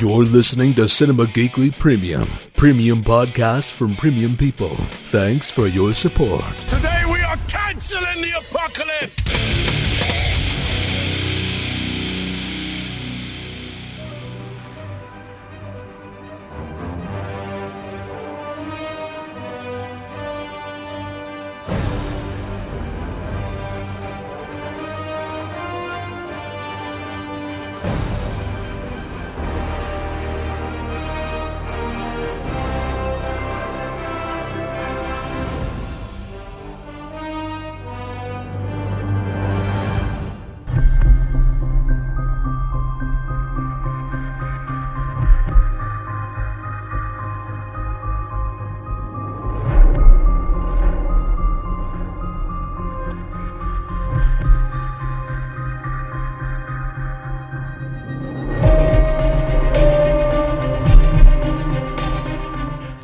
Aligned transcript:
You're 0.00 0.24
listening 0.24 0.74
to 0.74 0.88
Cinema 0.88 1.26
Geekly 1.26 1.76
Premium, 1.78 2.28
premium 2.56 3.04
podcast 3.04 3.70
from 3.70 3.94
premium 3.94 4.36
people. 4.36 4.74
Thanks 5.10 5.48
for 5.50 5.68
your 5.68 5.94
support. 5.94 6.44
Today 6.68 7.02
we 7.10 7.20
are 7.22 7.36
canceling 7.48 8.22
the 8.22 8.32
apocalypse! 8.38 9.35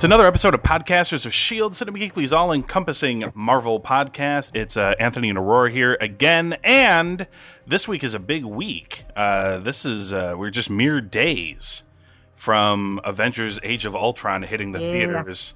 It's 0.03 0.05
another 0.05 0.27
episode 0.27 0.53
of 0.53 0.65
Podcasters 0.65 1.27
of 1.27 1.31
S.H.I.E.L.D., 1.31 1.77
Cinema 1.77 1.97
Geekly's 1.97 2.33
all 2.33 2.51
encompassing 2.51 3.31
Marvel 3.37 3.79
podcast. 3.79 4.57
It's 4.57 4.77
uh, 4.77 4.97
Anthony 4.99 5.29
and 5.29 5.39
Aurora 5.39 5.71
here 5.71 5.97
again, 6.01 6.57
and 6.65 7.25
this 7.69 7.87
week 7.87 8.03
is 8.03 8.15
a 8.15 8.19
big 8.19 8.45
week. 8.45 9.05
Uh, 9.15 9.61
this 9.61 9.85
is, 9.85 10.13
uh, 10.13 10.35
we're 10.37 10.51
just 10.51 10.71
mere 10.71 11.01
days 11.01 11.85
from 12.35 13.01
Avengers 13.05 13.61
Age 13.63 13.85
of 13.85 13.95
Ultron 13.95 14.43
hitting 14.43 14.73
the 14.73 14.81
Yeah. 14.81 14.91
theaters. 14.91 15.55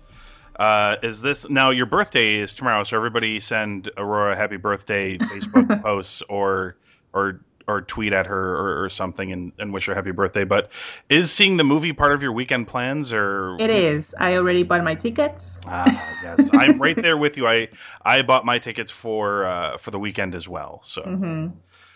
Uh, 0.55 0.94
is 1.02 1.22
this 1.22 1.48
now 1.50 1.70
your 1.70 1.86
birthday 1.86 2.36
is 2.36 2.55
tomorrow? 2.55 2.84
So 2.84 2.97
everybody 2.97 3.41
send 3.41 3.91
Aurora 3.97 4.34
a 4.34 4.36
happy 4.36 4.58
birthday 4.58 5.19
Facebook 5.19 5.83
posts 5.83 6.22
or 6.28 6.77
or 7.12 7.41
or 7.69 7.83
tweet 7.83 8.12
at 8.12 8.27
her 8.27 8.55
or, 8.56 8.84
or 8.84 8.91
something 8.91 9.33
and, 9.33 9.53
and 9.59 9.72
wish 9.72 9.86
her 9.86 9.95
happy 9.95 10.12
birthday. 10.12 10.45
But 10.45 10.70
is 11.09 11.33
seeing 11.33 11.56
the 11.56 11.64
movie 11.64 11.92
part 11.92 12.12
of 12.12 12.23
your 12.23 12.33
weekend 12.33 12.69
plans 12.69 13.12
or 13.12 13.61
It 13.61 13.70
is. 13.70 14.14
I 14.19 14.34
already 14.36 14.62
bought 14.62 14.83
my 14.84 14.95
tickets. 14.95 15.61
Ah, 15.67 16.11
yes, 16.20 16.50
I'm 16.55 16.81
right 16.81 17.00
there 17.00 17.17
with 17.17 17.36
you. 17.36 17.47
I 17.47 17.69
I 18.05 18.23
bought 18.23 18.45
my 18.45 18.58
tickets 18.58 18.91
for 18.92 19.45
uh, 19.47 19.78
for 19.78 19.91
the 19.91 19.98
weekend 19.98 20.34
as 20.34 20.48
well. 20.48 20.81
So 20.84 21.03
hmm 21.05 21.48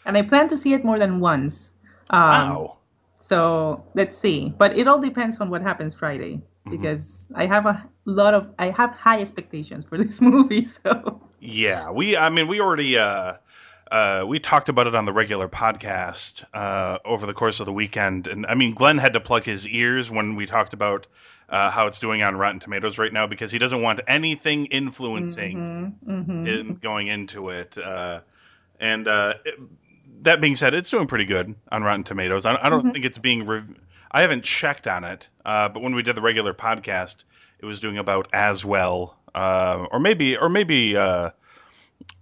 And 0.04 0.16
I 0.16 0.22
plan 0.22 0.48
to 0.48 0.56
see 0.56 0.72
it 0.72 0.84
more 0.84 0.98
than 0.98 1.20
once. 1.20 1.72
Um, 2.10 2.60
wow, 2.60 2.78
So 3.20 3.84
let's 3.94 4.18
see. 4.18 4.54
But 4.58 4.78
it 4.78 4.88
all 4.88 5.00
depends 5.00 5.40
on 5.40 5.50
what 5.50 5.62
happens 5.62 5.94
Friday 5.94 6.42
Mm-hmm. 6.66 6.90
because 6.90 7.28
I 7.34 7.46
have 7.46 7.66
a 7.66 7.88
lot 8.06 8.34
of 8.34 8.48
I 8.58 8.70
have 8.70 8.92
high 8.94 9.20
expectations 9.20 9.84
for 9.86 9.98
this 9.98 10.20
movie. 10.30 10.64
So 10.64 11.20
yeah. 11.38 11.90
We 11.90 12.16
I 12.16 12.30
mean 12.30 12.48
we 12.48 12.60
already 12.60 12.96
uh, 12.98 13.34
uh, 13.90 14.24
we 14.26 14.38
talked 14.38 14.68
about 14.68 14.86
it 14.86 14.94
on 14.94 15.04
the 15.04 15.12
regular 15.12 15.48
podcast 15.48 16.44
uh, 16.54 16.98
over 17.04 17.26
the 17.26 17.34
course 17.34 17.60
of 17.60 17.66
the 17.66 17.72
weekend, 17.72 18.26
and 18.26 18.46
I 18.46 18.54
mean 18.54 18.74
Glenn 18.74 18.98
had 18.98 19.12
to 19.14 19.20
plug 19.20 19.44
his 19.44 19.66
ears 19.66 20.10
when 20.10 20.36
we 20.36 20.46
talked 20.46 20.72
about. 20.74 21.06
Uh, 21.48 21.68
how 21.68 21.88
it's 21.88 21.98
doing 21.98 22.22
on 22.22 22.36
Rotten 22.36 22.60
Tomatoes 22.60 22.96
right 22.96 23.12
now 23.12 23.26
because 23.26 23.50
he 23.50 23.58
doesn't 23.58 23.82
want 23.82 24.00
anything 24.06 24.66
influencing 24.66 25.58
hmm 26.04 26.46
in 26.46 26.74
going 26.76 27.08
into 27.08 27.48
it. 27.50 27.76
Uh, 27.76 28.20
and 28.78 29.08
uh, 29.08 29.34
it- 29.44 29.58
that 30.22 30.40
being 30.40 30.54
said, 30.54 30.74
it's 30.74 30.90
doing 30.90 31.08
pretty 31.08 31.24
good 31.24 31.54
on 31.72 31.82
Rotten 31.82 32.04
Tomatoes. 32.04 32.46
I, 32.46 32.54
I 32.54 32.68
don't 32.68 32.92
think 32.92 33.04
it's 33.04 33.18
being. 33.18 33.46
Rev- 33.46 33.74
I 34.12 34.20
haven't 34.20 34.44
checked 34.44 34.86
on 34.86 35.02
it, 35.02 35.28
uh, 35.44 35.68
but 35.70 35.82
when 35.82 35.94
we 35.94 36.02
did 36.02 36.14
the 36.14 36.20
regular 36.22 36.54
podcast, 36.54 37.24
it 37.58 37.64
was 37.64 37.80
doing 37.80 37.98
about 37.98 38.28
as 38.32 38.64
well, 38.64 39.16
uh, 39.34 39.86
or 39.90 39.98
maybe, 39.98 40.36
or 40.36 40.48
maybe, 40.48 40.96
uh, 40.96 41.30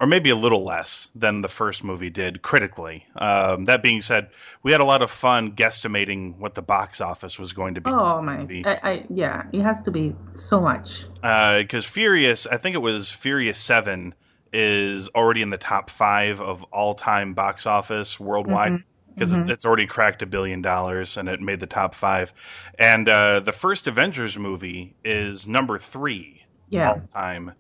or 0.01 0.07
maybe 0.07 0.31
a 0.31 0.37
little 0.37 0.65
less 0.65 1.11
than 1.15 1.43
the 1.43 1.49
first 1.49 1.83
movie 1.83 2.11
did 2.11 2.43
critically. 2.43 3.05
Um, 3.17 3.65
that 3.65 3.83
being 3.83 4.01
said, 4.01 4.31
we 4.63 4.73
had 4.73 4.81
a 4.81 4.85
lot 4.85 5.03
of 5.03 5.11
fun 5.11 5.53
guesstimating 5.53 6.39
what 6.39 6.55
the 6.55 6.63
box 6.63 7.01
office 7.01 7.39
was 7.39 7.53
going 7.53 7.75
to 7.75 7.81
be. 7.81 7.91
oh 7.91 8.23
my, 8.23 8.47
I, 8.65 8.79
I 8.83 9.07
yeah, 9.11 9.45
it 9.53 9.63
has 9.63 9.81
to 9.81 9.91
be 9.91 10.15
so 10.37 10.61
much. 10.61 11.05
because 11.21 11.85
Uh, 11.85 11.89
Furious, 11.89 12.47
I 12.47 12.57
think 12.59 12.75
it 12.75 12.79
was 12.83 13.11
Furious 13.11 13.59
Seven, 13.59 14.15
is 14.53 15.09
already 15.11 15.43
in 15.43 15.51
the 15.51 15.59
top 15.59 15.91
five 15.91 16.41
of 16.41 16.63
all 16.65 16.95
time 16.95 17.35
box 17.35 17.67
office 17.67 18.19
worldwide 18.19 18.79
because 19.15 19.37
Mhm. 19.37 19.51
it's 19.51 19.67
already 19.67 19.87
cracked 19.87 20.23
a 20.23 20.27
billion 20.27 20.63
dollars 20.63 21.17
and 21.17 21.29
it 21.29 21.41
made 21.41 21.61
the 21.61 21.67
top 21.67 21.95
five. 21.95 22.33
And 22.79 23.09
uh, 23.09 23.41
the 23.41 23.53
first 23.53 23.89
Avengers 23.89 24.39
movie 24.39 24.97
is 25.05 25.47
number 25.49 25.79
three 25.79 26.43
Yeah. 26.71 26.89
all 26.91 27.03
time. 27.13 27.53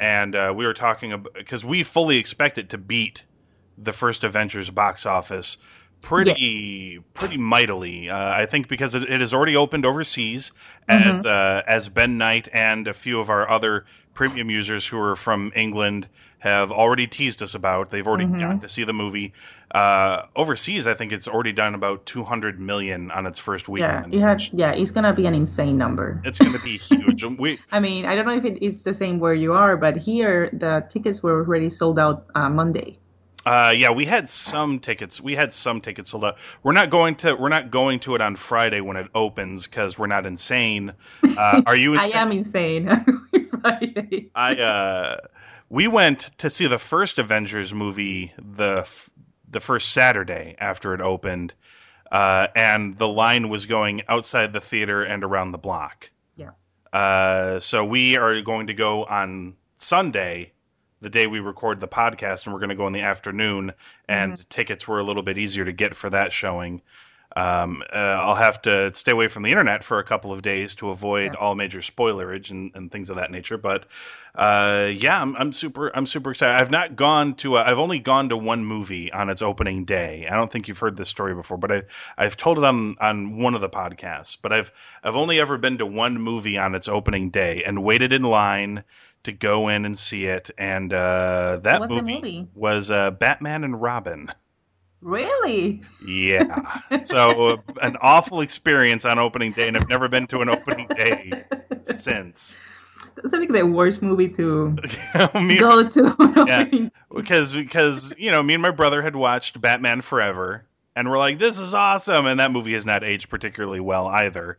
And 0.00 0.34
uh, 0.34 0.52
we 0.56 0.64
were 0.64 0.74
talking 0.74 1.12
about 1.12 1.34
because 1.34 1.64
we 1.64 1.82
fully 1.82 2.16
expect 2.16 2.56
it 2.58 2.70
to 2.70 2.78
beat 2.78 3.22
the 3.76 3.92
first 3.92 4.24
Avengers 4.24 4.70
box 4.70 5.04
office 5.06 5.58
pretty 6.00 6.98
pretty 7.12 7.36
mightily. 7.36 8.08
Uh, 8.08 8.16
I 8.32 8.46
think 8.46 8.68
because 8.68 8.94
it, 8.94 9.02
it 9.02 9.20
has 9.20 9.34
already 9.34 9.56
opened 9.56 9.84
overseas 9.84 10.52
as 10.88 11.26
uh, 11.26 11.62
as 11.66 11.90
Ben 11.90 12.16
Knight 12.16 12.48
and 12.52 12.88
a 12.88 12.94
few 12.94 13.20
of 13.20 13.28
our 13.28 13.48
other 13.48 13.84
premium 14.14 14.48
users 14.50 14.86
who 14.86 14.98
are 14.98 15.16
from 15.16 15.52
England 15.54 16.08
have 16.38 16.72
already 16.72 17.06
teased 17.06 17.42
us 17.42 17.54
about. 17.54 17.90
They've 17.90 18.06
already 18.06 18.24
Mhm. 18.24 18.40
gotten 18.40 18.60
to 18.60 18.68
see 18.68 18.84
the 18.84 18.94
movie. 18.94 19.34
Uh, 19.72 20.26
overseas, 20.34 20.86
I 20.86 20.94
think 20.94 21.12
it's 21.12 21.28
already 21.28 21.52
done 21.52 21.74
about 21.74 22.04
200 22.06 22.58
million 22.58 23.10
on 23.12 23.26
its 23.26 23.38
first 23.38 23.68
Yeah, 23.68 24.00
weekend. 24.00 24.14
it 24.14 24.20
has, 24.20 24.50
yeah, 24.52 24.72
it's 24.72 24.90
gonna 24.90 25.14
be 25.14 25.26
an 25.26 25.34
insane 25.34 25.78
number. 25.78 26.20
It's 26.24 26.38
going 26.38 26.52
to 26.52 26.58
be 26.58 26.76
huge. 26.76 27.24
we 27.38 27.60
I 27.70 27.78
mean, 27.78 28.04
I 28.04 28.16
don't 28.16 28.26
know 28.26 28.36
if 28.36 28.44
it 28.44 28.62
is 28.62 28.82
the 28.82 28.92
same 28.94 29.20
where 29.20 29.34
you 29.34 29.52
are, 29.52 29.76
but 29.76 29.96
here 29.96 30.50
the 30.52 30.84
tickets 30.90 31.22
were 31.22 31.44
already 31.44 31.70
sold 31.70 31.98
out 31.98 32.26
uh, 32.34 32.48
Monday. 32.48 32.98
Uh, 33.46 33.72
yeah, 33.74 33.90
we 33.90 34.04
had 34.04 34.28
some 34.28 34.78
tickets. 34.78 35.20
We 35.20 35.34
had 35.34 35.52
some 35.52 35.80
tickets 35.80 36.10
sold 36.10 36.24
out. 36.24 36.36
We're 36.62 36.72
not 36.72 36.90
going 36.90 37.14
to. 37.16 37.34
We're 37.34 37.48
not 37.48 37.70
going 37.70 38.00
to 38.00 38.14
it 38.14 38.20
on 38.20 38.36
Friday 38.36 38.80
when 38.80 38.96
it 38.98 39.06
opens 39.14 39.66
because 39.66 39.98
we're 39.98 40.08
not 40.08 40.26
insane. 40.26 40.92
Uh, 41.22 41.62
are 41.64 41.76
you? 41.76 41.94
Insane? 42.00 42.12
I 42.14 42.18
am 42.20 42.32
insane. 42.32 43.06
Friday. 43.62 44.30
I. 44.34 44.56
Uh, 44.56 45.16
we 45.70 45.86
went 45.86 46.30
to 46.38 46.50
see 46.50 46.66
the 46.66 46.80
first 46.80 47.18
Avengers 47.18 47.72
movie 47.72 48.32
the 48.36 48.86
the 49.50 49.60
first 49.60 49.90
Saturday 49.90 50.56
after 50.58 50.94
it 50.94 51.00
opened, 51.00 51.54
uh, 52.10 52.48
and 52.54 52.96
the 52.98 53.08
line 53.08 53.48
was 53.48 53.66
going 53.66 54.02
outside 54.08 54.52
the 54.52 54.60
theater 54.60 55.02
and 55.02 55.24
around 55.24 55.52
the 55.52 55.58
block. 55.58 56.10
Yeah. 56.36 56.50
Uh, 56.92 57.60
so 57.60 57.84
we 57.84 58.16
are 58.16 58.40
going 58.40 58.66
to 58.68 58.74
go 58.74 59.04
on 59.04 59.54
Sunday, 59.74 60.52
the 61.00 61.10
day 61.10 61.26
we 61.26 61.40
record 61.40 61.80
the 61.80 61.88
podcast, 61.88 62.44
and 62.44 62.52
we're 62.52 62.60
going 62.60 62.70
to 62.70 62.76
go 62.76 62.86
in 62.86 62.92
the 62.92 63.02
afternoon. 63.02 63.72
And 64.08 64.48
tickets 64.50 64.88
were 64.88 64.98
a 64.98 65.04
little 65.04 65.22
bit 65.22 65.38
easier 65.38 65.64
to 65.64 65.72
get 65.72 65.94
for 65.94 66.10
that 66.10 66.32
showing. 66.32 66.82
Um, 67.36 67.82
uh, 67.92 67.96
I'll 67.96 68.34
have 68.34 68.60
to 68.62 68.92
stay 68.94 69.12
away 69.12 69.28
from 69.28 69.44
the 69.44 69.50
internet 69.50 69.84
for 69.84 69.98
a 69.98 70.04
couple 70.04 70.32
of 70.32 70.42
days 70.42 70.74
to 70.76 70.90
avoid 70.90 71.32
Yeah. 71.32 71.38
all 71.38 71.54
major 71.54 71.78
spoilerage 71.80 72.50
and, 72.50 72.72
and 72.74 72.90
things 72.90 73.08
of 73.10 73.16
that 73.16 73.30
nature. 73.30 73.56
But 73.56 73.86
uh, 74.34 74.90
yeah, 74.94 75.20
I'm, 75.20 75.36
I'm 75.36 75.52
super. 75.52 75.90
I'm 75.96 76.06
super 76.06 76.30
excited. 76.30 76.60
I've 76.60 76.70
not 76.70 76.96
gone 76.96 77.34
to. 77.36 77.56
I've 77.56 77.78
only 77.78 77.98
gone 77.98 78.28
to 78.30 78.36
one 78.36 78.64
movie 78.64 79.12
on 79.12 79.28
its 79.28 79.42
opening 79.42 79.84
day. 79.84 80.26
I 80.30 80.34
don't 80.36 80.50
think 80.50 80.68
you've 80.68 80.78
heard 80.78 80.96
this 80.96 81.08
story 81.08 81.34
before, 81.34 81.56
but 81.58 81.72
I 81.72 81.82
I've 82.18 82.36
told 82.36 82.58
it 82.58 82.64
on 82.64 82.96
on 83.00 83.38
one 83.38 83.54
of 83.54 83.60
the 83.60 83.68
podcasts. 83.70 84.36
But 84.40 84.52
I've 84.52 84.72
I've 85.02 85.16
only 85.16 85.40
ever 85.40 85.58
been 85.58 85.78
to 85.78 85.86
one 85.86 86.20
movie 86.20 86.58
on 86.58 86.74
its 86.74 86.88
opening 86.88 87.30
day 87.30 87.62
and 87.64 87.82
waited 87.82 88.12
in 88.12 88.22
line 88.22 88.84
to 89.24 89.32
go 89.32 89.68
in 89.68 89.84
and 89.84 89.98
see 89.98 90.26
it. 90.26 90.50
And 90.56 90.92
uh, 90.92 91.58
that 91.62 91.88
movie, 91.88 92.14
movie? 92.14 92.48
was 92.54 92.90
uh, 92.90 93.10
Batman 93.10 93.64
and 93.64 93.80
Robin. 93.82 94.32
Really? 95.02 95.82
Yeah. 96.06 96.80
So 97.04 97.48
uh, 97.48 97.56
an 97.82 97.96
awful 98.02 98.40
experience 98.42 99.04
on 99.04 99.18
opening 99.18 99.52
day, 99.52 99.66
and 99.68 99.76
I've 99.76 99.88
never 99.88 100.08
been 100.08 100.26
to 100.28 100.40
an 100.40 100.48
opening 100.48 100.86
day 100.88 101.44
since. 101.84 102.58
It's 103.22 103.32
like 103.32 103.48
the 103.50 103.66
worst 103.66 104.02
movie 104.02 104.28
to 104.30 104.76
Me- 105.34 105.56
go 105.58 105.88
to. 105.88 106.16
Yeah. 106.46 106.88
because 107.14 107.52
because 107.54 108.14
you 108.18 108.30
know 108.30 108.42
me 108.42 108.54
and 108.54 108.62
my 108.62 108.70
brother 108.70 109.02
had 109.02 109.16
watched 109.16 109.60
Batman 109.60 110.00
Forever, 110.02 110.64
and 110.94 111.08
we're 111.10 111.18
like, 111.18 111.38
this 111.38 111.58
is 111.58 111.72
awesome, 111.74 112.26
and 112.26 112.38
that 112.40 112.52
movie 112.52 112.74
has 112.74 112.84
not 112.86 113.02
aged 113.04 113.28
particularly 113.30 113.80
well 113.80 114.06
either. 114.06 114.58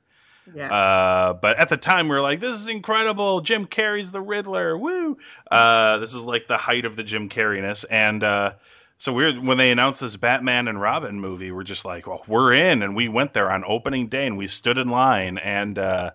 yeah. 0.55 0.71
Uh, 0.73 1.33
but 1.33 1.57
at 1.57 1.69
the 1.69 1.77
time, 1.77 2.07
we 2.07 2.15
were 2.15 2.21
like, 2.21 2.39
"This 2.39 2.59
is 2.59 2.67
incredible! 2.67 3.41
Jim 3.41 3.65
Carrey's 3.67 4.11
the 4.11 4.21
Riddler! 4.21 4.77
Woo!" 4.77 5.17
Uh, 5.49 5.97
this 5.99 6.13
was 6.13 6.23
like 6.23 6.47
the 6.47 6.57
height 6.57 6.85
of 6.85 6.95
the 6.95 7.03
Jim 7.03 7.29
Carreyness, 7.29 7.85
and 7.89 8.23
uh, 8.23 8.53
So 9.01 9.13
we're 9.13 9.33
when 9.33 9.57
they 9.57 9.71
announced 9.71 9.99
this 10.01 10.15
Batman 10.15 10.67
and 10.67 10.79
Robin 10.79 11.19
movie, 11.19 11.51
we're 11.51 11.63
just 11.63 11.85
like, 11.85 12.05
well, 12.05 12.21
we're 12.27 12.53
in, 12.53 12.83
and 12.83 12.95
we 12.95 13.09
went 13.09 13.33
there 13.33 13.51
on 13.51 13.63
opening 13.65 14.09
day, 14.09 14.27
and 14.27 14.37
we 14.37 14.45
stood 14.45 14.77
in 14.77 14.89
line, 14.89 15.39
and 15.39 15.79
uh, 15.79 16.11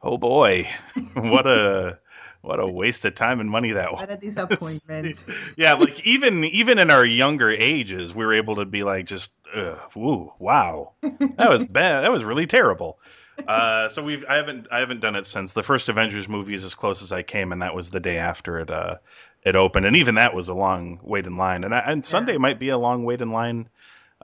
oh 0.00 0.16
boy, 0.16 0.66
what 1.12 1.46
a 1.46 1.98
what 2.40 2.58
a 2.58 2.66
waste 2.66 3.04
of 3.04 3.14
time 3.16 3.38
and 3.40 3.50
money 3.50 3.72
that 3.72 3.92
was. 3.92 4.00
What 4.00 4.10
a 4.10 4.16
disappointment. 4.16 5.22
yeah, 5.58 5.74
like 5.74 6.06
even 6.06 6.44
even 6.44 6.78
in 6.78 6.90
our 6.90 7.04
younger 7.04 7.50
ages, 7.50 8.14
we 8.14 8.24
were 8.24 8.32
able 8.32 8.56
to 8.56 8.64
be 8.64 8.82
like, 8.82 9.04
just, 9.04 9.30
ooh, 9.54 10.32
wow, 10.38 10.92
that 11.02 11.50
was 11.50 11.66
bad. 11.70 12.00
That 12.00 12.12
was 12.12 12.24
really 12.24 12.46
terrible. 12.46 12.98
Uh, 13.46 13.90
so 13.90 14.02
we've 14.02 14.24
I 14.26 14.36
haven't 14.36 14.68
I 14.70 14.80
haven't 14.80 15.00
done 15.00 15.16
it 15.16 15.26
since 15.26 15.52
the 15.52 15.62
first 15.62 15.90
Avengers 15.90 16.30
movie 16.30 16.54
is 16.54 16.64
as 16.64 16.74
close 16.74 17.02
as 17.02 17.12
I 17.12 17.22
came, 17.22 17.52
and 17.52 17.60
that 17.60 17.74
was 17.74 17.90
the 17.90 18.00
day 18.00 18.16
after 18.16 18.58
it 18.58 18.70
uh, 18.70 18.96
it 19.44 19.56
opened, 19.56 19.86
and 19.86 19.96
even 19.96 20.14
that 20.16 20.34
was 20.34 20.48
a 20.48 20.54
long 20.54 21.00
wait 21.02 21.26
in 21.26 21.36
line, 21.36 21.64
and 21.64 21.74
and 21.74 22.04
Sunday 22.04 22.32
Yeah. 22.32 22.38
might 22.38 22.58
be 22.58 22.68
a 22.68 22.78
long 22.78 23.04
wait 23.04 23.20
in 23.20 23.32
line 23.32 23.68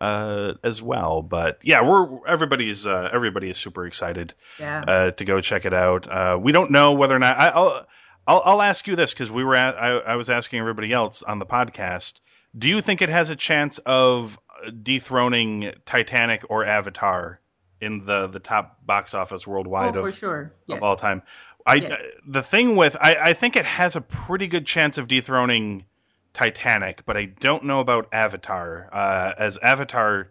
uh, 0.01 0.55
as 0.63 0.81
well. 0.81 1.23
But 1.23 1.59
yeah, 1.63 1.83
we're 1.83 2.27
everybody's 2.27 2.87
uh, 2.87 3.11
everybody 3.13 3.51
is 3.51 3.57
super 3.59 3.87
excited 3.87 4.35
Yeah. 4.61 4.85
uh, 4.87 5.11
to 5.13 5.25
go 5.25 5.41
check 5.41 5.65
it 5.65 5.75
out. 5.75 6.09
Uh, 6.09 6.39
we 6.41 6.53
don't 6.53 6.71
know 6.71 6.93
whether 6.93 7.17
or 7.17 7.19
not 7.19 7.37
I, 7.37 7.49
I'll, 7.49 7.87
I'll 8.27 8.43
I'll 8.45 8.63
ask 8.63 8.87
you 8.87 8.95
this 8.95 9.13
because 9.13 9.31
we 9.31 9.43
were 9.43 9.57
at, 9.57 9.77
I, 9.77 9.99
I 9.99 10.17
was 10.17 10.31
asking 10.31 10.61
everybody 10.61 10.93
else 10.93 11.23
on 11.23 11.39
the 11.39 11.47
podcast. 11.47 12.15
Do 12.57 12.69
you 12.69 12.81
think 12.81 13.03
it 13.03 13.09
has 13.09 13.31
a 13.31 13.37
chance 13.37 13.79
of 13.87 14.39
dethroning 14.83 15.73
Titanic 15.87 16.45
or 16.49 16.65
Avatar 16.65 17.41
in 17.81 18.05
the 18.07 18.27
the 18.27 18.41
top 18.41 18.85
box 18.85 19.15
office 19.15 19.45
oh, 19.47 19.51
worldwide 19.53 19.95
for 19.95 20.09
of, 20.09 20.17
sure. 20.17 20.53
Yes. 20.67 20.77
of 20.79 20.83
all 20.83 20.97
time? 20.97 21.23
I 21.69 21.75
Yes. 21.77 22.03
the 22.27 22.43
thing 22.43 22.77
with 22.77 22.97
I, 23.01 23.15
I 23.31 23.33
think 23.35 23.55
it 23.57 23.67
has 23.67 23.95
a 23.95 24.01
pretty 24.01 24.47
good 24.49 24.67
chance 24.67 24.99
of 24.99 25.07
dethroning 25.07 25.85
Titanic, 26.35 27.05
but 27.05 27.17
I 27.17 27.27
don't 27.27 27.65
know 27.65 27.81
about 27.81 28.09
Avatar. 28.13 28.89
Uh, 28.93 29.33
as 29.39 29.59
Avatar 29.59 30.29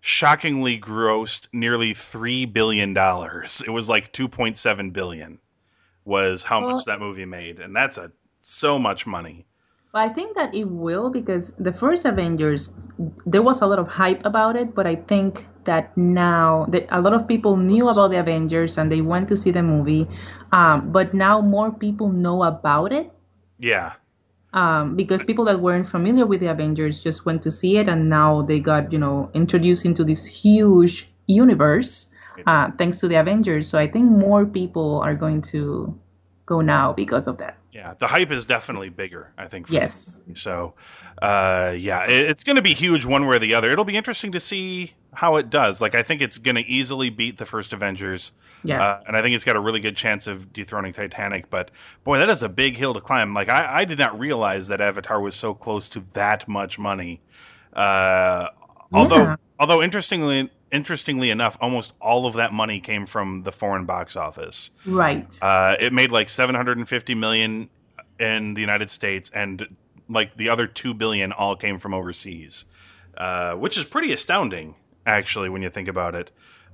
shockingly 0.00 0.78
grossed 0.80 1.48
nearly 1.52 1.92
three 1.94 2.44
billion 2.46 2.94
dollars. 2.94 3.62
It 3.66 3.70
was 3.70 3.88
like 3.88 4.12
two 4.12 4.28
point 4.28 4.56
seven 4.56 4.90
billion 4.90 5.38
was 6.04 6.42
how 6.42 6.60
Well- 6.60 6.76
much 6.76 6.86
that 6.86 6.98
movie 7.00 7.24
made, 7.26 7.60
and 7.60 7.74
that's 7.76 7.98
a 7.98 8.10
so 8.40 8.78
much 8.78 9.06
money. 9.06 9.46
But 9.92 10.02
I 10.02 10.08
think 10.08 10.36
that 10.36 10.54
it 10.54 10.64
will 10.64 11.10
because 11.10 11.52
the 11.58 11.72
first 11.72 12.04
Avengers, 12.04 12.70
there 13.26 13.42
was 13.42 13.60
a 13.60 13.66
lot 13.66 13.78
of 13.78 13.88
hype 13.88 14.24
about 14.24 14.56
it, 14.56 14.74
but 14.74 14.86
I 14.86 14.94
think 14.96 15.46
that 15.64 15.96
now 15.96 16.66
that 16.70 16.86
a 16.90 17.00
lot 17.00 17.12
of 17.12 17.26
people 17.26 17.56
knew 17.56 17.88
about 17.88 18.10
the 18.10 18.18
Avengers 18.18 18.78
and 18.78 18.90
they 18.90 19.00
went 19.00 19.28
to 19.28 19.36
see 19.36 19.50
the 19.50 19.62
movie, 19.62 20.06
um, 20.52 20.92
but 20.92 21.12
now 21.12 21.40
more 21.40 21.70
people 21.72 22.08
know 22.08 22.44
about 22.44 22.92
it. 22.92 23.10
Yeah, 23.58 23.94
um, 24.52 24.96
because 24.96 25.22
people 25.22 25.44
that 25.46 25.60
weren't 25.60 25.88
familiar 25.88 26.26
with 26.26 26.40
the 26.40 26.46
Avengers 26.46 27.00
just 27.00 27.24
went 27.26 27.42
to 27.42 27.50
see 27.50 27.76
it, 27.78 27.88
and 27.88 28.08
now 28.08 28.42
they 28.42 28.60
got 28.60 28.92
you 28.92 28.98
know 28.98 29.30
introduced 29.34 29.84
into 29.84 30.04
this 30.04 30.24
huge 30.24 31.08
universe 31.26 32.08
uh, 32.46 32.70
thanks 32.78 32.98
to 32.98 33.08
the 33.08 33.16
Avengers. 33.16 33.68
So 33.68 33.78
I 33.78 33.86
think 33.86 34.10
more 34.10 34.46
people 34.46 35.00
are 35.00 35.14
going 35.14 35.42
to 35.54 35.98
go 36.50 36.60
now 36.60 36.92
because 36.92 37.28
of 37.28 37.38
that. 37.38 37.56
yeah. 37.72 37.94
The 37.98 38.08
hype 38.08 38.32
is 38.32 38.44
definitely 38.44 38.88
bigger. 38.88 39.32
I 39.38 39.46
think. 39.46 39.68
for 39.68 39.74
Yes. 39.74 40.20
So, 40.34 40.74
uh, 41.22 41.74
yeah, 41.78 42.04
it, 42.06 42.28
it's 42.30 42.42
going 42.42 42.56
to 42.56 42.62
be 42.62 42.74
huge 42.74 43.04
one 43.06 43.26
way 43.26 43.36
or 43.36 43.38
the 43.38 43.54
other. 43.54 43.70
It'll 43.70 43.84
be 43.84 43.96
interesting 43.96 44.32
to 44.32 44.40
see 44.40 44.92
how 45.14 45.36
it 45.36 45.48
does. 45.48 45.80
Like, 45.80 45.94
I 45.94 46.02
think 46.02 46.20
it's 46.22 46.38
going 46.38 46.56
to 46.56 46.66
easily 46.66 47.08
beat 47.08 47.38
the 47.38 47.46
first 47.46 47.72
Avengers. 47.72 48.32
Yeah. 48.64 48.82
Uh, 48.82 49.00
and 49.06 49.16
I 49.16 49.22
think 49.22 49.36
it's 49.36 49.44
got 49.44 49.54
a 49.54 49.60
really 49.60 49.78
good 49.80 49.96
chance 49.96 50.26
of 50.26 50.52
dethroning 50.52 50.92
Titanic. 50.92 51.48
But 51.50 51.70
boy, 52.02 52.18
that 52.18 52.28
is 52.28 52.42
a 52.42 52.48
big 52.48 52.76
hill 52.76 52.94
to 52.94 53.00
climb. 53.00 53.32
Like, 53.32 53.48
I, 53.48 53.80
I 53.80 53.84
did 53.84 53.98
not 53.98 54.18
realize 54.18 54.66
that 54.68 54.80
Avatar 54.80 55.20
was 55.20 55.36
so 55.36 55.54
close 55.54 55.88
to 55.90 56.04
that 56.14 56.48
much 56.48 56.78
money. 56.80 57.20
Uh, 57.72 58.48
although, 58.92 59.22
Yeah. 59.22 59.36
although 59.60 59.82
interestingly, 59.82 60.50
interestingly 60.72 61.30
enough, 61.30 61.56
almost 61.60 61.92
all 62.00 62.26
of 62.26 62.34
that 62.34 62.52
money 62.52 62.80
came 62.80 63.06
from 63.06 63.42
the 63.42 63.52
foreign 63.52 63.86
box 63.86 64.16
office. 64.16 64.70
right. 64.86 65.36
Uh, 65.42 65.76
it 65.80 65.92
made 65.92 66.10
like 66.10 66.28
750 66.28 67.14
million 67.14 67.68
in 68.18 68.54
the 68.54 68.60
United 68.60 68.90
States, 68.90 69.30
and 69.34 69.66
like 70.08 70.36
the 70.36 70.48
other 70.48 70.66
two 70.66 70.94
billion 70.94 71.32
all 71.32 71.56
came 71.56 71.78
from 71.78 71.94
overseas, 71.94 72.64
uh, 73.16 73.54
which 73.54 73.78
is 73.78 73.84
pretty 73.84 74.12
astounding, 74.12 74.74
actually, 75.06 75.48
when 75.48 75.62
you 75.62 75.70
think 75.70 75.88
about 75.88 76.14
it. 76.14 76.30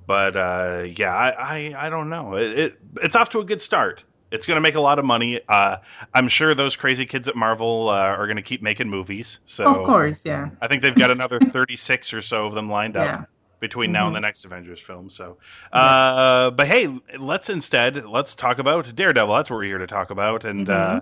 But 0.07 0.37
uh, 0.37 0.87
yeah, 0.97 1.15
I, 1.15 1.31
I 1.31 1.87
I 1.87 1.91
don't 1.91 2.09
know. 2.09 2.37
It, 2.37 2.59
it 2.59 2.79
it's 3.03 3.17
off 3.17 3.31
to 3.31 3.41
a 3.41 3.45
good 3.45 3.61
start. 3.61 4.05
It's 4.31 4.45
going 4.45 4.57
to 4.57 4.61
make 4.61 4.75
a 4.75 4.81
lot 4.81 4.99
of 4.99 5.05
money. 5.05 5.41
Uh, 5.49 5.79
I'm 6.13 6.27
sure 6.29 6.55
those 6.55 6.75
crazy 6.75 7.07
kids 7.07 7.29
at 7.29 7.37
Marvel 7.37 7.89
uh, 7.89 7.95
are 7.95 8.27
going 8.27 8.37
to 8.37 8.43
keep 8.43 8.61
making 8.61 8.89
movies. 8.89 9.39
So 9.45 9.73
of 9.73 9.87
course, 9.87 10.23
yeah. 10.25 10.51
I 10.61 10.67
think 10.67 10.83
they've 10.83 10.95
got 10.95 11.11
another 11.13 11.39
36 11.51 12.13
or 12.13 12.23
so 12.23 12.47
of 12.47 12.55
them 12.55 12.69
lined 12.69 12.97
up 12.97 13.07
Yeah. 13.07 13.25
Between 13.61 13.93
now 13.93 14.07
and 14.07 14.13
Mhm. 14.13 14.17
the 14.19 14.21
next 14.21 14.45
Avengers 14.45 14.81
film. 14.81 15.09
So, 15.11 15.39
uh, 15.73 16.51
but 16.51 16.67
hey, 16.67 16.89
let's 17.19 17.49
instead 17.49 18.05
let's 18.07 18.35
talk 18.35 18.59
about 18.59 18.95
Daredevil. 18.95 19.35
That's 19.35 19.51
what 19.51 19.57
we're 19.57 19.65
here 19.65 19.79
to 19.79 19.87
talk 19.87 20.11
about, 20.11 20.45
and 20.45 20.69
uh, 20.69 21.01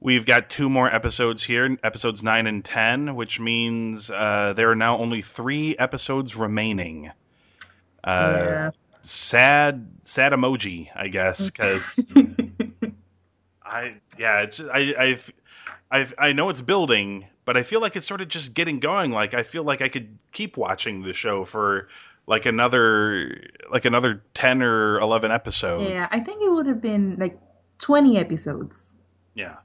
we've 0.00 0.24
got 0.26 0.50
two 0.50 0.68
more 0.68 0.92
episodes 0.92 1.42
here, 1.42 1.76
episodes 1.82 2.22
nine 2.22 2.46
and 2.46 2.64
ten, 2.64 3.14
which 3.14 3.38
means 3.40 4.10
uh, 4.10 4.52
there 4.56 4.70
are 4.70 4.76
now 4.76 4.98
only 4.98 5.22
three 5.22 5.76
episodes 5.78 6.34
remaining. 6.36 7.10
Uh, 8.04 8.38
yeah. 8.42 8.70
Sad, 9.02 9.88
sad 10.02 10.32
emoji, 10.32 10.88
I 10.94 11.08
guess, 11.08 11.48
because 11.48 12.04
I 13.64 13.96
yeah, 14.18 14.42
it's 14.42 14.60
I 14.60 15.18
I've 15.90 16.14
I 16.18 16.32
know 16.32 16.48
it's 16.50 16.60
building, 16.60 17.26
but 17.48 17.56
I 17.56 17.62
feel 17.62 17.80
like 17.80 17.96
it's 17.96 18.06
sort 18.06 18.20
of 18.20 18.28
just 18.28 18.52
getting 18.52 18.78
going. 18.78 19.10
Like 19.10 19.32
I 19.32 19.42
feel 19.42 19.64
like 19.64 19.80
I 19.80 19.88
could 19.88 20.18
keep 20.32 20.58
watching 20.58 21.02
the 21.02 21.14
show 21.14 21.46
for 21.46 21.88
like 22.26 22.44
another 22.44 23.40
like 23.70 23.86
another 23.86 24.22
ten 24.34 24.60
or 24.62 24.98
eleven 25.00 25.30
episodes. 25.32 25.90
yeah, 25.90 26.06
I 26.12 26.20
think 26.20 26.42
it 26.42 26.50
would 26.50 26.66
have 26.66 26.82
been 26.82 27.16
like 27.18 27.38
20 27.78 28.18
episodes. 28.18 28.94
Yeah. 29.34 29.56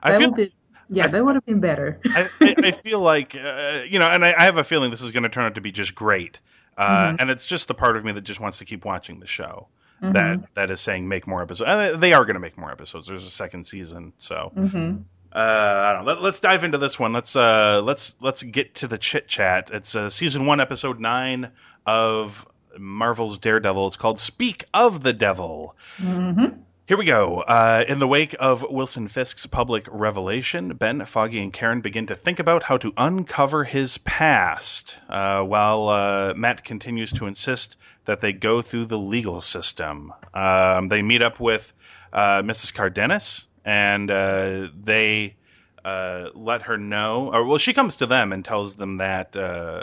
I 0.00 0.12
That 0.12 0.18
feel 0.20 0.30
be, 0.30 0.54
yeah, 0.90 1.04
I- 1.06 1.08
that 1.08 1.24
would 1.24 1.34
have 1.34 1.44
been 1.44 1.58
better. 1.60 1.98
I, 2.04 2.28
I 2.40 2.54
I 2.68 2.70
feel 2.86 3.00
like 3.00 3.34
uh, 3.34 3.82
you 3.88 3.98
know, 3.98 4.06
and 4.06 4.24
I, 4.24 4.32
I 4.38 4.44
have 4.44 4.58
a 4.58 4.64
feeling 4.64 4.90
this 4.92 5.02
is 5.02 5.10
going 5.10 5.24
to 5.24 5.28
turn 5.28 5.44
out 5.44 5.56
to 5.56 5.60
be 5.60 5.72
just 5.72 5.96
great. 5.96 6.38
Uh, 6.78 7.08
Mhm. 7.12 7.16
And 7.20 7.30
it's 7.30 7.46
just 7.46 7.66
the 7.66 7.74
part 7.74 7.96
of 7.96 8.04
me 8.04 8.12
that 8.12 8.22
just 8.22 8.38
wants 8.38 8.58
to 8.58 8.64
keep 8.64 8.84
watching 8.84 9.18
the 9.18 9.26
show. 9.26 9.66
Mhm. 10.02 10.12
That 10.14 10.54
that 10.54 10.70
is 10.70 10.80
saying 10.80 11.08
make 11.08 11.26
more 11.26 11.42
episodes. 11.42 11.68
Uh, 11.68 11.96
they 11.96 12.12
are 12.12 12.24
going 12.24 12.34
to 12.34 12.40
make 12.40 12.56
more 12.56 12.70
episodes. 12.70 13.08
There's 13.08 13.26
a 13.26 13.30
second 13.30 13.66
season, 13.66 14.12
so 14.18 14.52
Mhm. 14.56 15.04
Uh, 15.34 15.84
I 15.86 15.92
don't 15.92 16.04
know. 16.04 16.12
Let, 16.12 16.22
let's 16.22 16.40
dive 16.40 16.64
into 16.64 16.78
this 16.78 16.98
one. 16.98 17.12
Let's 17.12 17.34
uh, 17.36 17.80
let's 17.84 18.14
let's 18.20 18.42
get 18.42 18.74
to 18.76 18.86
the 18.86 18.98
chit 18.98 19.28
chat. 19.28 19.70
It's 19.72 19.94
uh, 19.94 20.10
season 20.10 20.46
one, 20.46 20.60
episode 20.60 21.00
nine 21.00 21.50
of 21.86 22.46
Marvel's 22.78 23.38
Daredevil. 23.38 23.86
It's 23.88 23.96
called 23.96 24.18
"Speak 24.18 24.64
of 24.74 25.02
the 25.02 25.12
Devil." 25.12 25.74
Mhm. 25.98 26.58
Here 26.88 26.98
we 26.98 27.04
go. 27.06 27.40
Uh, 27.42 27.84
in 27.88 28.00
the 28.00 28.08
wake 28.08 28.34
of 28.40 28.66
Wilson 28.68 29.08
Fisk's 29.08 29.46
public 29.46 29.86
revelation, 29.90 30.74
Ben, 30.74 31.02
Foggy, 31.06 31.40
and 31.40 31.52
Karen 31.52 31.80
begin 31.80 32.06
to 32.08 32.14
think 32.16 32.38
about 32.38 32.64
how 32.64 32.76
to 32.76 32.92
uncover 32.98 33.64
his 33.64 33.96
past, 33.98 34.96
uh, 35.08 35.42
while 35.42 35.88
uh, 35.88 36.34
Matt 36.36 36.64
continues 36.64 37.10
to 37.12 37.26
insist 37.26 37.76
that 38.04 38.20
they 38.20 38.32
go 38.32 38.60
through 38.60 38.86
the 38.86 38.98
legal 38.98 39.40
system. 39.40 40.12
Um, 40.34 40.88
they 40.88 41.02
meet 41.02 41.22
up 41.22 41.38
with 41.40 41.72
uh, 42.12 42.42
Mrs. 42.42 42.74
Cardenas, 42.74 43.46
and 43.64 44.10
uh, 44.10 44.68
they 44.80 45.36
uh, 45.84 46.30
let 46.34 46.62
her 46.62 46.76
know, 46.78 47.32
or 47.32 47.44
well, 47.44 47.58
she 47.58 47.72
comes 47.72 47.96
to 47.96 48.06
them 48.06 48.32
and 48.32 48.44
tells 48.44 48.76
them 48.76 48.98
that 48.98 49.36
uh, 49.36 49.82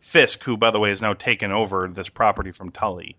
Fisk, 0.00 0.42
who, 0.44 0.56
by 0.56 0.70
the 0.70 0.80
way, 0.80 0.88
has 0.90 1.02
now 1.02 1.14
taken 1.14 1.50
over 1.52 1.88
this 1.88 2.08
property 2.08 2.52
from 2.52 2.70
Tully, 2.70 3.16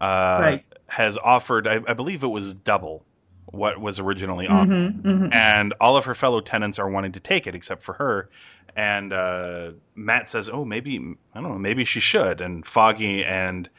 uh, 0.00 0.38
Right. 0.40 0.64
has 0.88 1.16
offered, 1.18 1.66
I, 1.66 1.80
I 1.86 1.94
believe 1.94 2.22
it 2.22 2.28
was 2.28 2.54
double 2.54 3.04
what 3.46 3.80
was 3.80 4.00
originally 4.00 4.46
offered. 4.48 4.76
Mhm. 4.76 5.02
Mhm. 5.02 5.34
And 5.34 5.72
all 5.80 5.96
of 5.96 6.04
her 6.06 6.14
fellow 6.14 6.40
tenants 6.40 6.78
are 6.78 6.88
wanting 6.90 7.12
to 7.12 7.20
take 7.20 7.46
it 7.46 7.54
except 7.54 7.82
for 7.82 7.94
her. 7.94 8.28
And 8.74 9.12
uh, 9.12 9.70
Matt 9.94 10.28
says, 10.28 10.50
"Oh, 10.50 10.64
maybe 10.64 10.98
I 11.34 11.40
don't 11.40 11.50
know. 11.50 11.58
Maybe 11.58 11.84
she 11.86 12.00
should." 12.00 12.40
And 12.42 12.66
Foggy 12.66 13.24
and 13.24 13.70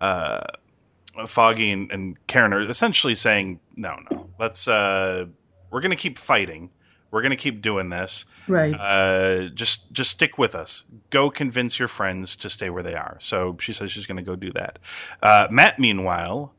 uh, 0.00 0.42
Foggy 1.26 1.70
and, 1.70 1.90
and 1.92 2.26
Karen 2.26 2.52
are 2.52 2.62
essentially 2.62 3.14
saying, 3.14 3.60
"No, 3.76 3.96
no. 4.10 4.28
Let's. 4.38 4.68
Uh, 4.68 5.26
we're 5.70 5.80
going 5.80 5.90
to 5.90 5.96
keep 5.96 6.18
fighting. 6.18 6.70
We're 7.10 7.22
going 7.22 7.30
to 7.30 7.36
keep 7.36 7.62
doing 7.62 7.90
this. 7.90 8.24
Right. 8.48 8.74
Uh, 8.74 9.48
just 9.54 9.90
just 9.92 10.10
stick 10.10 10.36
with 10.38 10.54
us. 10.56 10.82
Go 11.10 11.30
convince 11.30 11.78
your 11.78 11.88
friends 11.88 12.34
to 12.36 12.50
stay 12.50 12.70
where 12.70 12.82
they 12.82 12.94
are. 12.94 13.16
So 13.20 13.56
she 13.60 13.72
says 13.72 13.92
she's 13.92 14.06
going 14.06 14.16
to 14.16 14.22
go 14.22 14.34
do 14.36 14.50
that. 14.52 14.78
Uh, 15.22 15.46
Matt, 15.50 15.78
meanwhile, 15.78 16.52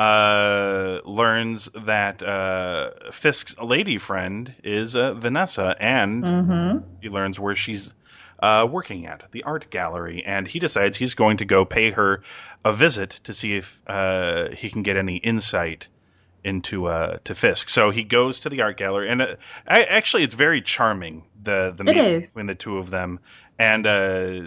uh, 0.00 0.98
learns 1.04 1.68
that 1.84 2.22
uh, 2.22 2.90
Fisk's 3.12 3.56
lady 3.58 3.98
friend 3.98 4.52
is 4.64 4.96
uh, 4.96 5.14
Vanessa, 5.14 5.76
and 5.78 6.24
Mhm. 6.24 6.82
he 7.02 7.08
learns 7.08 7.38
where 7.38 7.54
she's 7.54 7.92
uh, 8.42 8.66
working 8.70 9.06
at 9.06 9.30
the 9.32 9.42
art 9.44 9.70
gallery, 9.70 10.22
and 10.24 10.48
he 10.48 10.58
decides 10.58 10.96
he's 10.96 11.14
going 11.14 11.36
to 11.38 11.44
go 11.44 11.64
pay 11.64 11.90
her 11.92 12.22
a 12.64 12.72
visit 12.72 13.10
to 13.24 13.32
see 13.32 13.56
if 13.56 13.80
uh, 13.86 14.50
he 14.54 14.70
can 14.70 14.82
get 14.82 14.96
any 14.96 15.16
insight 15.16 15.88
into 16.42 16.86
uh 16.86 17.18
to 17.24 17.34
Fisk. 17.34 17.68
So 17.68 17.90
he 17.90 18.02
goes 18.02 18.40
to 18.40 18.48
the 18.48 18.62
art 18.62 18.78
gallery, 18.78 19.10
and 19.10 19.20
uh, 19.22 19.36
I, 19.68 19.82
actually, 19.84 20.22
it's 20.22 20.34
very 20.34 20.62
charming 20.62 21.24
the 21.42 21.74
the 21.76 21.84
It 21.84 21.86
meeting 21.86 22.04
is. 22.06 22.28
between 22.28 22.46
the 22.46 22.54
two 22.54 22.78
of 22.78 22.90
them, 22.90 23.20
and 23.58 23.86
uh, 23.86 24.40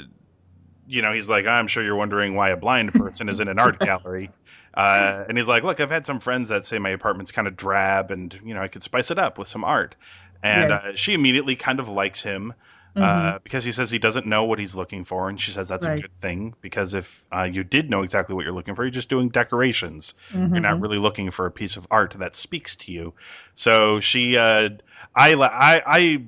you 0.88 1.02
know, 1.02 1.14
he's 1.14 1.30
like, 1.30 1.46
I'm 1.46 1.68
sure 1.68 1.84
you're 1.84 1.96
wondering 1.96 2.36
why 2.36 2.50
a 2.50 2.58
blind 2.58 2.94
person 2.94 3.30
is 3.30 3.40
in 3.40 3.48
an 3.48 3.60
art 3.60 3.80
gallery. 3.80 4.32
Uh, 4.76 5.24
and 5.30 5.38
he's 5.38 5.48
like, 5.48 5.62
look, 5.62 5.80
I've 5.80 5.92
had 5.92 6.04
some 6.04 6.20
friends 6.20 6.50
that 6.50 6.66
say 6.66 6.80
my 6.80 6.90
apartment's 6.90 7.32
kind 7.32 7.48
of 7.48 7.56
drab, 7.56 8.10
and 8.10 8.34
you 8.44 8.56
know, 8.56 8.62
I 8.64 8.68
could 8.68 8.82
spice 8.82 9.12
it 9.12 9.20
up 9.20 9.38
with 9.38 9.48
some 9.48 9.64
art. 9.64 9.96
And 10.42 10.72
Yes. 10.72 10.84
uh, 10.84 10.96
she 10.96 11.14
immediately 11.14 11.56
kind 11.56 11.80
of 11.80 11.88
likes 11.88 12.24
him 12.24 12.56
uh, 12.96 13.40
because 13.44 13.64
he 13.64 13.72
says 13.72 13.90
he 13.90 13.98
doesn't 13.98 14.26
know 14.26 14.44
what 14.44 14.60
he's 14.60 14.76
looking 14.76 15.04
for, 15.04 15.30
and 15.30 15.40
she 15.40 15.52
says 15.52 15.68
that's 15.68 15.86
a 15.86 16.00
good 16.00 16.14
thing 16.14 16.54
because 16.62 16.94
if 16.94 17.24
uh, 17.32 17.44
you 17.44 17.64
did 17.64 17.90
know 17.90 18.04
exactly 18.04 18.36
what 18.36 18.44
you're 18.44 18.54
looking 18.54 18.76
for, 18.76 18.84
you're 18.84 18.92
just 18.92 19.10
doing 19.10 19.30
decorations. 19.30 20.14
Mm-hmm. 20.32 20.54
You're 20.54 20.62
not 20.62 20.80
really 20.80 21.00
looking 21.00 21.32
for 21.32 21.46
a 21.46 21.52
piece 21.52 21.76
of 21.76 21.88
art 21.90 22.14
that 22.18 22.36
speaks 22.36 22.76
to 22.78 22.92
you. 22.92 23.14
So 23.56 24.00
she, 24.00 24.38
uh, 24.38 24.70
I, 25.16 25.34
I, 25.34 25.82
I 25.86 26.24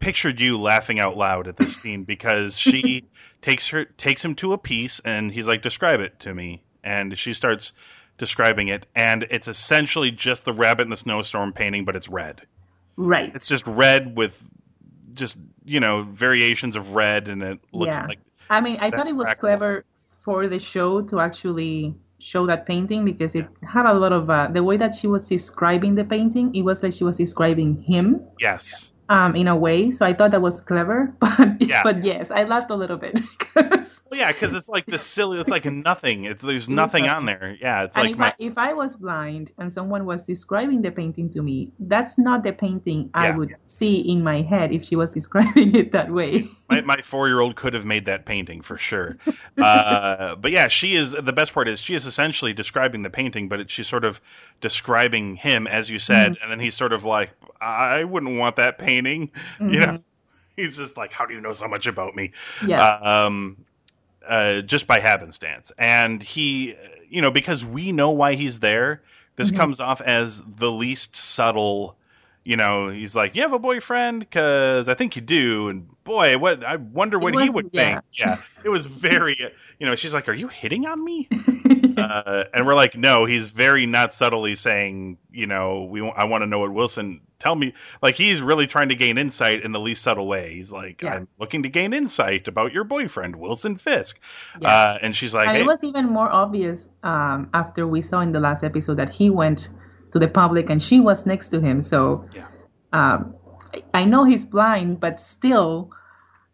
pictured 0.00 0.40
you 0.40 0.58
laughing 0.60 1.00
out 1.00 1.16
loud 1.16 1.48
at 1.48 1.56
this 1.56 1.76
scene 1.76 2.04
because 2.04 2.58
she 2.58 3.04
takes 3.40 3.68
her 3.68 3.84
takes 3.84 4.24
him 4.24 4.34
to 4.36 4.52
a 4.52 4.58
piece 4.58 5.00
and 5.04 5.32
he's 5.32 5.48
like, 5.48 5.62
"Describe 5.62 6.00
it 6.00 6.20
to 6.20 6.34
me," 6.34 6.62
and 6.84 7.16
she 7.16 7.32
starts 7.32 7.72
describing 8.18 8.68
it, 8.68 8.86
and 8.94 9.26
it's 9.30 9.48
essentially 9.48 10.10
just 10.10 10.44
the 10.44 10.52
rabbit 10.52 10.82
in 10.82 10.90
the 10.90 10.96
snowstorm 10.96 11.52
painting, 11.52 11.84
but 11.84 11.96
it's 11.96 12.08
red. 12.08 12.42
Right. 12.96 13.34
It's 13.34 13.46
just 13.46 13.66
red 13.66 14.16
with 14.16 14.42
just 15.14 15.36
you 15.64 15.80
know 15.80 16.02
variations 16.02 16.76
of 16.76 16.94
red, 16.94 17.28
and 17.28 17.42
it 17.42 17.58
looks 17.72 17.96
Yeah. 17.96 18.06
like 18.08 18.18
I 18.50 18.60
mean, 18.60 18.78
I 18.80 18.90
thought 18.90 19.06
it 19.06 19.16
was 19.16 19.32
clever 19.34 19.84
for 20.16 20.46
the 20.48 20.58
show 20.58 21.02
to 21.02 21.20
actually 21.20 21.94
show 22.18 22.46
that 22.46 22.66
painting 22.66 23.04
because 23.04 23.34
it 23.34 23.46
had 23.62 23.86
a 23.86 23.94
lot 23.94 24.12
of 24.12 24.30
uh, 24.30 24.48
the 24.52 24.62
way 24.62 24.76
that 24.76 24.94
she 24.94 25.06
was 25.06 25.28
describing 25.28 25.94
the 25.94 26.04
painting. 26.04 26.54
It 26.54 26.62
was 26.62 26.82
like 26.82 26.92
she 26.92 27.04
was 27.04 27.16
describing 27.16 27.82
him 27.82 28.20
yes, 28.38 28.91
um, 29.12 29.36
in 29.36 29.48
a 29.48 29.56
way. 29.56 29.92
So 29.92 30.06
I 30.06 30.14
thought 30.14 30.30
that 30.32 30.42
was 30.42 30.60
clever. 30.60 31.14
But 31.20 31.60
Yeah. 31.60 31.82
but 31.82 32.02
yes, 32.04 32.30
I 32.30 32.44
laughed 32.44 32.70
a 32.70 32.76
little 32.76 32.96
bit 32.96 33.14
because. 33.38 34.02
well, 34.10 34.18
yeah, 34.20 34.32
because 34.32 34.54
it's 34.54 34.68
like 34.68 34.88
the 34.88 34.98
silly. 34.98 35.38
It's 35.40 35.50
like 35.50 35.64
nothing. 35.64 36.24
It's 36.24 36.42
there's 36.42 36.68
nothing 36.68 37.08
on 37.08 37.26
there. 37.26 37.56
Yeah, 37.60 37.84
it's 37.84 37.96
And 37.96 38.08
like 38.08 38.12
if, 38.12 38.18
my, 38.18 38.28
I, 38.28 38.34
if 38.38 38.58
I 38.58 38.72
was 38.74 38.96
blind 38.96 39.50
and 39.58 39.72
someone 39.72 40.06
was 40.06 40.24
describing 40.24 40.82
the 40.82 40.90
painting 40.90 41.30
to 41.30 41.42
me, 41.42 41.72
that's 41.78 42.18
not 42.18 42.42
the 42.44 42.52
painting 42.52 43.10
I 43.14 43.30
would 43.30 43.54
see 43.66 43.96
in 44.00 44.22
my 44.24 44.42
head 44.42 44.72
if 44.72 44.84
she 44.86 44.96
was 44.96 45.12
describing 45.14 45.74
it 45.74 45.92
that 45.92 46.10
way. 46.12 46.48
My, 46.72 46.96
my 46.96 47.02
four 47.02 47.28
year 47.28 47.40
old 47.40 47.56
could 47.56 47.74
have 47.74 47.84
made 47.84 48.06
that 48.06 48.24
painting 48.26 48.62
for 48.62 48.78
sure. 48.78 49.16
Uh, 49.58 50.34
but 50.36 50.50
yeah, 50.50 50.68
she 50.68 50.94
is 50.96 51.12
the 51.12 51.32
best 51.32 51.52
part 51.54 51.68
is 51.68 51.80
she 51.80 51.94
is 51.94 52.06
essentially 52.06 52.52
describing 52.52 53.02
the 53.02 53.10
painting, 53.10 53.48
but 53.48 53.60
it, 53.60 53.70
she's 53.70 53.88
sort 53.88 54.04
of 54.04 54.20
describing 54.60 55.36
him 55.36 55.66
as 55.66 55.88
you 55.90 55.98
said, 55.98 56.36
and 56.42 56.50
then 56.50 56.60
he's 56.60 56.74
sort 56.74 56.92
of 56.92 57.04
like, 57.04 57.30
I 57.60 58.04
wouldn't 58.04 58.38
want 58.38 58.56
that 58.56 58.78
painting. 58.78 59.30
You 59.66 59.80
know, 59.80 59.98
he's 60.56 60.76
just 60.76 60.96
like, 60.96 61.12
how 61.12 61.26
do 61.26 61.34
you 61.34 61.40
know 61.40 61.52
so 61.52 61.68
much 61.68 61.86
about 61.86 62.16
me? 62.16 62.32
Yes. 62.60 63.16
um, 63.16 63.64
uh, 64.26 64.62
just 64.62 64.86
by 64.86 65.00
happenstance. 65.00 65.72
And 65.78 66.22
he, 66.22 66.76
you 67.08 67.20
know, 67.22 67.30
because 67.30 67.64
we 67.64 67.92
know 67.92 68.10
why 68.10 68.34
he's 68.34 68.60
there, 68.60 69.02
this 69.36 69.50
Mhm. 69.50 69.56
comes 69.56 69.80
off 69.80 70.00
as 70.00 70.42
the 70.42 70.70
least 70.70 71.16
subtle. 71.16 71.96
You 72.44 72.56
know, 72.56 72.88
he's 72.88 73.14
like, 73.14 73.36
"You 73.36 73.42
have 73.42 73.52
a 73.52 73.58
boyfriend? 73.58 74.20
Because 74.20 74.88
I 74.88 74.94
think 74.94 75.14
you 75.14 75.22
do." 75.22 75.68
And 75.68 75.88
boy, 76.02 76.36
what 76.38 76.64
I 76.64 76.76
wonder 76.76 77.18
what 77.18 77.34
he 77.40 77.48
would 77.48 77.70
yeah. 77.72 78.00
think. 78.00 78.04
Yeah, 78.18 78.42
it 78.64 78.68
was 78.68 78.86
very. 78.86 79.36
You 79.78 79.86
know, 79.86 79.94
she's 79.94 80.12
like, 80.12 80.28
"Are 80.28 80.32
you 80.32 80.48
hitting 80.48 80.86
on 80.86 81.04
me?" 81.04 81.28
uh, 81.96 82.44
and 82.52 82.66
we're 82.66 82.74
like, 82.74 82.96
"No." 82.96 83.26
He's 83.26 83.46
very 83.46 83.86
not 83.86 84.12
subtly 84.12 84.56
saying, 84.56 85.18
"You 85.30 85.46
know, 85.46 85.84
we. 85.84 86.02
I 86.02 86.24
want 86.24 86.42
to 86.42 86.46
know 86.46 86.58
what 86.58 86.72
Wilson 86.72 87.20
tell 87.38 87.54
me." 87.54 87.74
Like 88.02 88.16
he's 88.16 88.42
really 88.42 88.66
trying 88.66 88.88
to 88.88 88.96
gain 88.96 89.18
insight 89.18 89.62
in 89.62 89.70
the 89.70 89.80
least 89.80 90.02
subtle 90.02 90.26
way. 90.26 90.52
He's 90.52 90.72
like, 90.72 91.00
Yeah. 91.00 91.14
"I'm 91.14 91.28
looking 91.38 91.62
to 91.62 91.68
gain 91.68 91.92
insight 91.92 92.48
about 92.48 92.72
your 92.72 92.82
boyfriend, 92.82 93.36
Wilson 93.36 93.76
Fisk." 93.76 94.18
Yeah. 94.60 94.68
Uh, 94.68 94.98
and 95.00 95.14
she's 95.14 95.32
like, 95.32 95.46
and 95.46 95.56
hey, 95.56 95.62
it 95.62 95.66
was 95.66 95.84
even 95.84 96.06
more 96.06 96.28
obvious 96.28 96.88
um, 97.04 97.48
after 97.54 97.86
we 97.86 98.02
saw 98.02 98.20
in 98.20 98.32
the 98.32 98.40
last 98.40 98.64
episode 98.64 98.96
that 98.96 99.10
he 99.10 99.30
went 99.30 99.68
to 100.12 100.18
the 100.18 100.28
public 100.28 100.70
and 100.70 100.82
she 100.82 101.00
was 101.00 101.26
next 101.26 101.48
to 101.48 101.60
him. 101.60 101.82
So 101.82 102.26
Yeah. 102.34 102.46
um, 102.92 103.34
I- 103.74 103.82
I 103.94 104.04
know 104.04 104.24
he's 104.24 104.44
blind, 104.44 105.00
but 105.00 105.20
still, 105.20 105.90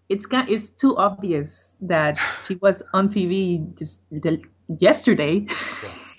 it's 0.09 0.27
it's 0.31 0.71
too 0.71 0.97
obvious 0.97 1.77
that 1.83 2.17
she 2.47 2.55
was 2.57 2.83
on 2.95 3.09
TV 3.09 3.77
just 3.79 3.99
yesterday, 4.79 5.47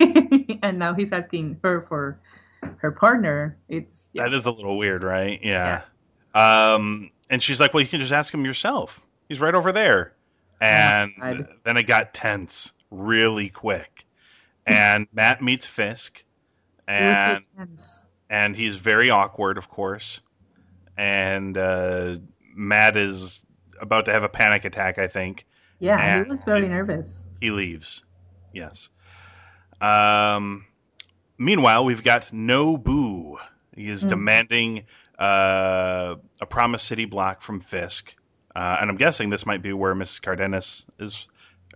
and 0.62 0.78
now 0.78 0.94
he's 0.94 1.12
asking 1.12 1.58
her 1.62 1.86
for 1.88 2.20
her 2.78 2.90
partner. 2.92 3.56
It's 3.68 4.10
that 4.14 4.32
is 4.34 4.46
a 4.46 4.50
little 4.50 4.76
weird, 4.76 5.02
right? 5.02 5.40
Yeah. 5.42 5.82
Um, 6.34 7.10
and 7.30 7.42
she's 7.42 7.58
like, 7.60 7.72
well, 7.74 7.80
you 7.82 7.88
can 7.88 8.00
just 8.00 8.12
ask 8.12 8.32
him 8.32 8.44
yourself. 8.44 9.00
He's 9.28 9.40
right 9.40 9.54
over 9.54 9.72
there. 9.72 10.12
And 10.60 11.12
God. 11.18 11.48
then 11.64 11.76
it 11.78 11.84
got 11.84 12.12
tense 12.12 12.72
really 12.90 13.48
quick. 13.48 14.04
And 14.66 15.06
Matt 15.12 15.42
meets 15.42 15.66
Fisk, 15.66 16.22
and 16.90 17.44
so 17.80 18.04
and 18.28 18.54
he's 18.56 18.76
very 18.76 19.10
awkward, 19.10 19.58
of 19.58 19.68
course. 19.68 20.20
And 20.96 21.56
uh, 21.56 22.16
Matt 22.54 22.96
is 22.96 23.44
about 23.80 24.04
to 24.06 24.12
have 24.12 24.22
a 24.22 24.28
panic 24.28 24.64
attack, 24.64 24.98
I 24.98 25.08
think. 25.08 25.46
Yeah, 25.78 25.98
and- 25.98 26.26
he 26.26 26.30
was 26.30 26.42
very 26.42 26.68
nervous. 26.68 27.24
He 27.40 27.50
leaves. 27.50 28.04
Yes. 28.52 28.90
Um, 29.80 30.66
meanwhile, 31.38 31.84
we've 31.84 32.02
got 32.02 32.26
Nobu. 32.26 33.36
He 33.74 33.88
is 33.88 34.04
Mhm. 34.04 34.08
demanding 34.08 34.84
uh, 35.18 36.16
a 36.40 36.46
Promise 36.46 36.82
City 36.82 37.04
block 37.04 37.42
from 37.42 37.60
Fisk. 37.60 38.14
Uh, 38.56 38.78
and 38.80 38.88
I'm 38.90 38.96
guessing 38.96 39.28
this 39.30 39.44
might 39.44 39.60
be 39.62 39.72
where 39.74 39.94
Mrs. 39.94 40.22
Cardenas 40.22 40.86
is, 40.98 41.28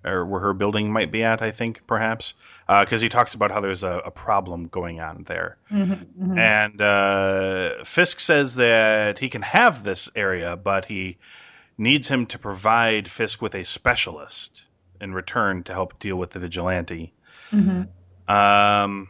or 0.04 0.26
where 0.26 0.40
her 0.40 0.52
building 0.52 0.92
might 0.92 1.10
be 1.10 1.22
at, 1.24 1.42
I 1.42 1.50
think, 1.50 1.86
perhaps. 1.86 2.34
Because 2.68 3.00
he 3.00 3.08
talks 3.08 3.34
about 3.34 3.50
how 3.50 3.60
there's 3.60 3.82
a, 3.82 4.02
a 4.06 4.10
problem 4.10 4.68
going 4.68 5.00
on 5.00 5.24
there. 5.24 5.58
Mhm, 5.70 6.06
mhm. 6.18 6.38
And 6.38 6.80
uh, 6.80 7.84
Fisk 7.84 8.20
says 8.20 8.54
that 8.56 9.18
he 9.18 9.28
can 9.28 9.42
have 9.42 9.84
this 9.84 10.08
area, 10.16 10.56
but 10.56 10.86
he 10.86 11.18
needs 11.76 12.08
him 12.08 12.26
to 12.26 12.38
provide 12.38 13.10
Fisk 13.10 13.42
with 13.42 13.54
a 13.54 13.64
specialist 13.64 14.62
in 15.00 15.12
return 15.12 15.62
to 15.64 15.72
help 15.72 15.98
deal 15.98 16.16
with 16.16 16.30
the 16.30 16.38
vigilante. 16.38 17.12
Mhm. 17.50 17.88
Um, 18.28 19.08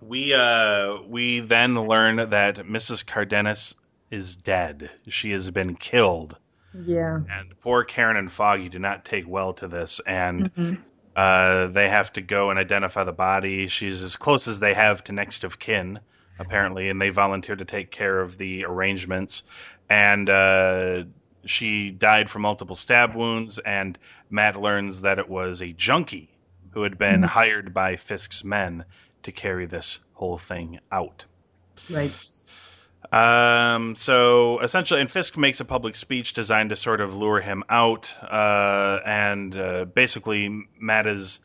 we 0.00 0.34
uh, 0.34 0.98
we 1.08 1.40
then 1.40 1.80
learn 1.80 2.16
that 2.30 2.56
Mrs. 2.58 3.06
Cardenas 3.06 3.74
is 4.10 4.36
dead. 4.36 4.90
She 5.08 5.30
has 5.32 5.50
been 5.50 5.74
killed, 5.76 6.36
Yeah. 6.74 7.20
and 7.30 7.58
poor 7.60 7.84
Karen 7.84 8.16
and 8.16 8.30
Foggy 8.30 8.68
do 8.68 8.78
not 8.78 9.04
take 9.04 9.26
well 9.26 9.52
to 9.54 9.68
this, 9.68 10.00
and 10.06 10.54
Mhm. 10.54 10.78
uh, 11.16 11.66
they 11.68 11.88
have 11.88 12.12
to 12.14 12.20
go 12.20 12.50
and 12.50 12.58
identify 12.58 13.04
the 13.04 13.12
body. 13.12 13.68
She's 13.68 14.02
as 14.02 14.16
close 14.16 14.46
as 14.46 14.60
they 14.60 14.74
have 14.74 15.02
to 15.04 15.12
next 15.12 15.44
of 15.44 15.58
kin, 15.58 16.00
apparently, 16.38 16.88
and 16.88 17.00
they 17.00 17.10
volunteer 17.10 17.56
to 17.56 17.64
take 17.64 17.90
care 17.90 18.20
of 18.20 18.38
the 18.38 18.64
arrangements. 18.64 19.44
And 19.90 20.28
uh, 20.30 21.04
she 21.44 21.90
died 21.90 22.28
from 22.28 22.42
multiple 22.42 22.76
stab 22.76 23.14
wounds, 23.14 23.58
and 23.60 23.98
Matt 24.30 24.60
learns 24.60 25.00
that 25.00 25.18
it 25.18 25.28
was 25.28 25.62
a 25.62 25.72
junkie 25.72 26.30
who 26.70 26.82
had 26.82 26.98
been 26.98 27.22
Mhm. 27.22 27.26
hired 27.26 27.72
by 27.74 27.96
Fisk's 27.96 28.44
men 28.44 28.84
to 29.22 29.32
carry 29.32 29.66
this 29.66 30.00
whole 30.12 30.38
thing 30.38 30.78
out. 30.92 31.24
Right. 31.90 32.12
Um, 33.12 33.94
so 33.96 34.58
essentially, 34.60 35.00
and 35.00 35.10
Fisk 35.10 35.36
makes 35.36 35.60
a 35.60 35.64
public 35.64 35.96
speech 35.96 36.32
designed 36.34 36.70
to 36.70 36.76
sort 36.76 37.00
of 37.00 37.14
lure 37.14 37.40
him 37.40 37.64
out, 37.68 38.12
uh, 38.22 39.00
and 39.06 39.56
uh, 39.56 39.84
basically 39.86 40.66
Matt 40.78 41.06
is 41.06 41.40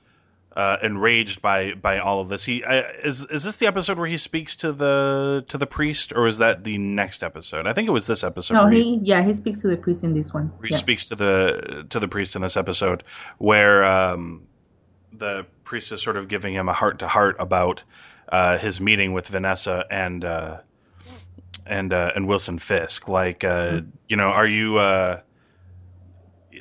uh, 0.55 0.77
enraged 0.83 1.41
by 1.41 1.73
by 1.73 1.99
all 1.99 2.19
of 2.19 2.27
this. 2.29 2.43
He 2.43 2.63
uh, 2.63 2.83
is 3.03 3.25
is 3.27 3.43
this 3.43 3.57
the 3.57 3.67
episode 3.67 3.97
where 3.97 4.07
he 4.07 4.17
speaks 4.17 4.55
to 4.57 4.73
the 4.73 5.45
to 5.47 5.57
the 5.57 5.65
priest, 5.67 6.11
or 6.13 6.27
is 6.27 6.39
that 6.39 6.63
the 6.63 6.77
next 6.77 7.23
episode? 7.23 7.65
I 7.65 7.73
think 7.73 7.87
it 7.87 7.91
was 7.91 8.07
this 8.07 8.23
episode. 8.23 8.55
No, 8.55 8.63
where 8.65 8.73
he 8.73 8.99
yeah 9.01 9.23
he 9.23 9.33
speaks 9.33 9.61
to 9.61 9.67
the 9.67 9.77
priest 9.77 10.03
in 10.03 10.13
this 10.13 10.33
one. 10.33 10.51
he 10.63 10.69
Yeah. 10.71 10.77
speaks 10.77 11.05
to 11.05 11.15
the 11.15 11.85
to 11.89 11.99
the 11.99 12.07
priest 12.07 12.35
in 12.35 12.41
this 12.41 12.57
episode, 12.57 13.03
where 13.37 13.85
um, 13.85 14.43
the 15.13 15.45
priest 15.63 15.91
is 15.91 16.01
sort 16.01 16.17
of 16.17 16.27
giving 16.27 16.53
him 16.53 16.67
a 16.67 16.73
heart 16.73 16.99
to 16.99 17.07
heart 17.07 17.35
about 17.39 17.83
uh, 18.29 18.57
his 18.57 18.81
meeting 18.81 19.13
with 19.13 19.27
Vanessa 19.27 19.85
and 19.89 20.25
uh, 20.25 20.57
and 21.65 21.93
uh, 21.93 22.11
and 22.15 22.27
Wilson 22.27 22.59
Fisk. 22.59 23.07
Like, 23.07 23.43
uh, 23.43 23.81
you 24.07 24.15
know, 24.15 24.27
are 24.29 24.47
you? 24.47 24.77
Uh, 24.77 25.21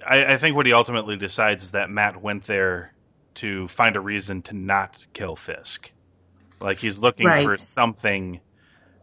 I, 0.06 0.35
I 0.35 0.37
think 0.37 0.56
what 0.56 0.66
he 0.66 0.73
ultimately 0.73 1.16
decides 1.16 1.62
is 1.62 1.73
that 1.73 1.90
Matt 1.90 2.21
went 2.21 2.44
there 2.44 2.94
to 3.35 3.68
find 3.68 3.97
a 3.97 4.00
reason 4.00 4.42
to 4.42 4.54
not 4.54 5.04
kill 5.12 5.37
Fisk. 5.37 5.92
Like 6.61 6.78
he's 6.78 6.99
looking 6.99 7.26
Right. 7.26 7.44
for 7.44 7.56
something 7.59 8.40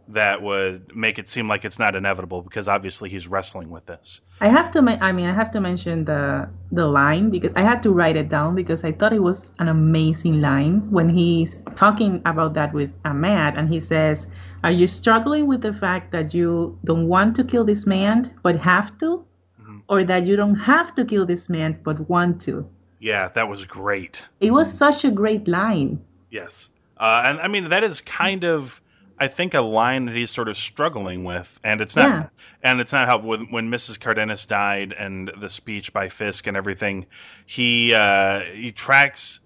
that 0.10 0.42
would 0.42 0.96
make 0.96 1.20
it 1.20 1.30
seem 1.30 1.48
like 1.48 1.64
it's 1.64 1.78
not 1.78 1.96
inevitable 1.96 2.42
because 2.42 2.68
obviously 2.68 3.10
he's 3.10 3.28
wrestling 3.28 3.70
with 3.70 3.86
this. 3.86 4.22
I 4.42 4.48
have 4.48 4.72
to. 4.72 4.80
I 4.80 5.12
mean, 5.12 5.28
I 5.28 5.34
have 5.34 5.52
to 5.52 5.62
mention 5.62 6.06
the 6.06 6.50
the 6.72 6.88
line 6.88 7.30
because 7.30 7.52
I 7.56 7.62
had 7.62 7.84
to 7.84 7.92
write 7.92 8.18
it 8.18 8.30
down 8.30 8.56
because 8.56 8.84
I 8.84 8.92
thought 8.92 9.14
it 9.14 9.22
was 9.22 9.52
an 9.60 9.68
amazing 9.68 10.42
line 10.42 10.90
when 10.90 11.10
he's 11.10 11.62
talking 11.76 12.22
about 12.26 12.56
that 12.56 12.74
with 12.74 12.90
Matt, 13.06 13.56
and 13.56 13.70
he 13.70 13.80
says, 13.80 14.28
"Are 14.64 14.72
you 14.72 14.88
struggling 14.88 15.46
with 15.46 15.62
the 15.62 15.74
fact 15.74 16.12
that 16.12 16.34
you 16.34 16.78
don't 16.84 17.08
want 17.08 17.36
to 17.36 17.44
kill 17.44 17.64
this 17.64 17.86
man 17.86 18.34
but 18.42 18.58
have 18.58 18.98
to, 19.00 19.26
mm-hmm. 19.62 19.80
or 19.88 20.04
that 20.04 20.26
you 20.26 20.36
don't 20.36 20.56
have 20.56 20.96
to 20.96 21.06
kill 21.06 21.28
this 21.28 21.50
man 21.50 21.80
but 21.84 22.10
want 22.10 22.42
to?" 22.42 22.68
Yeah, 23.00 23.30
that 23.30 23.48
was 23.48 23.66
great. 23.66 24.26
It 24.40 24.52
was 24.52 24.74
such 24.74 25.06
a 25.06 25.12
great 25.12 25.48
line. 25.48 26.02
Yes, 26.32 26.72
uh, 26.98 27.22
and 27.26 27.40
I 27.40 27.48
mean 27.48 27.70
that 27.70 27.84
is 27.84 28.02
kind 28.02 28.44
of 28.44 28.82
I 29.20 29.28
think 29.28 29.54
a 29.54 29.62
line 29.62 30.06
that 30.06 30.16
he's 30.16 30.32
sort 30.32 30.48
of 30.48 30.56
struggling 30.56 31.24
with, 31.24 31.60
and 31.64 31.82
it's 31.82 31.96
not, 31.96 32.10
yeah. 32.10 32.28
and 32.64 32.80
it's 32.80 32.94
not 32.94 33.08
how 33.08 33.20
when, 33.20 33.52
when 33.52 33.70
Mrs. 33.70 34.00
Cardenas 34.00 34.46
died 34.46 34.94
and 34.98 35.30
the 35.38 35.50
speech 35.50 35.92
by 35.92 36.08
Fisk 36.08 36.48
and 36.48 36.56
everything, 36.56 37.06
he 37.46 37.94
uh, 37.94 38.40
he 38.42 38.72
tracks 38.72 39.42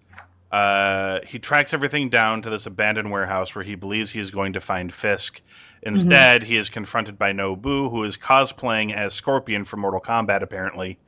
uh, 0.54 1.20
he 1.26 1.40
tracks 1.40 1.74
everything 1.74 2.10
down 2.10 2.44
to 2.44 2.50
this 2.52 2.68
abandoned 2.68 3.10
warehouse 3.10 3.56
where 3.56 3.64
he 3.64 3.74
believes 3.74 4.12
he 4.12 4.20
is 4.20 4.30
going 4.30 4.54
to 4.54 4.62
find 4.62 4.94
Fisk. 4.94 5.42
Instead, 5.82 6.42
mm-hmm. 6.42 6.52
he 6.52 6.58
is 6.58 6.70
confronted 6.70 7.18
by 7.18 7.34
Nobu, 7.34 7.90
who 7.90 8.04
is 8.04 8.16
cosplaying 8.16 8.94
as 8.94 9.16
Scorpion 9.16 9.66
from 9.66 9.80
Mortal 9.80 10.00
Kombat, 10.00 10.44
apparently. 10.44 11.00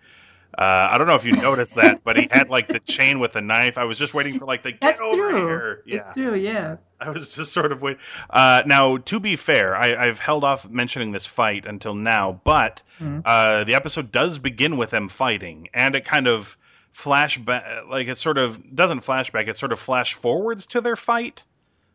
Uh, 0.58 0.90
I 0.92 0.98
don't 0.98 1.06
know 1.06 1.16
if 1.16 1.26
you 1.26 1.32
noticed 1.34 1.76
that, 1.76 2.04
but 2.04 2.18
he 2.18 2.28
had 2.32 2.50
like 2.50 2.68
the 2.68 2.80
chain 2.80 3.20
with 3.20 3.34
the 3.34 3.42
knife. 3.42 3.78
I 3.78 3.84
was 3.84 4.00
just 4.00 4.16
waiting 4.16 4.40
for 4.40 4.46
like 4.46 4.64
the 4.64 4.72
get 4.72 4.82
That's 4.82 5.02
over 5.02 5.30
true. 5.30 5.48
here. 5.48 5.84
Yeah. 5.86 5.96
It's 5.98 6.14
true, 6.16 6.36
yeah. 6.36 6.78
I 7.02 7.10
was 7.10 7.36
just 7.36 7.52
sort 7.52 7.72
of 7.72 7.82
waiting. 7.82 8.02
Uh, 8.30 8.64
now, 8.66 8.98
to 8.98 9.20
be 9.20 9.36
fair, 9.36 9.76
I, 9.76 10.06
have 10.06 10.20
held 10.20 10.44
off 10.44 10.70
mentioning 10.70 11.12
this 11.12 11.26
fight 11.26 11.66
until 11.66 11.94
now, 11.94 12.40
but 12.44 12.82
mm-hmm. 13.00 13.20
uh, 13.26 13.64
the 13.66 13.76
episode 13.76 14.12
does 14.12 14.40
begin 14.40 14.78
with 14.78 14.92
them 14.92 15.10
fighting, 15.10 15.70
and 15.74 15.96
it 15.96 16.06
kind 16.06 16.28
of 16.28 16.58
flashback, 16.96 17.90
like 17.90 18.08
it 18.08 18.18
sort 18.18 18.38
of 18.38 18.76
doesn't 18.76 19.02
flashback, 19.02 19.48
it 19.48 19.58
sort 19.58 19.74
of 19.74 19.80
flash 19.80 20.14
forwards 20.14 20.66
to 20.68 20.82
their 20.82 20.96
fight, 20.96 21.44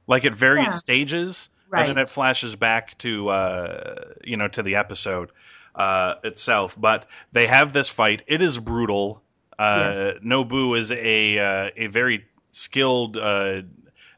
like 0.06 0.24
at 0.24 0.34
various 0.34 0.66
yeah. 0.66 0.78
stages, 0.78 1.48
right. 1.70 1.88
and 1.88 1.96
then 1.96 2.02
it 2.02 2.08
flashes 2.08 2.54
back 2.56 2.98
to 2.98 3.28
uh, 3.28 4.04
you 4.24 4.36
know 4.36 4.48
to 4.48 4.62
the 4.62 4.76
episode 4.76 5.32
uh, 5.74 6.16
itself. 6.24 6.78
But 6.78 7.06
they 7.32 7.46
have 7.46 7.72
this 7.72 7.88
fight. 7.88 8.22
It 8.26 8.42
is 8.42 8.58
brutal. 8.58 9.22
Uh, 9.58 10.12
yes. 10.14 10.22
Nobu 10.22 10.78
is 10.78 10.90
a 10.92 11.38
uh, 11.38 11.70
a 11.76 11.86
very 11.86 12.26
skilled. 12.50 13.16
Uh, 13.16 13.62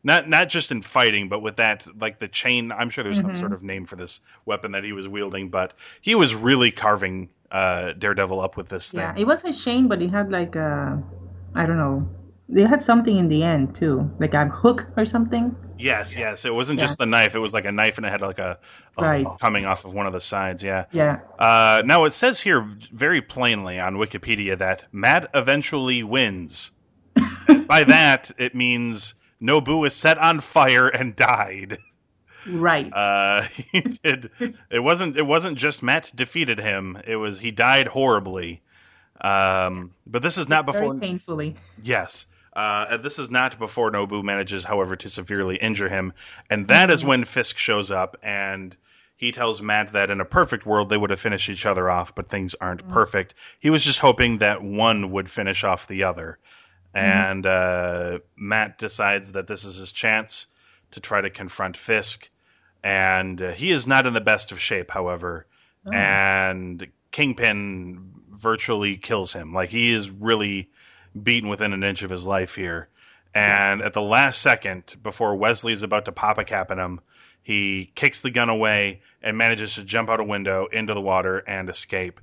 not 0.04 0.28
not 0.28 0.48
just 0.48 0.70
in 0.70 0.82
fighting, 0.82 1.28
but 1.28 1.40
with 1.40 1.56
that 1.56 1.86
like 2.00 2.18
the 2.18 2.28
chain. 2.28 2.72
I'm 2.72 2.90
sure 2.90 3.04
there's 3.04 3.18
mm-hmm. 3.18 3.28
some 3.28 3.36
sort 3.36 3.52
of 3.52 3.62
name 3.62 3.84
for 3.84 3.96
this 3.96 4.20
weapon 4.44 4.72
that 4.72 4.84
he 4.84 4.92
was 4.92 5.08
wielding, 5.08 5.48
but 5.48 5.74
he 6.00 6.14
was 6.14 6.34
really 6.34 6.70
carving 6.70 7.28
uh, 7.50 7.92
Daredevil 7.92 8.40
up 8.40 8.56
with 8.56 8.68
this 8.68 8.90
thing. 8.90 9.00
Yeah, 9.00 9.14
it 9.16 9.26
was 9.26 9.44
a 9.44 9.52
chain, 9.52 9.88
but 9.88 10.00
he 10.00 10.08
had 10.08 10.30
like 10.30 10.56
a, 10.56 11.02
I 11.54 11.66
don't 11.66 11.76
know, 11.76 12.08
they 12.48 12.62
had 12.62 12.82
something 12.82 13.16
in 13.16 13.28
the 13.28 13.42
end 13.42 13.74
too, 13.74 14.10
like 14.18 14.34
a 14.34 14.46
hook 14.48 14.86
or 14.96 15.06
something. 15.06 15.54
Yes, 15.78 16.16
yes. 16.16 16.44
It 16.44 16.54
wasn't 16.54 16.78
yeah. 16.78 16.86
just 16.86 16.98
the 16.98 17.06
knife; 17.06 17.34
it 17.34 17.38
was 17.38 17.54
like 17.54 17.64
a 17.64 17.72
knife, 17.72 17.96
and 17.96 18.06
it 18.06 18.10
had 18.10 18.20
like 18.20 18.38
a, 18.38 18.58
a 18.98 19.02
right. 19.02 19.26
coming 19.40 19.66
off 19.66 19.84
of 19.84 19.94
one 19.94 20.06
of 20.06 20.12
the 20.12 20.20
sides. 20.20 20.62
Yeah, 20.62 20.84
yeah. 20.92 21.20
Uh, 21.38 21.82
now 21.84 22.04
it 22.04 22.12
says 22.12 22.40
here 22.40 22.66
very 22.92 23.22
plainly 23.22 23.78
on 23.80 23.96
Wikipedia 23.96 24.58
that 24.58 24.84
Matt 24.92 25.30
eventually 25.34 26.02
wins. 26.02 26.72
by 27.66 27.84
that, 27.84 28.30
it 28.38 28.54
means 28.54 29.14
Nobu 29.42 29.86
is 29.86 29.94
set 29.94 30.18
on 30.18 30.40
fire 30.40 30.88
and 30.88 31.16
died. 31.16 31.78
Right. 32.48 32.92
Uh, 32.92 33.42
he 33.72 33.80
did. 33.80 34.30
It 34.70 34.80
wasn't. 34.80 35.16
It 35.16 35.26
wasn't 35.26 35.58
just 35.58 35.82
Matt 35.82 36.12
defeated 36.14 36.58
him. 36.58 36.98
It 37.06 37.16
was 37.16 37.40
he 37.40 37.50
died 37.50 37.88
horribly. 37.88 38.62
Um, 39.20 39.92
but 40.06 40.22
this 40.22 40.38
is 40.38 40.48
not 40.48 40.66
before 40.66 40.94
Very 40.94 41.00
painfully. 41.00 41.56
Yes. 41.82 42.26
Uh, 42.54 42.98
this 42.98 43.18
is 43.18 43.30
not 43.30 43.58
before 43.58 43.90
Nobu 43.90 44.22
manages, 44.22 44.64
however, 44.64 44.94
to 44.96 45.08
severely 45.08 45.56
injure 45.56 45.88
him, 45.88 46.12
and 46.50 46.68
that 46.68 46.84
mm-hmm. 46.84 46.92
is 46.92 47.04
when 47.04 47.24
Fisk 47.24 47.56
shows 47.56 47.90
up 47.90 48.18
and 48.22 48.76
he 49.16 49.32
tells 49.32 49.62
Matt 49.62 49.92
that 49.92 50.10
in 50.10 50.20
a 50.20 50.26
perfect 50.26 50.66
world 50.66 50.88
they 50.88 50.98
would 50.98 51.10
have 51.10 51.20
finished 51.20 51.48
each 51.48 51.64
other 51.64 51.88
off, 51.88 52.14
but 52.14 52.28
things 52.28 52.54
aren't 52.60 52.82
mm-hmm. 52.82 52.92
perfect. 52.92 53.34
He 53.58 53.70
was 53.70 53.82
just 53.82 54.00
hoping 54.00 54.38
that 54.38 54.62
one 54.62 55.12
would 55.12 55.30
finish 55.30 55.64
off 55.64 55.86
the 55.86 56.02
other, 56.02 56.38
mm-hmm. 56.94 57.06
and 57.06 57.46
uh, 57.46 58.18
Matt 58.36 58.78
decides 58.78 59.32
that 59.32 59.46
this 59.46 59.64
is 59.64 59.76
his 59.76 59.92
chance 59.92 60.46
to 60.92 61.00
try 61.00 61.20
to 61.20 61.30
confront 61.30 61.76
Fisk, 61.76 62.28
and 62.82 63.40
uh, 63.40 63.52
he 63.52 63.70
is 63.70 63.86
not 63.86 64.06
in 64.06 64.12
the 64.12 64.20
best 64.20 64.52
of 64.52 64.60
shape, 64.60 64.90
however, 64.90 65.46
oh. 65.86 65.92
and 65.92 66.86
Kingpin 67.10 68.12
virtually 68.30 68.96
kills 68.96 69.32
him. 69.32 69.54
Like 69.54 69.70
he 69.70 69.92
is 69.92 70.10
really 70.10 70.70
beaten 71.22 71.48
within 71.48 71.72
an 71.72 71.84
inch 71.84 72.02
of 72.02 72.10
his 72.10 72.26
life 72.26 72.54
here. 72.54 72.88
And 73.34 73.80
at 73.80 73.94
the 73.94 74.02
last 74.02 74.42
second, 74.42 74.94
before 75.02 75.36
Wesley 75.36 75.72
is 75.72 75.82
about 75.82 76.04
to 76.06 76.12
pop 76.12 76.38
a 76.38 76.44
cap 76.44 76.70
in 76.70 76.78
him, 76.78 77.00
he 77.42 77.90
kicks 77.94 78.20
the 78.20 78.30
gun 78.30 78.48
away 78.48 79.02
and 79.22 79.38
manages 79.38 79.74
to 79.74 79.84
jump 79.84 80.08
out 80.08 80.20
a 80.20 80.24
window 80.24 80.66
into 80.66 80.94
the 80.94 81.00
water 81.00 81.38
and 81.38 81.68
escape. 81.68 82.20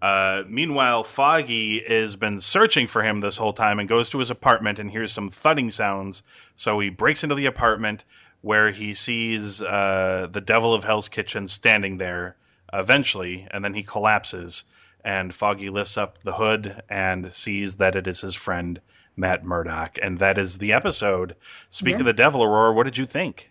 Uh, 0.00 0.44
meanwhile, 0.48 1.04
Foggy 1.04 1.82
has 1.86 2.16
been 2.16 2.40
searching 2.40 2.86
for 2.86 3.02
him 3.02 3.20
this 3.20 3.36
whole 3.36 3.52
time 3.52 3.78
and 3.78 3.88
goes 3.88 4.10
to 4.10 4.18
his 4.18 4.30
apartment 4.30 4.78
and 4.78 4.90
hears 4.90 5.12
some 5.12 5.30
thudding 5.30 5.70
sounds. 5.70 6.22
So 6.56 6.78
he 6.78 6.88
breaks 6.88 7.22
into 7.22 7.34
the 7.34 7.46
apartment 7.46 8.04
where 8.40 8.70
he 8.70 8.94
sees 8.94 9.60
uh, 9.60 10.28
the 10.30 10.40
Devil 10.40 10.72
of 10.74 10.84
Hell's 10.84 11.08
Kitchen 11.08 11.48
standing 11.48 11.98
there 11.98 12.36
eventually, 12.72 13.48
and 13.50 13.64
then 13.64 13.74
he 13.74 13.82
collapses 13.82 14.64
and 15.04 15.34
Foggy 15.34 15.70
lifts 15.70 15.96
up 15.96 16.18
the 16.22 16.34
hood 16.34 16.82
and 16.88 17.32
sees 17.32 17.76
that 17.76 17.96
it 17.96 18.06
is 18.06 18.20
his 18.20 18.34
friend 18.34 18.80
Matt 19.16 19.44
Murdock, 19.44 19.98
and 20.02 20.18
that 20.18 20.38
is 20.38 20.58
the 20.58 20.72
episode. 20.72 21.34
Speak 21.70 21.94
yeah. 21.94 22.00
of 22.00 22.06
the 22.06 22.12
Devil, 22.12 22.42
Aurora. 22.42 22.72
What 22.72 22.84
did 22.84 22.98
you 22.98 23.06
think? 23.06 23.50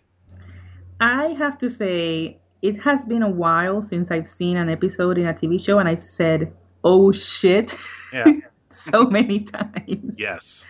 I 1.00 1.28
have 1.38 1.58
to 1.58 1.68
say, 1.68 2.38
it 2.62 2.80
has 2.80 3.04
been 3.04 3.22
a 3.22 3.30
while 3.30 3.82
since 3.82 4.10
I've 4.10 4.26
seen 4.26 4.56
an 4.56 4.68
episode 4.68 5.18
in 5.18 5.26
a 5.26 5.34
TV 5.34 5.62
show, 5.64 5.78
and 5.78 5.88
I've 5.88 6.02
said, 6.02 6.52
"Oh 6.84 7.12
shit!" 7.12 7.76
Yeah. 8.12 8.24
so 8.70 9.04
many 9.04 9.40
times. 9.40 10.18
Yes. 10.18 10.66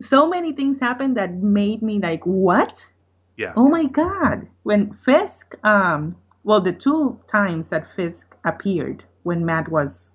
So 0.00 0.28
many 0.28 0.52
things 0.52 0.78
happened 0.78 1.16
that 1.16 1.34
made 1.34 1.82
me 1.82 1.98
like, 1.98 2.24
"What?" 2.24 2.86
Yeah. 3.36 3.52
Oh 3.56 3.68
my 3.68 3.84
god! 3.84 4.46
When 4.62 4.92
Fisk, 4.92 5.54
um, 5.64 6.16
well, 6.44 6.60
the 6.60 6.72
two 6.72 7.18
times 7.26 7.70
that 7.70 7.86
Fisk 7.86 8.34
appeared 8.44 9.04
when 9.22 9.44
Matt 9.44 9.68
was 9.68 10.12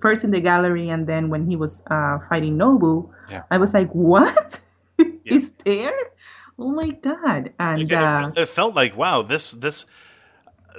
first 0.00 0.24
in 0.24 0.30
the 0.30 0.40
gallery 0.40 0.88
and 0.88 1.06
then 1.06 1.28
when 1.28 1.46
he 1.46 1.56
was 1.56 1.82
uh, 1.90 2.18
fighting 2.28 2.56
Nobu, 2.58 3.08
yeah. 3.30 3.42
I 3.50 3.58
was 3.58 3.72
like, 3.72 3.90
"What? 3.92 4.58
yeah. 4.98 5.06
Is 5.24 5.52
there? 5.64 5.94
Oh 6.58 6.70
my 6.70 6.90
god!" 6.90 7.52
And 7.58 7.92
uh, 7.92 8.30
it, 8.36 8.46
felt 8.46 8.74
like, 8.74 8.96
wow, 8.96 9.22
this 9.22 9.52
this 9.52 9.86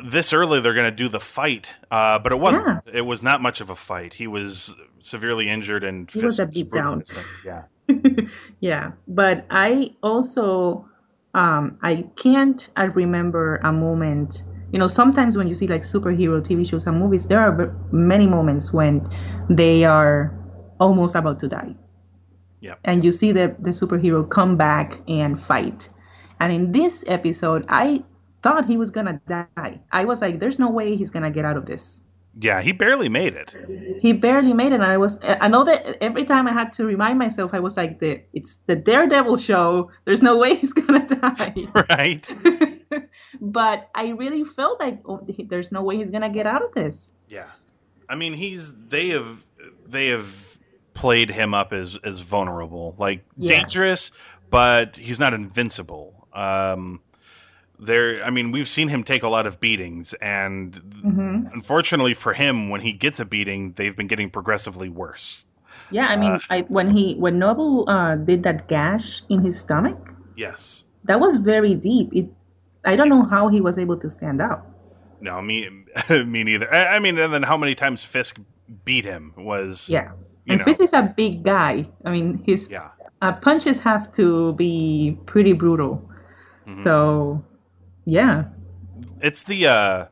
this 0.04 0.34
early 0.34 0.62
they're 0.62 0.74
going 0.74 0.90
to 0.90 0.96
do 0.96 1.10
the 1.10 1.20
fight, 1.20 1.70
uh, 1.92 2.20
but 2.20 2.32
it 2.32 2.40
wasn't. 2.40 2.84
Yeah. 2.86 3.00
It 3.00 3.02
was 3.02 3.24
not 3.24 3.42
much 3.42 3.62
of 3.62 3.70
a 3.70 3.76
fight. 3.76 4.14
He 4.14 4.28
was 4.28 4.76
severely 5.00 5.50
injured 5.50 5.84
and 5.84 6.10
he 6.10 6.24
was 6.24 6.40
a 6.40 6.46
beat 6.46 6.72
down. 6.72 7.04
Yeah, 7.46 7.64
yeah. 8.60 8.92
But 9.08 9.46
I 9.50 9.96
also 10.02 10.88
um, 11.34 11.78
I 11.82 12.06
can't 12.16 12.68
I 12.76 12.86
remember 12.86 13.58
a 13.58 13.72
moment 13.72 14.44
you 14.72 14.80
know 14.80 14.88
sometimes 14.88 15.38
when 15.38 15.48
you 15.48 15.56
see 15.56 15.68
like 15.68 15.84
superhero 15.84 16.42
tv 16.42 16.68
shows 16.68 16.86
and 16.86 17.00
movies 17.00 17.26
there 17.26 17.40
are 17.40 17.76
many 17.92 18.28
moments 18.28 18.74
when 18.74 19.08
they 19.50 19.84
are 19.84 20.34
almost 20.80 21.16
about 21.16 21.40
to 21.40 21.48
die 21.48 21.76
yeah 22.64 22.76
and 22.84 23.04
you 23.04 23.12
see 23.12 23.32
the, 23.32 23.56
the 23.60 23.72
superhero 23.72 24.28
come 24.28 24.56
back 24.58 25.00
and 25.08 25.40
fight 25.40 25.90
and 26.40 26.52
in 26.52 26.72
this 26.72 27.04
episode 27.08 27.66
i 27.68 28.02
thought 28.42 28.66
he 28.66 28.78
was 28.78 28.90
gonna 28.90 29.20
die 29.28 29.80
i 29.92 30.04
was 30.04 30.22
like 30.22 30.40
there's 30.40 30.60
no 30.60 30.70
way 30.70 30.96
he's 30.96 31.10
gonna 31.10 31.32
get 31.32 31.46
out 31.46 31.58
of 31.58 31.66
this 31.66 32.04
yeah, 32.40 32.62
he 32.62 32.72
barely 32.72 33.10
made 33.10 33.36
it. 33.36 33.56
He 34.02 34.12
barely 34.12 34.54
made 34.54 34.72
it. 34.72 34.76
And 34.76 34.84
I 34.84 34.98
was, 34.98 35.18
I 35.22 35.48
know 35.48 35.64
that 35.66 35.98
every 36.02 36.26
time 36.26 36.48
I 36.48 36.52
had 36.52 36.74
to 36.74 36.86
remind 36.86 37.20
myself, 37.20 37.54
I 37.54 37.60
was 37.60 37.78
like, 37.78 38.00
the 38.00 38.22
it's 38.34 38.58
the 38.66 38.76
Daredevil 38.76 39.38
show. 39.38 39.92
There's 40.06 40.24
no 40.24 40.38
way 40.38 40.56
he's 40.56 40.74
gonna 40.74 41.06
die. 41.22 41.54
Right. 41.90 42.28
but 43.42 43.90
I 43.94 44.10
really 44.10 44.44
felt 44.44 44.80
like 44.80 45.00
oh, 45.06 45.26
there's 45.48 45.72
no 45.72 45.84
way 45.84 45.98
he's 45.98 46.10
gonna 46.10 46.32
get 46.32 46.48
out 46.48 46.64
of 46.64 46.74
this. 46.74 47.14
Yeah, 47.30 47.50
I 48.10 48.16
mean, 48.16 48.34
he's 48.34 48.76
they 48.88 49.10
have 49.10 49.46
they 49.86 50.08
have 50.08 50.53
played 50.94 51.30
him 51.30 51.54
up 51.54 51.74
as 51.74 51.98
as 52.04 52.22
vulnerable, 52.22 52.96
like 52.98 53.24
yeah. 53.38 53.60
dangerous, 53.60 54.12
but 54.50 54.96
he's 54.98 55.20
not 55.20 55.34
invincible. 55.34 56.28
Um, 56.34 57.02
there 57.80 58.24
i 58.24 58.30
mean 58.30 58.52
we've 58.52 58.70
seen 58.70 58.88
him 58.88 59.04
take 59.04 59.24
a 59.24 59.28
lot 59.28 59.48
of 59.48 59.60
beatings 59.60 60.14
and 60.22 60.76
mm-hmm. 61.04 61.48
unfortunately 61.54 62.14
for 62.14 62.32
him 62.32 62.70
when 62.70 62.80
he 62.80 62.94
gets 62.94 63.20
a 63.20 63.26
beating 63.26 63.74
they've 63.74 63.98
been 63.98 64.08
getting 64.08 64.30
progressively 64.30 64.88
worse 64.88 65.44
yeah 65.90 66.06
i 66.06 66.16
mean 66.16 66.32
uh, 66.32 66.40
I, 66.52 66.62
when 66.70 66.96
he 66.96 67.16
when 67.16 67.40
Nobu 67.40 67.84
uh, 67.88 68.16
did 68.16 68.44
that 68.44 68.68
gash 68.68 69.24
in 69.28 69.44
his 69.44 69.60
stomach 69.60 69.98
yes 70.38 70.86
that 71.06 71.20
was 71.20 71.38
very 71.38 71.74
deep 71.74 72.14
it 72.14 72.30
I 72.86 72.96
don't 72.96 73.10
know 73.10 73.24
how 73.24 73.48
he 73.48 73.62
was 73.62 73.78
able 73.78 73.98
to 73.98 74.10
stand 74.10 74.42
up. 74.42 74.70
No, 75.22 75.42
me, 75.42 75.70
me 76.10 76.44
neither. 76.44 76.72
I, 76.74 76.96
I 76.96 77.00
mean, 77.00 77.18
and 77.18 77.34
then 77.34 77.44
how 77.44 77.58
many 77.58 77.76
times 77.76 78.04
Fisk 78.04 78.40
beat 78.84 79.06
him 79.06 79.34
was 79.38 79.90
Yeah. 79.90 80.12
You 80.46 80.54
and 80.54 80.60
know. 80.60 80.66
Fisk 80.66 80.82
is 80.82 80.94
a 80.94 81.14
big 81.16 81.44
guy. 81.44 81.88
I 82.06 82.12
mean, 82.12 82.44
his 82.46 82.70
yeah. 82.70 82.90
uh, 83.22 83.34
punches 83.34 83.80
have 83.80 84.12
to 84.14 84.54
be 84.54 85.18
pretty 85.26 85.54
brutal. 85.54 86.10
Mhm. 86.68 86.84
So, 86.84 87.44
yeah. 88.06 88.46
It's 89.22 89.44
the 89.44 89.68
uh, 89.68 90.06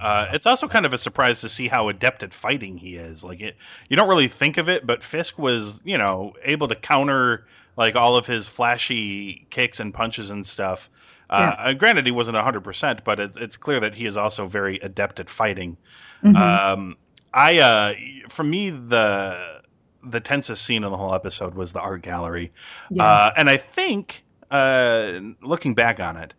uh, 0.00 0.28
it's 0.32 0.46
also 0.46 0.68
kind 0.68 0.86
of 0.86 0.92
a 0.92 0.98
surprise 0.98 1.40
to 1.40 1.48
see 1.48 1.68
how 1.68 1.88
adept 1.88 2.22
at 2.22 2.34
fighting 2.34 2.76
he 2.76 2.96
is. 2.96 3.24
Like 3.24 3.40
it, 3.40 3.56
you 3.88 3.96
don't 3.96 4.08
really 4.08 4.28
think 4.28 4.58
of 4.58 4.68
it, 4.68 4.86
but 4.86 5.02
Fisk 5.02 5.38
was, 5.38 5.80
you 5.84 5.98
know, 5.98 6.34
able 6.42 6.68
to 6.68 6.74
counter 6.74 7.46
like 7.76 7.96
all 7.96 8.16
of 8.16 8.26
his 8.26 8.48
flashy 8.48 9.46
kicks 9.50 9.80
and 9.80 9.92
punches 9.92 10.30
and 10.30 10.44
stuff. 10.44 10.90
Uh, 11.30 11.54
uh, 11.58 11.72
granted, 11.72 12.04
he 12.06 12.12
wasn't 12.12 12.36
hundred 12.36 12.62
percent, 12.62 13.02
but 13.04 13.18
it's 13.18 13.36
it's 13.36 13.56
clear 13.56 13.80
that 13.80 13.94
he 13.94 14.04
is 14.06 14.16
also 14.16 14.46
very 14.46 14.78
adept 14.80 15.20
at 15.20 15.30
fighting. 15.30 15.76
Mhm. 16.22 16.36
Um, 16.36 16.96
I, 17.34 17.58
uh, 17.58 17.94
for 18.30 18.44
me, 18.44 18.70
the 18.70 19.62
the 20.04 20.20
tensest 20.20 20.64
scene 20.64 20.84
in 20.84 20.90
the 20.90 20.96
whole 20.96 21.14
episode 21.14 21.54
was 21.54 21.72
the 21.72 21.80
art 21.80 22.02
gallery, 22.02 22.52
yeah. 22.90 23.02
uh, 23.04 23.32
and 23.36 23.50
I 23.50 23.56
think, 23.56 24.22
uh, 24.50 25.18
looking 25.42 25.74
back 25.74 25.98
on 25.98 26.16
it, 26.16 26.34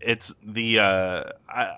it's 0.00 0.34
the 0.42 0.78
uh, 0.78 1.24
I, 1.48 1.76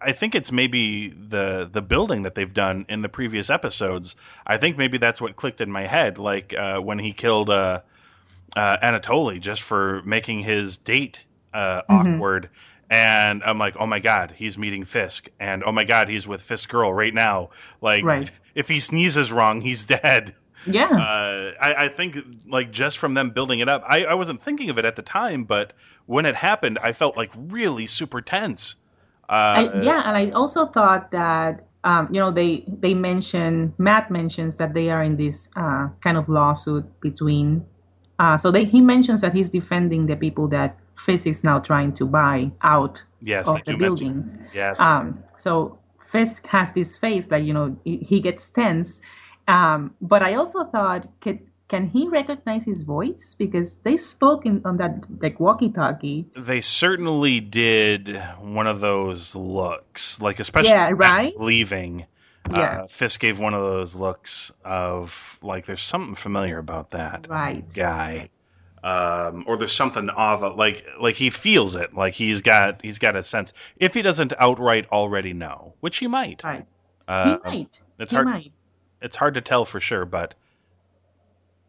I- 0.00 0.12
think 0.12 0.34
it's 0.34 0.52
maybe 0.52 1.08
the 1.08 1.68
the 1.72 1.80
building 1.82 2.22
that 2.24 2.34
they've 2.34 2.52
done 2.52 2.84
in 2.88 3.02
the 3.02 3.08
previous 3.08 3.50
episodes. 3.50 4.16
I 4.46 4.58
think 4.58 4.76
maybe 4.76 4.98
that's 4.98 5.20
what 5.20 5.36
clicked 5.36 5.60
in 5.60 5.70
my 5.70 5.86
head, 5.86 6.18
like 6.18 6.54
uh, 6.58 6.80
when 6.80 6.98
he 6.98 7.12
killed 7.12 7.50
uh, 7.50 7.80
uh, 8.56 8.76
Anatoly 8.82 9.40
just 9.40 9.62
for 9.62 10.02
making 10.04 10.40
his 10.40 10.76
date 10.76 11.20
uh, 11.54 11.82
Mhm. 11.88 12.16
awkward. 12.16 12.50
And 12.90 13.42
I'm 13.44 13.58
like, 13.58 13.76
oh 13.78 13.86
my 13.86 13.98
god, 13.98 14.34
he's 14.36 14.58
meeting 14.58 14.84
Fisk, 14.84 15.28
and 15.40 15.64
oh 15.64 15.72
my 15.72 15.84
god, 15.84 16.08
he's 16.08 16.26
with 16.28 16.42
Fisk 16.42 16.68
girl 16.68 16.92
right 16.92 17.14
now. 17.14 17.50
Like, 17.80 18.04
Right. 18.04 18.30
if 18.54 18.68
he 18.68 18.80
sneezes 18.80 19.32
wrong, 19.32 19.60
he's 19.60 19.84
dead. 19.96 20.34
yeah. 20.66 20.88
Uh, 20.90 21.52
I, 21.60 21.84
I 21.84 21.88
think 21.88 22.16
like 22.46 22.70
just 22.70 22.98
from 22.98 23.14
them 23.14 23.30
building 23.30 23.60
it 23.60 23.68
up, 23.68 23.82
I, 23.88 24.04
I 24.04 24.14
wasn't 24.14 24.42
thinking 24.42 24.70
of 24.70 24.78
it 24.78 24.84
at 24.84 24.96
the 24.96 25.02
time, 25.02 25.44
but 25.44 25.72
when 26.06 26.26
it 26.26 26.34
happened, 26.36 26.78
I 26.82 26.92
felt 26.92 27.16
like 27.16 27.30
really 27.34 27.86
super 27.86 28.20
tense. 28.20 28.76
Uh, 29.28 29.32
I, 29.72 29.82
yeah, 29.82 30.02
and 30.04 30.16
I 30.16 30.30
also 30.30 30.66
thought 30.66 31.10
that 31.12 31.64
um, 31.84 32.08
you 32.12 32.20
know 32.20 32.30
they 32.30 32.64
they 32.68 32.92
mention 32.94 33.72
Matt 33.78 34.10
mentions 34.10 34.56
that 34.56 34.74
they 34.74 34.90
are 34.90 35.02
in 35.02 35.16
this 35.16 35.48
uh, 35.56 35.88
kind 36.02 36.16
of 36.18 36.28
lawsuit 36.28 36.84
between. 37.00 37.64
Uh, 38.18 38.38
so 38.38 38.50
they, 38.52 38.64
he 38.64 38.80
mentions 38.80 39.20
that 39.22 39.32
he's 39.34 39.48
defending 39.48 40.06
the 40.06 40.14
people 40.16 40.46
that 40.48 40.78
Fisk 40.96 41.26
is 41.26 41.44
now 41.44 41.58
trying 41.58 41.92
to 41.94 42.06
buy 42.06 42.50
out 42.62 43.02
yes, 43.20 43.48
of 43.48 43.64
the 43.64 43.76
buildings. 43.76 44.34
Yes, 44.52 44.78
Um, 44.80 45.22
so 45.36 45.78
Fisk 46.00 46.46
has 46.46 46.72
this 46.72 46.96
face 46.96 47.28
like 47.30 47.44
you 47.44 47.52
know 47.52 47.76
he, 47.84 48.20
gets 48.20 48.50
tense. 48.50 49.00
Um, 49.48 49.94
but 50.00 50.22
I 50.22 50.34
also 50.34 50.64
thought, 50.64 51.08
can, 51.20 51.40
can 51.68 51.88
he 51.88 52.08
recognize 52.08 52.64
his 52.64 52.80
voice 52.82 53.34
because 53.36 53.76
they 53.82 53.96
spoke 53.96 54.46
in, 54.46 54.62
on 54.64 54.76
that 54.78 55.04
like 55.20 55.38
walkie-talkie? 55.40 56.26
they 56.36 56.60
certainly 56.60 57.40
did 57.40 58.16
one 58.40 58.66
of 58.66 58.80
those 58.80 59.34
looks, 59.34 60.20
like 60.20 60.40
especially 60.40 60.70
Yeah, 60.70 60.92
right? 60.94 61.32
Leaving. 61.38 62.06
Yeah. 62.50 62.82
Uh, 62.82 62.86
Fisk 62.86 63.20
gave 63.20 63.40
one 63.40 63.54
of 63.54 63.62
those 63.62 63.96
looks 63.96 64.52
of 64.64 65.38
like 65.42 65.66
there's 65.66 65.82
something 65.82 66.14
familiar 66.14 66.58
about 66.58 66.90
that 66.90 67.26
Right. 67.28 67.64
guy. 67.74 68.28
Um, 68.84 69.44
or 69.48 69.56
there's 69.56 69.72
something 69.72 70.10
of 70.10 70.42
a, 70.42 70.50
like 70.50 70.86
like 71.00 71.14
he 71.16 71.30
feels 71.30 71.74
it, 71.74 71.94
like 71.94 72.12
he's 72.14 72.42
got 72.42 72.82
he's 72.82 72.98
got 72.98 73.16
a 73.16 73.22
sense. 73.22 73.54
If 73.78 73.94
he 73.94 74.02
doesn't 74.02 74.34
outright 74.38 74.86
already 74.92 75.32
know, 75.32 75.74
which 75.80 75.96
he 75.96 76.06
might, 76.06 76.44
Right. 76.44 76.66
uh, 77.08 77.38
he 77.44 77.48
might. 77.60 77.80
it's 77.98 78.12
he 78.12 78.16
hard 78.16 78.26
might. 78.28 78.52
it's 79.00 79.16
hard 79.16 79.32
to 79.34 79.40
tell 79.40 79.64
for 79.64 79.80
sure, 79.80 80.04
but 80.04 80.34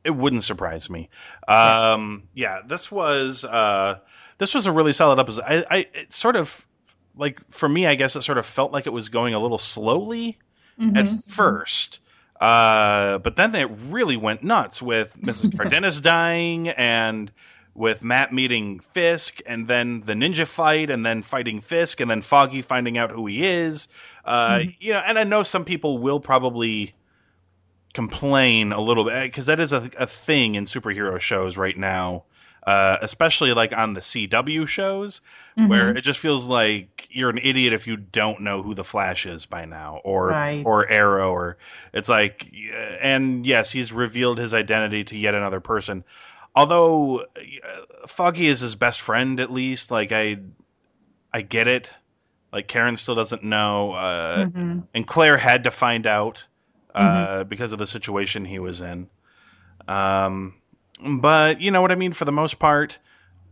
it 0.03 0.11
wouldn't 0.11 0.43
surprise 0.43 0.89
me. 0.89 1.09
Um, 1.47 2.23
yeah, 2.33 2.61
this 2.67 2.91
was 2.91 3.45
uh, 3.45 3.99
this 4.37 4.53
was 4.53 4.65
a 4.67 4.71
really 4.73 4.91
solid 4.93 5.17
episode. 5.19 5.45
I, 5.47 5.65
I 5.71 5.77
it 5.93 6.11
sort 6.11 6.35
of 6.35 6.67
like 7.15 7.39
for 7.49 7.69
me, 7.69 7.85
I 7.87 7.95
guess 7.95 8.17
it 8.17 8.23
sort 8.23 8.37
of 8.37 8.45
felt 8.45 8.73
like 8.73 8.87
it 8.87 8.93
was 8.93 9.07
going 9.07 9.33
a 9.33 9.39
little 9.39 9.57
slowly 9.57 10.37
at 10.79 11.05
Mhm. 11.05 11.31
first. 11.31 12.01
Uh, 12.45 13.17
but 13.19 13.35
then 13.35 13.55
it 13.55 13.69
really 13.89 14.17
went 14.17 14.43
nuts 14.43 14.81
with 14.81 15.15
Mrs. 15.21 15.55
Cardenas 15.57 15.99
dying 16.01 16.69
and 16.69 17.31
with 17.73 18.03
Matt 18.03 18.31
meeting 18.31 18.79
Fisk 18.79 19.41
and 19.45 19.67
then 19.67 20.01
the 20.01 20.13
ninja 20.13 20.45
fight 20.45 20.89
and 20.89 21.05
then 21.05 21.23
fighting 21.23 21.59
Fisk 21.59 21.99
and 21.99 22.09
then 22.09 22.21
Foggy 22.21 22.61
finding 22.61 22.97
out 22.97 23.09
who 23.11 23.25
he 23.25 23.45
is. 23.45 23.87
Uh, 24.23 24.59
Mhm. 24.59 24.75
you 24.79 24.93
know, 24.93 24.99
and 24.99 25.17
I 25.19 25.23
know 25.23 25.43
some 25.43 25.65
people 25.65 25.97
will 25.97 26.19
probably 26.19 26.93
complain 27.93 28.71
a 28.73 28.81
little 28.81 29.05
bit 29.05 29.23
because 29.23 29.45
that 29.47 29.59
is 29.59 29.71
a, 29.71 29.89
a 29.97 30.05
thing 30.07 30.55
in 30.55 30.65
superhero 30.65 31.19
shows 31.19 31.57
right 31.57 31.77
now. 31.77 32.23
Uh, 32.65 32.97
especially 33.01 33.53
like 33.53 33.71
on 33.77 33.93
the 33.93 34.01
CW 34.01 34.67
shows, 34.67 35.21
Mhm. 35.55 35.67
where 35.69 35.95
it 35.95 36.01
just 36.01 36.19
feels 36.19 36.47
like 36.47 37.07
you're 37.11 37.29
an 37.29 37.37
idiot 37.37 37.73
if 37.73 37.85
you 37.85 37.95
don't 37.95 38.41
know 38.41 38.63
who 38.63 38.73
the 38.73 38.83
Flash 38.83 39.27
is 39.27 39.45
by 39.45 39.65
now, 39.65 40.01
or 40.03 40.29
Right. 40.31 40.65
or 40.65 40.89
Arrow, 40.89 41.29
or 41.31 41.57
it's 41.93 42.09
like, 42.09 42.51
and 42.99 43.45
yes, 43.45 43.71
he's 43.71 43.93
revealed 43.93 44.39
his 44.39 44.53
identity 44.53 45.03
to 45.03 45.15
yet 45.15 45.35
another 45.35 45.59
person. 45.59 46.03
Although 46.55 47.19
uh, 47.19 47.25
Foggy 48.07 48.47
is 48.47 48.61
his 48.61 48.73
best 48.73 48.99
friend, 49.01 49.39
at 49.39 49.51
least, 49.51 49.91
like 49.91 50.11
I, 50.11 50.37
I 51.31 51.41
get 51.43 51.67
it. 51.67 51.91
Like 52.51 52.67
Karen 52.67 52.95
still 52.97 53.15
doesn't 53.15 53.43
know, 53.43 53.91
uh, 53.91 54.45
Mhm. 54.47 54.87
and 54.93 55.05
Claire 55.05 55.37
had 55.37 55.65
to 55.65 55.71
find 55.71 56.07
out 56.07 56.43
uh, 56.95 57.01
Mm-hmm. 57.43 57.49
because 57.49 57.73
of 57.73 57.79
the 57.79 57.85
situation 57.87 58.45
he 58.45 58.57
was 58.57 58.81
in. 58.81 59.07
Um, 59.87 60.55
but 60.99 61.61
you 61.61 61.71
know 61.71 61.81
what 61.81 61.91
I 61.91 61.95
mean. 61.95 62.13
For 62.13 62.25
the 62.25 62.31
most 62.31 62.59
part, 62.59 62.99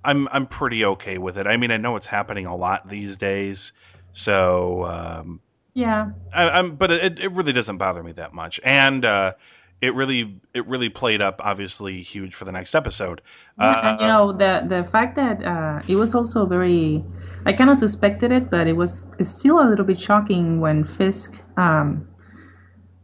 I'm 0.04 0.28
I'm 0.30 0.48
pretty 0.48 0.86
okay 0.86 1.18
with 1.18 1.38
it. 1.38 1.48
I 1.48 1.58
mean, 1.58 1.72
I 1.72 1.78
know 1.78 1.96
it's 1.96 2.08
happening 2.08 2.46
a 2.46 2.56
lot 2.56 2.90
these 2.90 3.18
days, 3.18 3.74
so 4.14 4.86
um, 4.86 5.42
Yeah. 5.74 6.12
I, 6.34 6.50
I'm. 6.60 6.76
But 6.76 6.92
it 6.92 7.20
it 7.20 7.32
really 7.34 7.54
doesn't 7.54 7.78
bother 7.78 8.04
me 8.04 8.14
that 8.14 8.34
much, 8.34 8.60
and 8.64 9.06
uh, 9.06 9.34
it 9.82 9.96
really 9.96 10.42
it 10.54 10.68
really 10.68 10.90
played 10.90 11.22
up 11.22 11.42
obviously 11.44 12.02
huge 12.02 12.36
for 12.36 12.46
the 12.46 12.52
next 12.52 12.76
episode. 12.76 13.22
Yeah, 13.58 13.80
and 13.84 14.00
you 14.00 14.06
Uh, 14.06 14.08
know 14.08 14.32
the 14.34 14.66
the 14.68 14.84
fact 14.84 15.16
that 15.16 15.44
uh, 15.44 15.82
it 15.88 15.96
was 15.96 16.16
also 16.16 16.46
very, 16.46 17.04
I 17.46 17.54
kind 17.54 17.70
of 17.70 17.78
suspected 17.78 18.32
it, 18.32 18.50
but 18.50 18.68
it 18.68 18.74
was 18.74 19.06
still 19.22 19.60
a 19.60 19.68
little 19.70 19.86
bit 19.86 20.00
shocking 20.00 20.60
when 20.60 20.84
Fisk 20.84 21.34
um, 21.58 22.08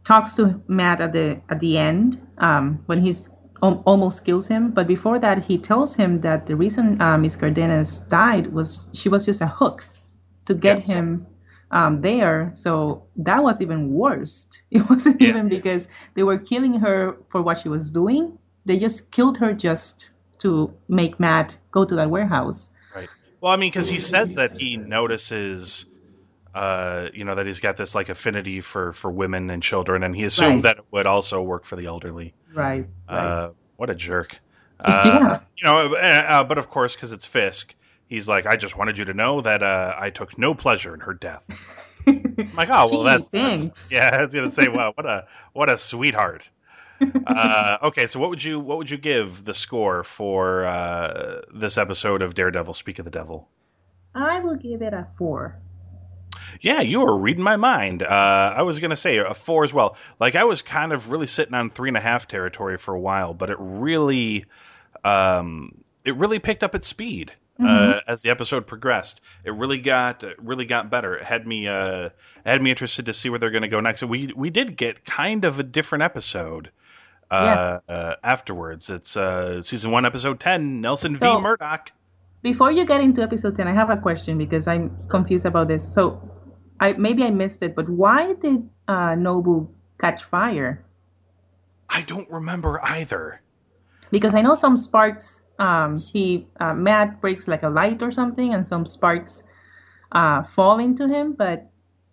talks 0.04 0.34
to 0.36 0.60
Matt 0.68 1.00
at 1.00 1.12
the 1.12 1.40
at 1.48 1.60
the 1.60 1.78
end 1.78 2.20
um, 2.38 2.82
when 2.86 3.00
he's 3.00 3.28
al- 3.62 3.82
almost 3.86 4.24
kills 4.24 4.46
him. 4.46 4.70
But 4.72 4.86
before 4.86 5.18
that, 5.20 5.44
he 5.44 5.58
tells 5.58 5.94
him 5.94 6.20
that 6.22 6.46
the 6.46 6.56
reason 6.56 7.00
uh, 7.00 7.18
Miss 7.18 7.36
Cardenas 7.36 8.02
died 8.02 8.52
was 8.52 8.86
she 8.92 9.08
was 9.08 9.24
just 9.26 9.40
a 9.40 9.46
hook 9.46 9.86
to 10.46 10.54
get 10.54 10.78
Yes. 10.78 10.88
him 10.88 11.26
um, 11.70 12.00
there. 12.00 12.52
So 12.54 13.04
that 13.16 13.42
was 13.42 13.60
even 13.60 13.92
worse. 13.92 14.46
It 14.70 14.88
wasn't 14.88 15.20
even 15.22 15.48
because 15.48 15.88
they 16.14 16.22
were 16.22 16.38
killing 16.38 16.74
her 16.80 17.16
for 17.30 17.42
what 17.42 17.58
she 17.58 17.68
was 17.68 17.90
doing. 17.90 18.38
They 18.66 18.78
just 18.78 19.10
killed 19.10 19.38
her 19.38 19.52
just 19.52 20.12
to 20.40 20.72
make 20.88 21.20
Matt 21.20 21.56
go 21.72 21.84
to 21.84 21.94
that 21.96 22.10
warehouse. 22.10 22.70
Right. 22.94 23.08
Well, 23.40 23.52
I 23.52 23.56
mean, 23.56 23.70
because 23.70 23.88
he 23.88 23.98
says 23.98 24.34
that 24.34 24.52
he 24.58 24.76
notices, 24.76 25.86
uh, 26.54 27.08
you 27.14 27.24
know, 27.24 27.34
that 27.34 27.46
he's 27.46 27.60
got 27.60 27.76
this 27.76 27.94
like 27.94 28.08
affinity 28.08 28.60
for 28.60 28.92
for 28.92 29.10
women 29.10 29.50
and 29.50 29.62
children, 29.62 30.02
and 30.02 30.14
he 30.16 30.24
assumed 30.24 30.54
Right. 30.56 30.62
that 30.62 30.78
it 30.78 30.84
would 30.90 31.06
also 31.06 31.42
work 31.42 31.64
for 31.64 31.76
the 31.76 31.86
elderly. 31.86 32.34
Right. 32.54 32.86
Uh, 33.08 33.50
what 33.76 33.90
a 33.90 33.94
jerk. 33.94 34.38
Uh, 34.80 35.02
Yeah. 35.04 35.40
You 35.58 35.64
know, 35.64 35.94
uh, 35.94 35.98
uh, 35.98 36.44
but 36.44 36.56
of 36.56 36.68
course, 36.68 36.94
because 36.94 37.12
it's 37.12 37.26
Fisk, 37.26 37.74
he's 38.08 38.26
like, 38.30 38.46
I 38.46 38.56
just 38.56 38.78
wanted 38.78 38.96
you 38.96 39.04
to 39.04 39.12
know 39.12 39.42
that 39.42 39.62
uh, 39.62 39.94
I 39.98 40.08
took 40.08 40.38
no 40.38 40.54
pleasure 40.54 40.94
in 40.94 41.00
her 41.00 41.12
death. 41.12 41.42
I'm 42.06 42.50
like, 42.56 42.70
oh 42.70 42.88
well, 42.90 43.02
that's, 43.04 43.30
that's 43.30 43.92
yeah. 43.92 44.08
I 44.10 44.22
was 44.22 44.32
gonna 44.32 44.50
say, 44.50 44.68
wow, 44.68 44.92
what 44.94 45.04
a 45.04 45.26
what 45.52 45.68
a 45.68 45.76
sweetheart. 45.76 46.48
uh, 47.26 47.76
okay, 47.84 48.06
so 48.06 48.18
what 48.20 48.30
would 48.30 48.42
you 48.42 48.58
what 48.58 48.78
would 48.78 48.90
you 48.90 48.96
give 48.96 49.44
the 49.44 49.52
score 49.54 50.02
for 50.02 50.64
uh, 50.64 51.42
this 51.54 51.76
episode 51.76 52.22
of 52.22 52.34
Daredevil? 52.34 52.72
Speak 52.74 52.98
of 52.98 53.04
the 53.04 53.10
Devil. 53.10 53.48
I 54.14 54.40
will 54.40 54.56
give 54.56 54.80
it 54.80 54.94
a 54.94 55.06
four. 55.18 55.58
Yeah, 56.60 56.80
you 56.80 57.00
were 57.00 57.16
reading 57.16 57.42
my 57.44 57.56
mind. 57.56 58.02
Uh, 58.02 58.54
I 58.56 58.62
was 58.62 58.78
going 58.80 58.90
to 58.90 58.96
say 58.96 59.18
a 59.18 59.34
four 59.34 59.64
as 59.64 59.72
well. 59.72 59.96
Like 60.18 60.34
I 60.36 60.44
was 60.44 60.62
kind 60.62 60.92
of 60.92 61.10
really 61.10 61.26
sitting 61.26 61.54
on 61.54 61.70
three 61.70 61.88
and 61.88 61.96
a 61.96 62.00
half 62.00 62.26
territory 62.28 62.76
for 62.78 62.94
a 62.94 63.00
while, 63.00 63.34
but 63.34 63.50
it 63.50 63.56
really, 63.60 64.44
um, 65.04 65.74
it 66.04 66.16
really 66.16 66.38
picked 66.38 66.62
up 66.62 66.74
its 66.74 66.86
speed 66.86 67.32
uh, 67.62 68.00
as 68.08 68.22
the 68.22 68.30
episode 68.30 68.66
progressed. 68.66 69.20
It 69.44 69.50
really 69.52 69.78
got 69.78 70.24
it 70.24 70.36
really 70.42 70.64
got 70.64 70.88
better. 70.90 71.16
It 71.16 71.24
had 71.24 71.46
me 71.46 71.68
uh, 71.68 72.08
had 72.46 72.62
me 72.62 72.70
interested 72.70 73.06
to 73.06 73.12
see 73.12 73.28
where 73.28 73.38
they're 73.38 73.50
going 73.50 73.62
to 73.62 73.68
go 73.68 73.80
next. 73.80 74.00
And 74.02 74.10
we 74.10 74.32
we 74.34 74.48
did 74.48 74.76
get 74.78 75.04
kind 75.04 75.44
of 75.44 75.60
a 75.60 75.62
different 75.62 76.02
episode. 76.02 76.70
Uh, 77.30 77.78
uh, 77.88 78.14
afterwards, 78.24 78.90
it's 78.90 79.16
uh, 79.16 79.62
season 79.62 79.90
one, 79.90 80.04
episode 80.06 80.40
ten. 80.40 80.80
Nelson 80.80 81.18
So- 81.20 81.36
v. 81.36 81.42
Murdock. 81.42 81.92
before 82.42 82.72
you 82.72 82.86
get 82.86 83.02
into 83.02 83.22
episode 83.22 83.54
10, 83.56 83.68
I 83.68 83.74
have 83.74 83.90
a 83.90 83.98
question 83.98 84.38
because 84.38 84.66
I'm 84.66 84.90
confused 85.08 85.44
about 85.44 85.68
this. 85.68 85.86
So, 85.86 86.18
I 86.80 86.92
maybe 86.94 87.22
I 87.24 87.30
missed 87.30 87.62
it, 87.62 87.74
but 87.74 87.88
why 87.88 88.32
did 88.34 88.68
uh, 88.88 89.14
Nobu 89.14 89.68
catch 89.98 90.24
fire? 90.24 90.82
I 91.88 92.02
don't 92.02 92.30
remember 92.30 92.80
either. 92.82 93.42
Because 94.10 94.34
I 94.34 94.40
know 94.42 94.54
some 94.54 94.76
sparks. 94.76 95.42
Um, 95.58 95.94
he 95.94 96.46
uh, 96.58 96.72
Matt 96.74 97.20
breaks 97.20 97.46
like 97.46 97.62
a 97.62 97.68
light 97.68 98.02
or 98.02 98.10
something, 98.10 98.54
and 98.54 98.66
some 98.66 98.86
sparks 98.86 99.44
uh, 100.12 100.42
fall 100.42 100.78
into 100.80 101.06
him. 101.06 101.32
But 101.34 101.68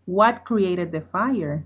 what 0.06 0.44
created 0.46 0.92
the 0.92 1.02
fire? 1.02 1.64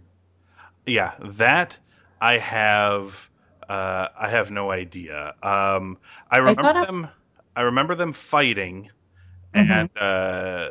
Yeah, 0.86 1.14
that 1.20 1.78
I 2.22 2.38
have. 2.38 3.30
Uh, 3.68 4.10
I 4.20 4.28
have 4.30 4.52
no 4.52 4.70
idea. 4.72 5.34
Um, 5.42 5.98
I 6.30 6.38
remember 6.38 6.80
I- 6.80 6.86
them. 6.86 7.08
I 7.56 7.62
remember 7.64 7.96
them 7.96 8.14
fighting, 8.14 8.90
Mhm. 9.56 9.70
and 9.72 9.90
uh, 9.98 10.70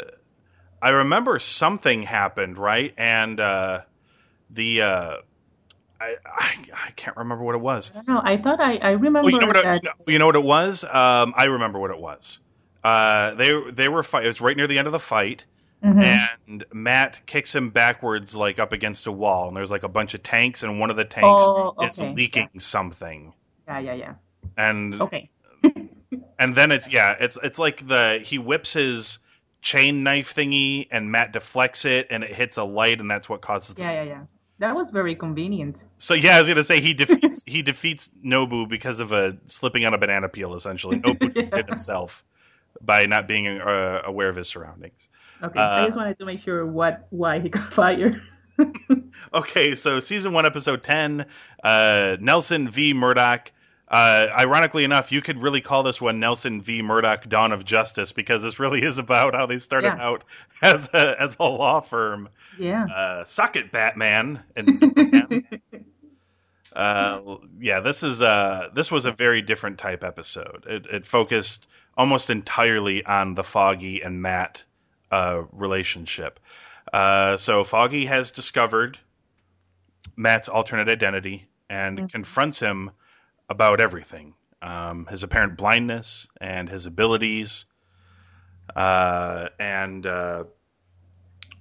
I 0.83 0.91
remember 0.91 1.39
something 1.39 2.03
happened, 2.03 2.59
right? 2.59 2.95
And 2.97 3.39
uh, 3.39 3.83
the 4.51 4.83
uh, 4.83 5.17
I, 6.01 6.17
I 6.25 6.55
I 6.87 6.91
can't 6.97 7.17
remember 7.17 7.45
what 7.45 7.55
it 7.55 7.61
was. 7.61 7.93
I 7.95 8.03
know. 8.11 8.21
I 8.25 8.37
thought 8.39 8.61
I, 8.61 8.77
I 8.77 8.91
remember 8.93 9.21
Oh, 9.25 9.29
you 9.29 9.41
know 9.41 9.47
what? 9.47 9.57
that. 9.63 9.77
It, 9.77 9.83
you, 9.83 9.89
know, 9.89 9.95
you 10.13 10.19
know 10.19 10.27
what 10.27 10.37
it 10.37 10.45
was? 10.45 10.85
Um, 10.85 11.35
I 11.37 11.45
remember 11.45 11.79
what 11.79 11.91
it 11.91 11.99
was. 12.01 12.41
Uh, 12.83 13.35
they 13.35 13.71
they 13.71 13.89
were 13.89 14.03
fight. 14.03 14.25
It 14.25 14.29
was 14.29 14.41
right 14.41 14.57
near 14.57 14.67
the 14.67 14.79
end 14.79 14.87
of 14.87 14.93
the 14.93 14.99
fight, 14.99 15.45
Mhm. 15.85 16.29
and 16.49 16.65
Matt 16.73 17.21
kicks 17.27 17.55
him 17.55 17.71
backwards, 17.71 18.35
like 18.35 18.59
up 18.59 18.73
against 18.73 19.07
a 19.07 19.13
wall. 19.13 19.49
And 19.49 19.57
there's 19.57 19.71
like 19.71 19.83
a 19.83 19.89
bunch 19.89 20.15
of 20.15 20.23
tanks, 20.23 20.63
and 20.63 20.81
one 20.81 20.89
of 20.91 20.97
the 20.97 21.05
tanks 21.05 21.45
Oh, 21.45 21.75
is 21.83 22.01
okay. 22.01 22.15
leaking 22.15 22.49
something. 22.59 23.35
yeah, 23.69 23.79
yeah, 23.81 23.95
yeah. 23.95 24.15
And 24.57 25.01
Okay. 25.03 25.31
and 26.39 26.55
then 26.55 26.73
it's 26.73 26.91
yeah, 26.91 27.17
it's 27.21 27.37
it's 27.43 27.59
like 27.59 27.87
the 27.87 28.21
he 28.25 28.39
whips 28.39 28.73
his 28.73 29.19
chain 29.63 30.03
knife 30.03 30.35
thingy, 30.35 30.89
and 30.91 31.11
Matt 31.11 31.33
deflects 31.33 31.85
it, 31.85 32.09
and 32.11 32.25
it 32.25 32.33
hits 32.33 32.57
a 32.57 32.65
light, 32.65 33.01
and 33.01 33.11
that's 33.11 33.29
what 33.29 33.41
causes 33.41 33.75
the 33.75 33.83
Yeah, 33.83 33.93
yeah, 33.93 34.03
yeah. 34.03 34.23
That 34.59 34.75
was 34.75 34.91
very 34.91 35.15
convenient. 35.15 35.85
So 35.99 36.13
yeah, 36.13 36.37
I 36.37 36.39
was 36.39 36.49
gonna 36.49 36.63
say 36.63 36.81
he 36.81 36.93
defeats 36.93 37.43
he 37.47 37.63
defeats 37.63 38.11
Nobu 38.25 38.69
because 38.69 39.01
of 39.01 39.13
a 39.13 39.39
slipping 39.47 39.87
on 39.87 39.95
a 39.95 39.99
banana 39.99 40.29
peel. 40.29 40.55
Essentially, 40.55 40.99
Nobu 40.99 41.35
just 41.35 41.51
did 41.51 41.67
himself 41.67 42.25
by 42.83 43.07
not 43.07 43.27
being 43.27 43.47
uh, 43.47 44.03
aware 44.05 44.29
of 44.29 44.37
his 44.37 44.49
surroundings. 44.49 45.09
Okay, 45.43 45.59
Uh, 45.59 45.83
I 45.83 45.87
just 45.87 45.97
wanted 45.97 46.19
to 46.19 46.27
make 46.27 46.41
sure 46.41 46.67
what 46.67 47.07
why 47.11 47.41
he 47.41 47.49
got 47.57 47.73
fired. 47.73 48.21
Okay, 49.33 49.75
so 49.75 50.01
season 50.01 50.35
one, 50.35 50.45
episode 50.45 50.83
ten, 50.83 51.25
uh, 51.65 52.17
Nelson 52.21 52.69
v 52.69 52.93
Murdock. 52.93 53.53
Uh, 53.91 54.29
ironically 54.39 54.85
enough, 54.85 55.11
you 55.11 55.21
could 55.21 55.37
really 55.43 55.61
call 55.61 55.83
this 55.83 56.01
one 56.01 56.21
Nelson 56.21 56.63
v 56.63 56.81
Murdock: 56.81 57.29
Dawn 57.29 57.51
of 57.51 57.65
Justice 57.65 58.13
because 58.13 58.43
this 58.43 58.61
really 58.61 58.83
is 58.83 58.99
about 58.99 59.35
how 59.35 59.47
they 59.47 59.59
started 59.59 59.95
Yeah. 59.97 60.05
out 60.07 60.25
as 60.63 60.89
a, 60.95 61.21
as 61.21 61.37
a 61.41 61.45
law 61.45 61.81
firm. 61.81 62.29
yeah. 62.59 62.85
Uh, 62.87 63.25
suck 63.25 63.57
it, 63.57 63.73
Batman 63.73 64.43
and 64.57 64.73
Superman. 64.75 65.47
Uh, 66.73 67.37
yeah, 67.59 67.81
this 67.81 68.05
is 68.05 68.23
uh, 68.23 68.69
this 68.75 68.93
was 68.93 69.05
a 69.05 69.11
very 69.11 69.43
different 69.43 69.77
type 69.77 70.05
episode. 70.05 70.65
It, 70.69 70.87
it 70.87 71.05
focused 71.05 71.67
almost 71.97 72.31
entirely 72.31 73.05
on 73.07 73.35
the 73.35 73.43
Foggy 73.43 74.01
and 74.03 74.23
Matt 74.23 74.63
uh, 75.11 75.43
relationship. 75.51 76.39
Uh, 76.93 77.37
so 77.39 77.65
Foggy 77.65 78.07
has 78.07 78.31
discovered 78.31 79.01
Matt's 80.17 80.49
alternate 80.49 80.89
identity 80.89 81.49
and 81.69 81.99
Mhm. 81.99 82.13
confronts 82.13 82.61
him 82.61 82.93
about 83.51 83.81
everything: 83.81 84.33
um, 84.63 85.05
his 85.11 85.23
apparent 85.23 85.59
blindness 85.59 86.27
and 86.41 86.69
his 86.71 86.87
abilities. 86.87 87.67
Uh, 88.75 89.49
and 89.59 90.07
uh, 90.07 90.45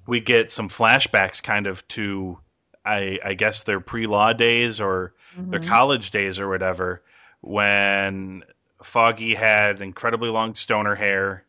we 0.06 0.20
get 0.20 0.52
some 0.52 0.70
flashbacks, 0.70 1.42
kind 1.42 1.68
of 1.68 1.86
to 1.90 2.38
I, 2.86 3.20
I 3.24 3.34
guess 3.34 3.64
their 3.66 3.80
pre-law 3.82 4.34
days 4.34 4.80
or 4.80 5.14
their 5.38 5.60
Mhm. 5.60 5.68
college 5.68 6.12
days 6.12 6.40
or 6.40 6.48
whatever, 6.50 7.04
when 7.42 8.44
Foggy 8.84 9.34
had 9.36 9.82
incredibly 9.82 10.30
long 10.30 10.56
stoner 10.56 10.96
hair, 10.96 11.44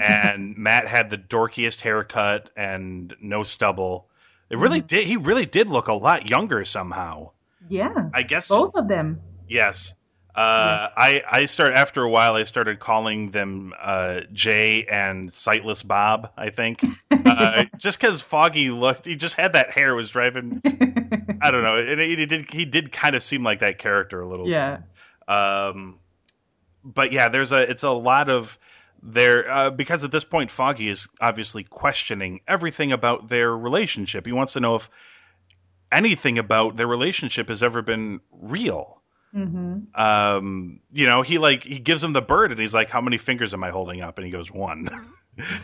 and 0.00 0.56
Matt 0.58 0.86
had 0.86 1.10
the 1.10 1.18
dorkiest 1.18 1.80
haircut 1.80 2.50
and 2.56 3.14
no 3.20 3.42
stubble. 3.44 4.08
It 4.50 4.58
really 4.58 4.82
Mhm. 4.82 4.86
did. 4.86 5.06
He 5.06 5.16
really 5.16 5.46
did 5.46 5.68
look 5.68 5.88
a 5.88 5.92
lot 5.94 6.28
younger 6.28 6.64
somehow. 6.64 7.30
Yeah. 7.68 8.10
I 8.14 8.22
guess 8.22 8.48
Both 8.48 8.68
just- 8.68 8.78
of 8.78 8.88
them. 8.88 9.20
Yes. 9.48 9.94
Uh, 10.38 10.88
I 10.96 11.24
I 11.28 11.46
start 11.46 11.72
after 11.72 12.00
a 12.04 12.08
while. 12.08 12.36
I 12.36 12.44
started 12.44 12.78
calling 12.78 13.32
them 13.32 13.74
uh, 13.76 14.20
Jay 14.32 14.84
and 14.84 15.32
Sightless 15.32 15.82
Bob. 15.82 16.30
I 16.36 16.50
think 16.50 16.84
uh, 17.10 17.64
just 17.76 17.98
because 17.98 18.20
Foggy 18.20 18.70
looked, 18.70 19.04
he 19.04 19.16
just 19.16 19.34
had 19.34 19.54
that 19.54 19.72
hair 19.72 19.96
was 19.96 20.10
driving. 20.10 20.62
I 21.42 21.50
don't 21.50 21.64
know. 21.64 21.76
And 21.76 22.00
he 22.00 22.24
did 22.24 22.48
he 22.52 22.64
did 22.64 22.92
kind 22.92 23.16
of 23.16 23.22
seem 23.24 23.42
like 23.42 23.60
that 23.60 23.78
character 23.78 24.20
a 24.20 24.28
little. 24.28 24.48
yeah. 24.48 24.78
Um, 25.26 25.98
but 26.84 27.10
yeah, 27.10 27.30
there's 27.30 27.50
a 27.50 27.68
it's 27.68 27.82
a 27.82 27.90
lot 27.90 28.30
of 28.30 28.58
there 29.02 29.50
uh, 29.50 29.70
because 29.70 30.04
at 30.04 30.12
this 30.12 30.24
point 30.24 30.52
Foggy 30.52 30.88
is 30.88 31.08
obviously 31.20 31.64
questioning 31.64 32.42
everything 32.46 32.92
about 32.92 33.28
their 33.28 33.56
relationship. 33.56 34.24
He 34.24 34.32
wants 34.32 34.52
to 34.52 34.60
know 34.60 34.76
if 34.76 34.88
anything 35.90 36.38
about 36.38 36.76
their 36.76 36.86
relationship 36.86 37.48
has 37.48 37.62
ever 37.62 37.82
been 37.82 38.20
real 38.30 38.97
hmm 39.32 39.78
um 39.94 40.80
you 40.92 41.06
know 41.06 41.22
he 41.22 41.38
like 41.38 41.62
he 41.62 41.78
gives 41.78 42.02
him 42.02 42.12
the 42.12 42.22
bird 42.22 42.50
and 42.50 42.60
he's 42.60 42.72
like 42.74 42.88
how 42.90 43.00
many 43.00 43.18
fingers 43.18 43.52
am 43.54 43.62
i 43.62 43.70
holding 43.70 44.00
up? 44.00 44.18
And 44.18 44.24
he 44.24 44.30
goes 44.30 44.50
one. 44.50 44.88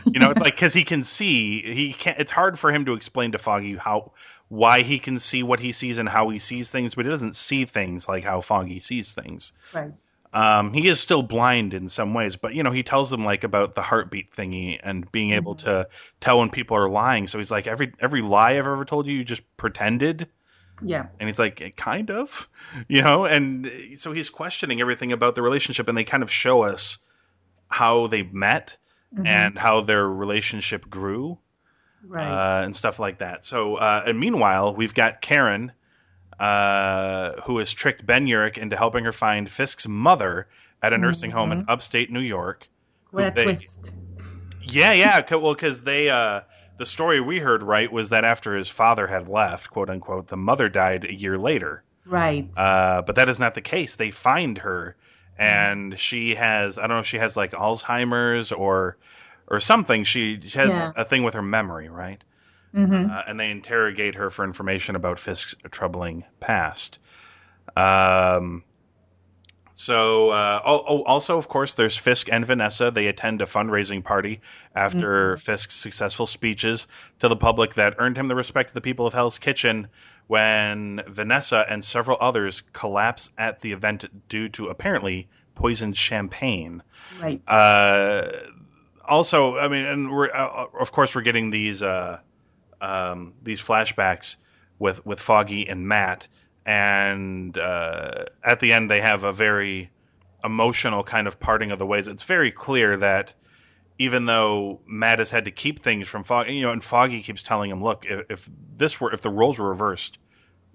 You 0.05 0.21
know 0.21 0.29
it's 0.31 0.39
like 0.39 0.55
because 0.55 0.73
he 0.73 0.85
can 0.85 1.03
see 1.03 1.61
he 1.61 1.91
can't 1.91 2.17
it's 2.17 2.31
hard 2.31 2.57
for 2.57 2.71
him 2.71 2.85
to 2.85 2.93
explain 2.93 3.33
to 3.33 3.37
foggy 3.37 3.75
how 3.75 4.13
why 4.47 4.83
he 4.83 4.97
can 4.97 5.19
see 5.19 5.43
what 5.43 5.59
he 5.59 5.73
sees 5.73 5.97
and 5.97 6.07
how 6.07 6.29
he 6.29 6.39
sees 6.39 6.71
things 6.71 6.95
but 6.95 7.03
he 7.03 7.11
doesn't 7.11 7.35
see 7.35 7.65
things 7.65 8.07
like 8.07 8.23
how 8.23 8.39
foggy 8.39 8.79
sees 8.79 9.11
things. 9.11 9.51
Right. 9.73 9.91
um 10.33 10.71
he 10.71 10.87
is 10.87 11.01
still 11.01 11.23
blind 11.23 11.73
in 11.73 11.89
some 11.89 12.13
ways 12.13 12.37
but 12.37 12.53
you 12.55 12.63
know 12.63 12.71
he 12.71 12.83
tells 12.83 13.09
them 13.09 13.25
like 13.25 13.43
about 13.43 13.75
the 13.75 13.81
heartbeat 13.81 14.31
thingy 14.31 14.79
and 14.81 15.11
being 15.11 15.31
able 15.33 15.55
to 15.55 15.85
tell 16.21 16.39
when 16.39 16.49
people 16.49 16.77
are 16.77 16.89
lying. 16.89 17.27
So 17.27 17.37
he's 17.37 17.51
like 17.51 17.67
every 17.67 17.91
every 17.99 18.21
lie 18.21 18.51
i've 18.51 18.67
ever 18.67 18.85
told 18.85 19.07
you 19.07 19.13
you 19.13 19.25
just 19.25 19.43
pretended 19.57 20.29
Yeah. 20.81 21.07
and 21.19 21.29
he's 21.29 21.39
like, 21.39 21.73
kind 21.77 22.09
of, 22.11 22.49
you 22.87 23.01
know, 23.01 23.25
and 23.25 23.71
so 23.95 24.11
he's 24.11 24.29
questioning 24.29 24.81
everything 24.81 25.11
about 25.11 25.35
the 25.35 25.41
relationship, 25.41 25.87
and 25.87 25.97
they 25.97 26.03
kind 26.03 26.23
of 26.23 26.31
show 26.31 26.63
us 26.63 26.97
how 27.69 28.07
they 28.07 28.23
met 28.23 28.77
Mhm. 29.15 29.27
and 29.27 29.57
how 29.57 29.81
their 29.81 30.07
relationship 30.09 30.89
grew 30.89 31.37
right. 32.05 32.27
uh, 32.27 32.63
and 32.65 32.75
stuff 32.75 32.99
like 32.99 33.19
that. 33.19 33.45
So, 33.45 33.75
uh, 33.75 34.03
and 34.05 34.19
meanwhile, 34.19 34.75
we've 34.75 34.93
got 34.93 35.21
Karen, 35.21 35.71
uh, 36.39 37.39
who 37.43 37.59
has 37.59 37.71
tricked 37.71 38.05
Ben 38.05 38.25
Urich 38.27 38.57
into 38.57 38.75
helping 38.75 39.05
her 39.05 39.11
find 39.13 39.49
Fisk's 39.49 39.87
mother 39.87 40.47
at 40.81 40.91
a 40.93 40.97
nursing 40.97 41.31
home 41.31 41.51
in 41.51 41.65
upstate 41.67 42.11
New 42.11 42.19
York. 42.19 42.67
what 43.11 43.27
a 43.27 43.31
they- 43.31 43.43
twist. 43.43 43.93
Yeah, 44.61 44.91
yeah. 44.91 45.21
Well, 45.35 45.53
because 45.53 45.83
they, 45.83 46.09
uh, 46.09 46.41
the 46.77 46.85
story 46.85 47.19
we 47.21 47.39
heard 47.39 47.63
right 47.63 47.91
was 47.91 48.09
that 48.09 48.25
after 48.25 48.55
his 48.55 48.69
father 48.69 49.07
had 49.07 49.27
left, 49.27 49.69
quote 49.71 49.89
unquote, 49.89 50.27
the 50.27 50.37
mother 50.37 50.69
died 50.69 51.05
a 51.05 51.13
year 51.13 51.37
later. 51.37 51.83
Right. 52.05 52.47
Uh, 52.57 53.01
but 53.01 53.15
that 53.15 53.29
is 53.29 53.39
not 53.39 53.55
the 53.55 53.61
case. 53.61 53.95
They 53.95 54.11
find 54.11 54.57
her, 54.59 54.95
and 55.37 55.97
she 55.99 56.35
has 56.35 56.77
I 56.77 56.81
don't 56.83 56.97
know 56.97 56.99
if 56.99 57.07
she 57.07 57.17
has 57.17 57.35
like 57.35 57.51
Alzheimer's 57.51 58.51
or 58.51 58.97
or 59.47 59.59
something. 59.59 60.03
She, 60.03 60.39
she 60.41 60.57
has 60.57 60.75
Yeah. 60.75 60.91
a 60.95 61.05
thing 61.05 61.23
with 61.23 61.33
her 61.33 61.41
memory, 61.41 61.89
right? 61.89 62.23
hmm 62.73 63.07
Uh, 63.09 63.23
and 63.27 63.39
they 63.39 63.49
interrogate 63.51 64.15
her 64.15 64.29
for 64.29 64.43
information 64.43 64.95
about 64.95 65.19
Fisk's 65.19 65.55
troubling 65.71 66.23
past. 66.39 66.99
Um, 67.75 68.63
so, 69.77 70.29
uh, 70.29 70.61
oh, 70.65 70.85
oh, 70.87 71.03
also, 71.03 71.37
of 71.37 71.49
course, 71.49 71.73
there's 71.73 71.97
Fisk 71.97 72.29
and 72.31 72.45
Vanessa. 72.45 72.91
They 72.91 73.07
attend 73.07 73.41
a 73.41 73.45
fundraising 73.45 74.01
party 74.01 74.39
after 74.73 75.35
Fisk's 75.35 75.75
successful 75.75 76.25
speeches 76.25 76.87
to 77.19 77.27
the 77.27 77.35
public 77.35 77.73
that 77.73 77.93
earned 77.97 78.17
him 78.17 78.29
the 78.29 78.35
respect 78.35 78.69
of 78.69 78.73
the 78.73 78.79
people 78.79 79.05
of 79.05 79.13
Hell's 79.13 79.37
Kitchen 79.37 79.89
when 80.27 81.03
Vanessa 81.09 81.65
and 81.69 81.83
several 81.83 82.17
others 82.21 82.63
collapse 82.71 83.31
at 83.37 83.59
the 83.59 83.73
event 83.73 84.05
due 84.29 84.47
to 84.47 84.69
apparently 84.69 85.27
poisoned 85.55 85.97
champagne. 85.97 86.81
Right. 87.21 87.41
Uh, 87.45 88.31
also, 89.03 89.57
I 89.57 89.67
mean, 89.67 89.83
and 89.83 90.09
we're 90.09 90.31
uh, 90.33 90.67
of 90.79 90.93
course 90.93 91.13
we're 91.13 91.21
getting 91.21 91.49
these 91.49 91.83
uh, 91.83 92.19
um, 92.79 93.33
these 93.43 93.61
flashbacks 93.61 94.37
with 94.79 95.05
with 95.05 95.19
Foggy 95.19 95.67
and 95.67 95.85
Matt, 95.85 96.29
and 96.65 97.57
uh, 97.57 98.25
at 98.43 98.59
the 98.59 98.73
end 98.73 98.89
they 98.89 99.01
have 99.01 99.23
a 99.23 99.33
very 99.33 99.91
emotional 100.43 101.03
kind 101.03 101.27
of 101.27 101.39
parting 101.39 101.71
of 101.71 101.79
the 101.79 101.85
ways. 101.85 102.07
It's 102.07 102.23
very 102.23 102.51
clear 102.51 102.97
that 102.97 103.33
even 103.97 104.25
though 104.25 104.81
Matt 104.85 105.19
has 105.19 105.31
had 105.31 105.45
to 105.45 105.51
keep 105.51 105.81
things 105.81 106.07
from 106.07 106.23
Foggy, 106.23 106.55
you 106.55 106.63
know, 106.63 106.71
and 106.71 106.83
Foggy 106.83 107.21
keeps 107.21 107.43
telling 107.43 107.71
him, 107.71 107.81
"Look, 107.83 108.05
if, 108.05 108.25
if 108.29 108.49
this 108.77 108.99
were 108.99 109.13
if 109.13 109.21
the 109.21 109.29
roles 109.29 109.57
were 109.59 109.69
reversed, 109.69 110.17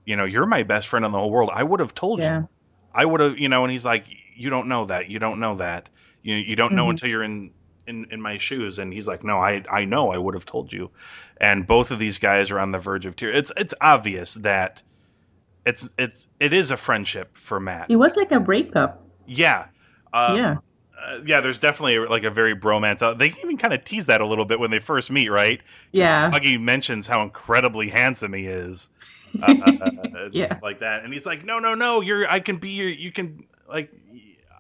you 0.04 0.16
know, 0.16 0.24
you're 0.24 0.46
my 0.46 0.62
best 0.62 0.88
friend 0.88 1.04
in 1.04 1.12
the 1.12 1.18
whole 1.18 1.30
world. 1.30 1.50
I 1.52 1.62
would 1.62 1.80
have 1.80 1.94
told 1.94 2.20
Yeah. 2.20 2.42
you. 2.42 2.48
I 2.94 3.04
would 3.04 3.20
have, 3.20 3.38
you 3.38 3.48
know." 3.48 3.64
And 3.64 3.72
he's 3.72 3.84
like, 3.84 4.06
"You 4.34 4.50
don't 4.50 4.68
know 4.68 4.86
that. 4.86 5.10
You 5.10 5.18
don't 5.18 5.40
know 5.40 5.56
that. 5.56 5.90
You 6.22 6.34
you 6.36 6.56
don't 6.56 6.74
know 6.74 6.86
Mhm. 6.86 6.90
until 6.90 7.08
you're 7.08 7.22
in 7.22 7.52
in 7.86 8.06
in 8.10 8.20
my 8.20 8.38
shoes 8.38 8.78
and 8.78 8.92
he's 8.92 9.08
like 9.08 9.24
no 9.24 9.38
i 9.38 9.62
i 9.70 9.84
know 9.86 10.12
i 10.12 10.18
would 10.18 10.34
have 10.34 10.44
told 10.44 10.70
you 10.70 10.90
and 11.40 11.66
both 11.66 11.90
of 11.90 11.98
these 11.98 12.18
guys 12.18 12.50
are 12.50 12.58
on 12.60 12.72
the 12.72 12.78
verge 12.78 13.06
of 13.06 13.16
tears 13.16 13.36
it's 13.38 13.52
it's 13.56 13.74
obvious 13.80 14.34
that 14.34 14.82
it's 15.66 15.88
it's 15.98 16.28
it 16.40 16.52
is 16.52 16.70
a 16.70 16.76
friendship 16.76 17.36
for 17.36 17.60
matt 17.60 17.86
It 17.90 17.96
was 17.96 18.16
like 18.16 18.32
a 18.32 18.40
breakup. 18.40 19.02
yeah 19.26 19.66
uh, 20.12 20.34
yeah. 20.36 20.56
uh, 21.06 21.18
yeah 21.24 21.40
there's 21.40 21.58
definitely 21.58 21.98
like 21.98 22.24
a 22.24 22.30
very 22.30 22.54
bromance 22.56 23.02
uh, 23.02 23.14
they 23.14 23.28
even 23.44 23.56
kind 23.58 23.72
of 23.74 23.84
tease 23.84 24.06
that 24.06 24.20
a 24.20 24.26
little 24.26 24.44
bit 24.44 24.58
when 24.58 24.70
they 24.70 24.80
first 24.80 25.10
meet 25.10 25.28
right? 25.30 25.60
Yeah. 25.92 26.30
Foggy 26.30 26.58
mentions 26.58 27.06
how 27.06 27.22
incredibly 27.22 27.88
handsome 27.88 28.32
he 28.32 28.46
is 28.46 28.88
uh, 29.42 29.72
Yeah. 30.32 30.58
like 30.62 30.80
that 30.80 31.04
and 31.04 31.12
he's 31.12 31.26
like 31.26 31.44
no 31.44 31.58
no 31.60 31.74
no 31.74 32.00
you're 32.00 32.28
i 32.28 32.40
can 32.40 32.56
be 32.56 32.70
your 32.70 32.88
you 32.88 33.12
can 33.12 33.46
like 33.68 33.90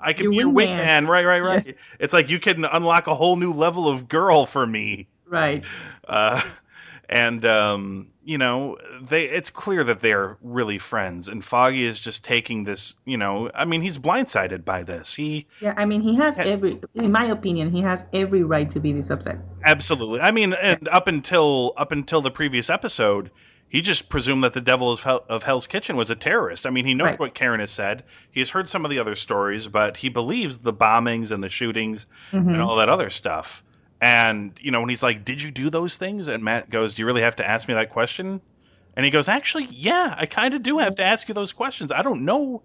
i 0.00 0.12
can 0.12 0.24
Your 0.24 0.30
be 0.30 0.36
your 0.36 0.52
wingman. 0.52 1.08
right 1.08 1.24
right 1.24 1.40
right 1.40 1.76
it's 1.98 2.12
like 2.12 2.30
you 2.30 2.38
can 2.38 2.64
unlock 2.64 3.06
a 3.08 3.14
whole 3.14 3.36
new 3.36 3.52
level 3.52 3.88
of 3.88 4.08
girl 4.08 4.46
for 4.46 4.66
me 4.66 5.08
Right. 5.26 5.64
uh, 6.08 6.40
and 7.10 7.44
um, 7.44 8.06
you 8.24 8.38
know 8.38 8.78
they 9.02 9.24
it's 9.24 9.50
clear 9.50 9.84
that 9.84 10.00
they're 10.00 10.38
really 10.42 10.78
friends 10.78 11.28
and 11.28 11.44
foggy 11.44 11.84
is 11.84 11.98
just 12.00 12.24
taking 12.24 12.64
this 12.64 12.94
you 13.04 13.16
know 13.18 13.50
i 13.54 13.64
mean 13.64 13.82
he's 13.82 13.98
blindsided 13.98 14.64
by 14.64 14.82
this 14.82 15.12
he 15.14 15.46
Yeah. 15.60 15.74
I 15.76 15.84
mean, 15.84 16.00
he 16.00 16.14
has 16.16 16.38
every, 16.38 16.80
in 16.94 17.10
my 17.12 17.24
opinion, 17.26 17.70
he 17.72 17.80
has 17.82 18.06
every 18.12 18.42
right 18.44 18.70
to 18.70 18.78
be 18.80 18.92
this 18.92 19.10
upset. 19.10 19.38
absolutely 19.64 20.20
i 20.20 20.30
mean 20.30 20.52
and 20.54 20.86
up 20.88 21.08
until 21.08 21.72
up 21.76 21.92
until 21.92 22.22
the 22.22 22.30
previous 22.30 22.70
episode 22.70 23.30
he 23.68 23.80
just 23.80 24.08
presumed 24.08 24.42
that 24.42 24.52
the 24.52 24.60
devil 24.60 24.90
of, 24.90 25.00
Hell, 25.00 25.24
of 25.28 25.42
hell's 25.44 25.66
kitchen 25.66 25.96
was 25.96 26.10
a 26.10 26.16
terrorist 26.16 26.66
i 26.66 26.70
mean 26.70 26.86
he 26.86 26.94
knows 26.94 27.10
Right. 27.12 27.20
what 27.20 27.34
karen 27.34 27.60
has 27.60 27.70
said 27.72 28.04
he's 28.30 28.50
heard 28.50 28.68
some 28.68 28.84
of 28.84 28.90
the 28.90 28.98
other 29.00 29.16
stories 29.16 29.66
but 29.68 29.96
he 29.96 30.08
believes 30.08 30.58
the 30.58 30.72
bombings 30.72 31.30
and 31.32 31.42
the 31.42 31.48
shootings 31.48 32.06
Mhm. 32.32 32.52
and 32.52 32.60
all 32.62 32.76
that 32.76 32.88
other 32.88 33.10
stuff 33.10 33.64
and 34.00 34.52
you 34.60 34.70
know 34.70 34.80
when 34.80 34.88
he's 34.88 35.02
like 35.02 35.24
did 35.24 35.42
you 35.42 35.50
do 35.50 35.70
those 35.70 35.96
things 35.96 36.28
and 36.28 36.42
matt 36.42 36.70
goes 36.70 36.94
do 36.94 37.02
you 37.02 37.06
really 37.06 37.22
have 37.22 37.36
to 37.36 37.46
ask 37.48 37.68
me 37.68 37.74
that 37.74 37.90
question 37.90 38.40
and 38.96 39.04
he 39.04 39.10
goes 39.10 39.28
actually 39.28 39.66
yeah 39.70 40.14
i 40.18 40.26
kind 40.26 40.54
of 40.54 40.62
do 40.62 40.78
have 40.78 40.94
to 40.94 41.02
ask 41.04 41.28
you 41.28 41.34
those 41.34 41.52
questions 41.52 41.92
i 41.92 42.02
don't 42.02 42.24
know 42.24 42.62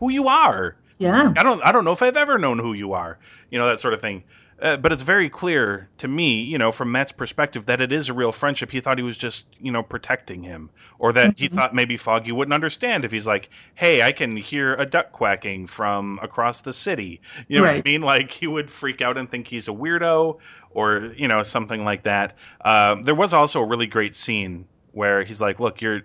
who 0.00 0.10
you 0.10 0.28
are 0.28 0.76
Yeah. 0.98 1.32
I 1.36 1.42
don't 1.42 1.64
I 1.64 1.72
don't 1.72 1.84
know 1.84 1.92
if 1.92 2.02
I've 2.02 2.16
ever 2.16 2.38
known 2.38 2.58
who 2.58 2.72
you 2.72 2.92
are, 2.92 3.18
you 3.50 3.58
know 3.58 3.68
that 3.68 3.78
sort 3.80 3.94
of 3.94 4.00
thing. 4.00 4.24
Uh, 4.60 4.76
but 4.76 4.92
it's 4.92 5.02
very 5.02 5.30
clear 5.30 5.88
to 5.98 6.08
me, 6.08 6.42
you 6.42 6.58
know, 6.58 6.72
from 6.72 6.90
Matt's 6.90 7.12
perspective, 7.12 7.66
that 7.66 7.80
it 7.80 7.92
is 7.92 8.08
a 8.08 8.12
real 8.12 8.32
friendship. 8.32 8.72
He 8.72 8.80
thought 8.80 8.98
he 8.98 9.04
was 9.04 9.16
just, 9.16 9.46
you 9.60 9.70
know, 9.70 9.84
protecting 9.84 10.42
him, 10.42 10.70
or 10.98 11.12
that 11.12 11.38
he 11.38 11.46
thought 11.48 11.74
maybe 11.74 11.96
Foggy 11.96 12.32
wouldn't 12.32 12.52
understand 12.52 13.04
if 13.04 13.12
he's 13.12 13.26
like, 13.26 13.50
"Hey, 13.76 14.02
I 14.02 14.10
can 14.10 14.36
hear 14.36 14.74
a 14.74 14.84
duck 14.84 15.12
quacking 15.12 15.68
from 15.68 16.18
across 16.22 16.62
the 16.62 16.72
city." 16.72 17.20
You 17.46 17.58
know 17.58 17.66
what 17.66 17.76
I 17.76 17.82
mean? 17.84 18.02
Like 18.02 18.32
he 18.32 18.48
would 18.48 18.68
freak 18.70 19.00
out 19.00 19.16
and 19.16 19.30
think 19.30 19.46
he's 19.46 19.68
a 19.68 19.72
weirdo, 19.72 20.38
or 20.70 21.12
you 21.16 21.28
know, 21.28 21.42
something 21.44 21.84
like 21.84 22.02
that. 22.02 22.36
Um, 22.64 23.04
there 23.04 23.14
was 23.14 23.32
also 23.32 23.60
a 23.60 23.66
really 23.66 23.86
great 23.86 24.16
scene 24.16 24.66
where 24.92 25.22
he's 25.22 25.40
like, 25.40 25.60
"Look, 25.60 25.80
you're." 25.80 26.02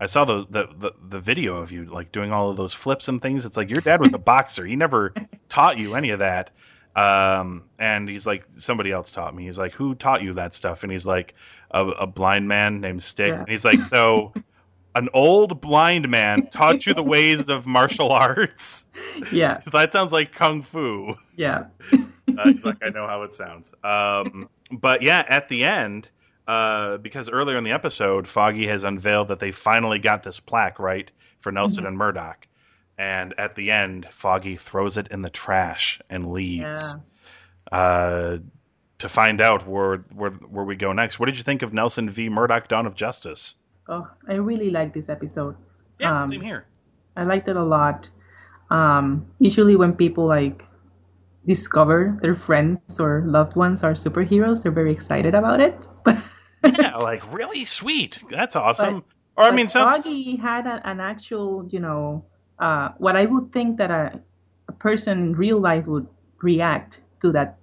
I 0.00 0.06
saw 0.06 0.24
the, 0.24 0.44
the 0.50 0.68
the 0.76 0.92
the 1.08 1.20
video 1.20 1.56
of 1.56 1.70
you 1.72 1.84
like 1.84 2.12
doing 2.12 2.32
all 2.32 2.50
of 2.50 2.56
those 2.56 2.74
flips 2.74 3.08
and 3.08 3.22
things. 3.22 3.46
It's 3.46 3.56
like 3.56 3.70
your 3.70 3.80
dad 3.80 4.00
was 4.00 4.12
a 4.12 4.18
boxer. 4.18 4.66
He 4.66 4.76
never 4.76 5.14
taught 5.48 5.78
you 5.78 5.94
any 5.94 6.10
of 6.10 6.18
that. 6.18 6.50
Um, 6.96 7.64
and 7.78 8.08
he's 8.08 8.26
like, 8.26 8.46
somebody 8.58 8.92
else 8.92 9.10
taught 9.10 9.34
me. 9.34 9.44
He's 9.44 9.58
like, 9.58 9.72
who 9.72 9.94
taught 9.94 10.22
you 10.22 10.34
that 10.34 10.54
stuff? 10.54 10.82
And 10.82 10.92
he's 10.92 11.06
like, 11.06 11.34
a, 11.70 11.86
a 11.86 12.06
blind 12.06 12.48
man 12.48 12.80
named 12.80 13.02
Stick. 13.02 13.32
Yeah. 13.32 13.40
And 13.40 13.48
he's 13.48 13.64
like, 13.64 13.80
so 13.88 14.32
an 14.94 15.08
old 15.12 15.60
blind 15.60 16.08
man 16.08 16.46
taught 16.46 16.86
you 16.86 16.94
the 16.94 17.02
ways 17.02 17.48
of 17.48 17.66
martial 17.66 18.12
arts. 18.12 18.86
Yeah. 19.32 19.60
that 19.72 19.92
sounds 19.92 20.12
like 20.12 20.32
kung 20.32 20.62
fu. 20.62 21.16
Yeah. 21.36 21.66
Uh, 22.36 22.50
he's 22.50 22.64
like, 22.64 22.82
I 22.82 22.88
know 22.88 23.06
how 23.06 23.22
it 23.22 23.34
sounds. 23.34 23.72
Um, 23.84 24.48
but 24.72 25.02
yeah, 25.02 25.24
at 25.28 25.48
the 25.48 25.62
end, 25.64 26.08
uh, 26.48 26.96
because 26.96 27.30
earlier 27.30 27.56
in 27.56 27.62
the 27.64 27.70
episode, 27.70 28.26
Foggy 28.26 28.66
has 28.66 28.82
unveiled 28.82 29.28
that 29.28 29.38
they 29.38 29.52
finally 29.52 30.00
got 30.00 30.24
this 30.24 30.40
plaque 30.40 30.80
right 30.80 31.08
for 31.40 31.52
Nelson 31.52 31.86
and 31.86 31.96
Murdock. 31.96 32.48
And 32.96 33.34
at 33.38 33.56
the 33.56 33.70
end, 33.72 34.06
Foggy 34.10 34.56
throws 34.56 34.96
it 34.96 35.08
in 35.08 35.22
the 35.22 35.30
trash 35.30 36.00
and 36.08 36.30
leaves. 36.30 36.96
Uh, 37.72 38.38
to 38.98 39.08
find 39.08 39.40
out 39.40 39.66
where, 39.66 39.98
where 40.14 40.30
where 40.30 40.64
we 40.64 40.76
go 40.76 40.92
next, 40.92 41.18
what 41.18 41.26
did 41.26 41.36
you 41.36 41.42
think 41.42 41.62
of 41.62 41.72
Nelson 41.72 42.08
v. 42.08 42.28
Murdock: 42.28 42.68
Dawn 42.68 42.86
of 42.86 42.94
Justice? 42.94 43.56
Oh, 43.88 44.08
I 44.28 44.34
really 44.34 44.70
like 44.70 44.92
this 44.94 45.08
episode. 45.08 45.56
Yeah, 45.98 46.20
Um, 46.20 46.28
same 46.30 46.40
here. 46.40 46.66
I 47.16 47.24
liked 47.24 47.48
it 47.48 47.56
a 47.56 47.62
lot. 47.64 48.08
Um, 48.70 49.26
usually, 49.40 49.76
when 49.76 49.94
people 49.94 50.26
like 50.26 50.62
discover 51.46 52.16
their 52.22 52.34
friends 52.34 52.98
or 52.98 53.22
loved 53.26 53.56
ones 53.56 53.82
are 53.82 53.92
superheroes, 53.94 54.62
they're 54.62 54.72
very 54.72 54.92
excited 54.92 55.34
about 55.34 55.60
it. 55.60 55.76
But 56.04 56.16
Yeah, 56.64 56.96
like 56.96 57.30
really 57.32 57.64
sweet. 57.64 58.22
That's 58.30 58.56
awesome. 58.56 59.00
But- 59.00 59.04
or 59.36 59.44
I 59.46 59.50
mean, 59.50 59.66
some, 59.66 60.00
Foggy 60.00 60.36
had 60.36 60.64
a, 60.66 60.80
an 60.88 61.00
actual, 61.00 61.66
you 61.68 61.80
know, 61.80 62.24
uh, 62.58 62.90
what 62.98 63.16
I 63.16 63.24
would 63.26 63.52
think 63.52 63.78
that 63.78 63.90
a, 63.90 64.20
a 64.68 64.72
person 64.72 65.20
in 65.20 65.32
real 65.34 65.60
life 65.60 65.86
would 65.86 66.06
react 66.42 67.00
to 67.20 67.32
that 67.32 67.58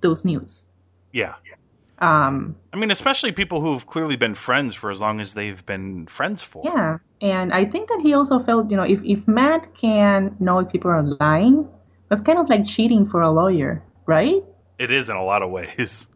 those 0.00 0.24
news. 0.24 0.66
yeah. 1.12 1.54
Um, 1.98 2.56
I 2.74 2.76
mean, 2.76 2.90
especially 2.90 3.32
people 3.32 3.62
who've 3.62 3.86
clearly 3.86 4.16
been 4.16 4.34
friends 4.34 4.74
for 4.74 4.90
as 4.90 5.00
long 5.00 5.18
as 5.18 5.32
they've 5.32 5.64
been 5.64 6.06
friends 6.06 6.42
for. 6.42 6.62
yeah, 6.62 6.98
and 7.22 7.54
I 7.54 7.64
think 7.64 7.88
that 7.88 8.00
he 8.02 8.12
also 8.12 8.38
felt, 8.38 8.70
you 8.70 8.76
know, 8.76 8.82
if 8.82 9.00
if 9.02 9.26
Matt 9.26 9.74
can 9.74 10.36
know 10.38 10.58
if 10.58 10.70
people 10.70 10.90
are 10.90 11.02
lying, 11.02 11.66
that's 12.08 12.20
kind 12.20 12.38
of 12.38 12.50
like 12.50 12.66
cheating 12.66 13.06
for 13.06 13.22
a 13.22 13.30
lawyer, 13.30 13.82
right? 14.04 14.44
It 14.78 14.90
is 14.90 15.08
in 15.08 15.16
a 15.16 15.24
lot 15.24 15.42
of 15.42 15.50
ways. 15.50 16.10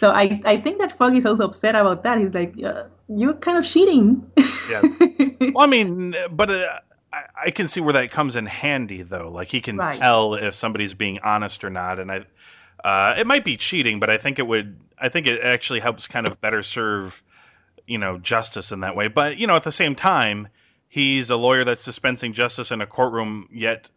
So 0.00 0.10
I, 0.10 0.42
I 0.44 0.60
think 0.60 0.80
that 0.80 0.98
Foggy's 0.98 1.24
also 1.24 1.44
upset 1.44 1.74
about 1.74 2.02
that. 2.02 2.18
He's 2.18 2.34
like, 2.34 2.52
uh, 2.62 2.84
you're 3.08 3.32
kind 3.34 3.56
of 3.56 3.64
cheating. 3.64 4.30
Yes. 4.68 4.84
Well, 5.54 5.64
I 5.64 5.66
mean, 5.66 6.14
but 6.32 6.50
uh, 6.50 6.80
I, 7.14 7.46
I 7.46 7.50
can 7.50 7.68
see 7.68 7.80
where 7.80 7.92
that 7.92 8.10
comes 8.10 8.36
in 8.36 8.46
handy, 8.46 9.02
though. 9.02 9.30
Like 9.30 9.48
he 9.48 9.60
can 9.60 9.78
Right. 9.78 9.98
tell 10.00 10.34
if 10.34 10.54
somebody's 10.54 10.94
being 10.94 11.20
honest 11.20 11.62
or 11.64 11.70
not, 11.70 11.98
and 12.00 12.10
I, 12.10 12.24
uh, 12.82 13.14
it 13.18 13.26
might 13.26 13.44
be 13.44 13.56
cheating, 13.56 14.00
but 14.00 14.10
I 14.10 14.18
think 14.18 14.38
it 14.38 14.46
would. 14.46 14.80
I 14.98 15.08
think 15.08 15.26
it 15.26 15.40
actually 15.40 15.80
helps 15.80 16.06
kind 16.08 16.26
of 16.26 16.40
better 16.40 16.62
serve, 16.62 17.22
you 17.86 17.98
know, 17.98 18.18
justice 18.18 18.72
in 18.72 18.80
that 18.80 18.96
way. 18.96 19.08
But 19.08 19.38
you 19.38 19.46
know, 19.46 19.56
at 19.56 19.62
the 19.62 19.72
same 19.72 19.94
time, 19.94 20.48
he's 20.88 21.30
a 21.30 21.36
lawyer 21.36 21.64
that's 21.64 21.84
dispensing 21.84 22.32
justice 22.32 22.70
in 22.70 22.80
a 22.80 22.86
courtroom, 22.86 23.48
yet 23.52 23.88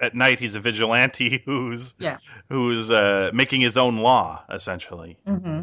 at 0.00 0.14
night 0.14 0.40
he's 0.40 0.54
a 0.54 0.60
vigilante 0.60 1.42
who's 1.44 1.94
yeah. 1.98 2.18
who's 2.48 2.90
uh, 2.90 3.30
making 3.34 3.60
his 3.60 3.76
own 3.76 3.98
law, 3.98 4.42
essentially. 4.50 5.18
hmm 5.26 5.62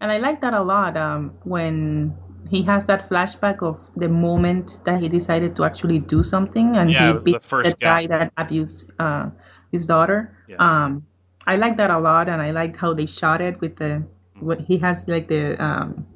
And 0.00 0.12
I 0.12 0.18
like 0.18 0.40
that 0.40 0.54
a 0.54 0.62
lot 0.62 0.96
um, 0.96 1.30
when 1.44 2.14
he 2.48 2.62
has 2.62 2.86
that 2.86 3.08
flashback 3.08 3.62
of 3.62 3.78
the 3.96 4.08
moment 4.08 4.78
that 4.84 5.00
he 5.00 5.08
decided 5.08 5.56
to 5.56 5.64
actually 5.64 5.98
do 5.98 6.22
something 6.22 6.76
and 6.76 6.96
Yeah, 6.96 6.98
he 6.98 7.12
was 7.12 7.28
the 7.28 7.40
beat 7.40 7.40
first 7.40 7.78
guy 7.80 8.06
guy. 8.06 8.06
that 8.06 8.32
abused 8.36 8.84
uh, 8.98 9.28
his 9.70 9.86
daughter. 9.86 10.32
Yes. 10.46 10.58
Um, 10.58 11.06
I 11.46 11.56
like 11.56 11.76
that 11.78 11.90
a 11.90 11.98
lot, 11.98 12.28
and 12.28 12.40
I 12.40 12.50
liked 12.50 12.76
how 12.76 12.92
they 12.94 13.06
shot 13.06 13.40
it 13.40 13.60
with 13.60 13.76
the 13.76 14.02
what 14.40 14.60
he 14.60 14.78
has 14.78 15.06
like 15.08 15.28
the 15.28 15.62
um, 15.62 16.06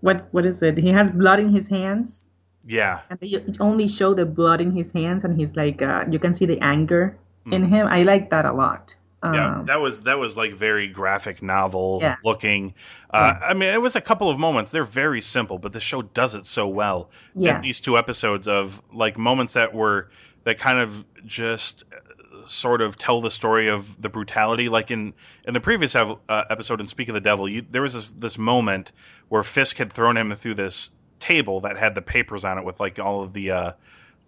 what 0.00 0.28
what 0.32 0.44
is 0.46 0.62
it? 0.62 0.78
He 0.78 0.90
has 0.90 1.10
blood 1.10 1.40
in 1.40 1.50
his 1.50 1.68
hands, 1.68 2.28
Yeah, 2.64 3.00
and 3.10 3.18
they 3.20 3.44
only 3.60 3.86
show 3.88 4.14
the 4.14 4.24
blood 4.26 4.60
in 4.60 4.72
his 4.72 4.92
hands, 4.92 5.24
and 5.24 5.36
he's 5.36 5.56
like 5.56 5.82
uh, 5.82 6.04
you 6.10 6.18
can 6.18 6.34
see 6.34 6.46
the 6.46 6.60
anger 6.60 7.18
in 7.50 7.64
Mhm. 7.64 7.66
him. 7.66 7.86
I 7.86 8.02
like 8.02 8.30
that 8.30 8.44
a 8.44 8.52
lot. 8.52 8.96
Yeah, 9.34 9.58
Um, 9.60 9.66
that 9.66 9.80
was 9.80 10.02
that 10.02 10.18
was 10.18 10.36
like 10.36 10.54
very 10.54 10.88
graphic 10.88 11.42
novel 11.42 11.98
Yeah. 12.02 12.16
looking. 12.24 12.74
Uh, 13.10 13.34
I 13.42 13.54
mean, 13.54 13.72
it 13.72 13.80
was 13.80 13.96
a 13.96 14.00
couple 14.00 14.28
of 14.28 14.38
moments. 14.38 14.70
They're 14.72 14.84
very 14.84 15.20
simple, 15.22 15.58
but 15.58 15.72
the 15.72 15.80
show 15.80 16.02
does 16.02 16.34
it 16.34 16.44
so 16.46 16.68
well. 16.68 17.10
Yeah. 17.34 17.56
In 17.56 17.62
these 17.62 17.80
two 17.80 17.96
episodes 17.96 18.46
of 18.48 18.82
like 18.92 19.16
moments 19.16 19.54
that 19.54 19.72
were 19.74 20.10
that 20.44 20.58
kind 20.58 20.78
of 20.78 21.04
just 21.24 21.84
uh, 21.92 22.46
sort 22.46 22.80
of 22.82 22.96
tell 22.98 23.20
the 23.20 23.30
story 23.30 23.68
of 23.68 24.00
the 24.00 24.08
brutality. 24.08 24.68
Like 24.68 24.90
in 24.90 25.14
in 25.44 25.54
the 25.54 25.60
previous 25.60 25.94
ev- 25.94 26.18
uh, 26.28 26.44
episode 26.50 26.80
in 26.80 26.86
Speak 26.86 27.08
of 27.08 27.14
the 27.14 27.20
Devil, 27.20 27.48
you, 27.48 27.64
there 27.70 27.82
was 27.82 27.94
this 27.94 28.10
this 28.10 28.38
moment 28.38 28.92
where 29.28 29.42
Fisk 29.42 29.76
had 29.78 29.92
thrown 29.92 30.16
him 30.16 30.32
through 30.34 30.54
this 30.54 30.90
table 31.18 31.60
that 31.60 31.76
had 31.78 31.94
the 31.94 32.02
papers 32.02 32.44
on 32.44 32.58
it 32.58 32.64
with 32.64 32.78
like 32.80 32.98
all 32.98 33.22
of 33.22 33.32
the 33.32 33.50
uh, 33.50 33.72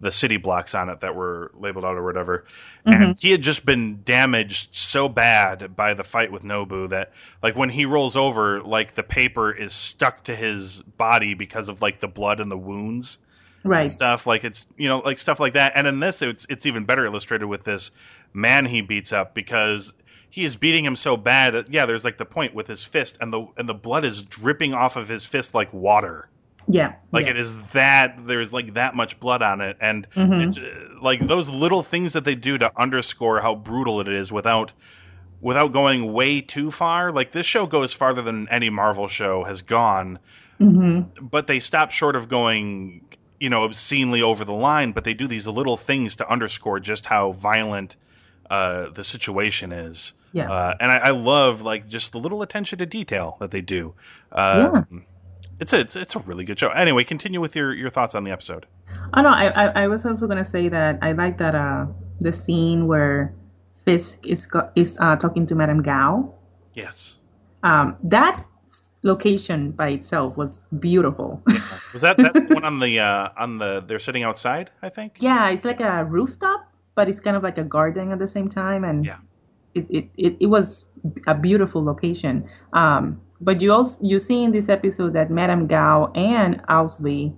the 0.01 0.11
city 0.11 0.37
blocks 0.37 0.73
on 0.73 0.89
it 0.89 1.01
that 1.01 1.15
were 1.15 1.51
labeled 1.55 1.85
out 1.85 1.97
or 1.97 2.03
whatever. 2.03 2.45
Mm-hmm. 2.85 3.03
And 3.03 3.15
he 3.17 3.31
had 3.31 3.41
just 3.41 3.65
been 3.65 4.01
damaged 4.03 4.69
so 4.73 5.09
bad 5.09 5.75
by 5.75 5.93
the 5.93 6.03
fight 6.03 6.31
with 6.31 6.43
Nobu 6.43 6.89
that 6.89 7.11
like 7.43 7.55
when 7.55 7.69
he 7.69 7.85
rolls 7.85 8.15
over, 8.15 8.61
like 8.61 8.95
the 8.95 9.03
paper 9.03 9.51
is 9.51 9.73
stuck 9.73 10.23
to 10.25 10.35
his 10.35 10.81
body 10.97 11.33
because 11.33 11.69
of 11.69 11.81
like 11.81 11.99
the 11.99 12.07
blood 12.07 12.39
and 12.39 12.51
the 12.51 12.57
wounds 12.57 13.19
right. 13.63 13.81
and 13.81 13.89
stuff. 13.89 14.25
Like 14.25 14.43
it's 14.43 14.65
you 14.77 14.87
know 14.87 14.99
like 14.99 15.19
stuff 15.19 15.39
like 15.39 15.53
that. 15.53 15.73
And 15.75 15.87
in 15.87 15.99
this, 15.99 16.21
it's 16.21 16.45
it's 16.49 16.65
even 16.65 16.85
better 16.85 17.05
illustrated 17.05 17.47
with 17.47 17.63
this 17.63 17.91
man 18.33 18.65
he 18.65 18.81
beats 18.81 19.11
up 19.11 19.33
because 19.33 19.93
he 20.29 20.45
is 20.45 20.55
beating 20.55 20.85
him 20.85 20.95
so 20.95 21.17
bad 21.17 21.53
that 21.53 21.73
yeah, 21.73 21.85
there's 21.85 22.05
like 22.05 22.17
the 22.17 22.25
point 22.25 22.53
with 22.53 22.67
his 22.67 22.83
fist 22.83 23.17
and 23.19 23.33
the 23.33 23.45
and 23.57 23.67
the 23.67 23.73
blood 23.73 24.05
is 24.05 24.23
dripping 24.23 24.73
off 24.73 24.95
of 24.95 25.07
his 25.07 25.25
fist 25.25 25.53
like 25.53 25.71
water. 25.73 26.29
Yeah. 26.71 26.93
Like 27.11 27.25
yeah. 27.25 27.31
it 27.31 27.37
is 27.37 27.61
that 27.73 28.27
there's 28.27 28.53
like 28.53 28.75
that 28.75 28.95
much 28.95 29.19
blood 29.19 29.41
on 29.41 29.59
it, 29.59 29.75
and 29.81 30.07
Mhm. 30.15 30.45
it's 30.45 30.57
uh, 30.57 30.89
like 31.01 31.19
those 31.19 31.49
little 31.49 31.81
things 31.81 32.13
that 32.13 32.25
they 32.25 32.35
do 32.35 32.57
to 32.59 32.71
underscore 32.79 33.41
how 33.41 33.55
brutal 33.55 33.99
it 34.01 34.07
is 34.07 34.31
without 34.31 34.71
without 35.41 35.73
going 35.73 36.13
way 36.13 36.41
too 36.41 36.69
far. 36.69 37.11
Like 37.11 37.31
this 37.31 37.47
show 37.47 37.65
goes 37.65 37.91
farther 37.93 38.21
than 38.21 38.47
any 38.49 38.69
Marvel 38.69 39.07
show 39.07 39.43
has 39.45 39.63
gone, 39.63 40.19
hmm 40.59 41.01
but 41.21 41.47
they 41.47 41.59
stop 41.59 41.89
short 41.91 42.15
of 42.15 42.29
going, 42.29 43.01
you 43.39 43.49
know, 43.49 43.63
obscenely 43.63 44.21
over 44.21 44.45
the 44.45 44.53
line. 44.53 44.91
But 44.91 45.05
they 45.05 45.15
do 45.15 45.25
these 45.25 45.47
little 45.47 45.77
things 45.77 46.15
to 46.17 46.29
underscore 46.29 46.79
just 46.79 47.07
how 47.07 47.31
violent 47.31 47.95
uh, 48.51 48.89
the 48.89 49.03
situation 49.03 49.71
is. 49.71 50.13
Yeah. 50.33 50.51
Uh, 50.51 50.75
and 50.79 50.91
I, 50.91 50.97
I 50.97 51.09
love 51.09 51.61
like 51.61 51.87
just 51.87 52.11
the 52.11 52.19
little 52.19 52.43
attention 52.43 52.77
to 52.79 52.85
detail 52.85 53.37
that 53.39 53.49
they 53.49 53.61
do. 53.61 53.95
Um, 54.31 55.05
It's 55.59 55.73
a 55.73 55.79
it's, 55.79 55.95
it's 55.95 56.15
a 56.15 56.19
really 56.19 56.43
good 56.45 56.57
show. 56.59 56.69
Anyway, 56.69 57.03
continue 57.03 57.41
with 57.41 57.55
your, 57.55 57.73
your 57.73 57.89
thoughts 57.89 58.15
on 58.15 58.23
the 58.23 58.31
episode. 58.31 58.65
Oh 59.13 59.21
no, 59.21 59.29
I, 59.29 59.47
I 59.47 59.83
I 59.83 59.87
was 59.87 60.05
also 60.05 60.27
gonna 60.27 60.45
say 60.45 60.69
that 60.69 60.99
I 61.01 61.11
like 61.13 61.37
that 61.39 61.55
uh 61.55 61.87
the 62.21 62.31
scene 62.31 62.87
where 62.87 63.33
Fisk 63.75 64.19
is 64.25 64.45
go- 64.45 64.69
is 64.75 64.97
uh, 64.99 65.15
talking 65.15 65.47
to 65.47 65.55
Madame 65.55 65.81
Gao. 65.81 66.33
Yes. 66.73 67.17
Um, 67.63 67.97
that 68.03 68.45
location 69.03 69.71
by 69.71 69.89
itself 69.89 70.35
was 70.37 70.65
beautiful. 70.79 71.41
Was 71.93 72.01
that 72.03 72.17
that's 72.17 72.43
the 72.43 72.53
one 72.53 72.65
on 72.65 72.79
the 72.79 72.99
uh, 73.09 73.29
on 73.37 73.57
the 73.57 73.81
they're 73.87 73.99
sitting 73.99 74.23
outside? 74.23 74.69
I 74.83 74.89
think. 74.89 75.17
yeah, 75.19 75.49
it's 75.49 75.65
like 75.65 75.79
a 75.79 76.05
rooftop, 76.05 76.67
but 76.95 77.09
it's 77.09 77.19
kind 77.19 77.35
of 77.35 77.41
like 77.43 77.57
a 77.57 77.63
garden 77.63 78.11
at 78.11 78.19
the 78.19 78.27
same 78.27 78.47
time, 78.49 78.83
and 78.83 79.05
Yeah. 79.05 79.17
it 79.73 79.87
it, 79.89 80.09
it, 80.17 80.37
it 80.41 80.45
was 80.47 80.85
a 81.25 81.33
beautiful 81.33 81.83
location. 81.83 82.47
Um, 82.73 83.21
but 83.41 83.61
you 83.61 83.71
also 83.73 83.97
you 84.01 84.19
see 84.19 84.43
in 84.43 84.51
this 84.51 84.69
episode 84.69 85.13
that 85.13 85.29
Madame 85.29 85.67
Gao 85.67 86.11
and 86.13 86.61
Owlsley, 86.67 87.33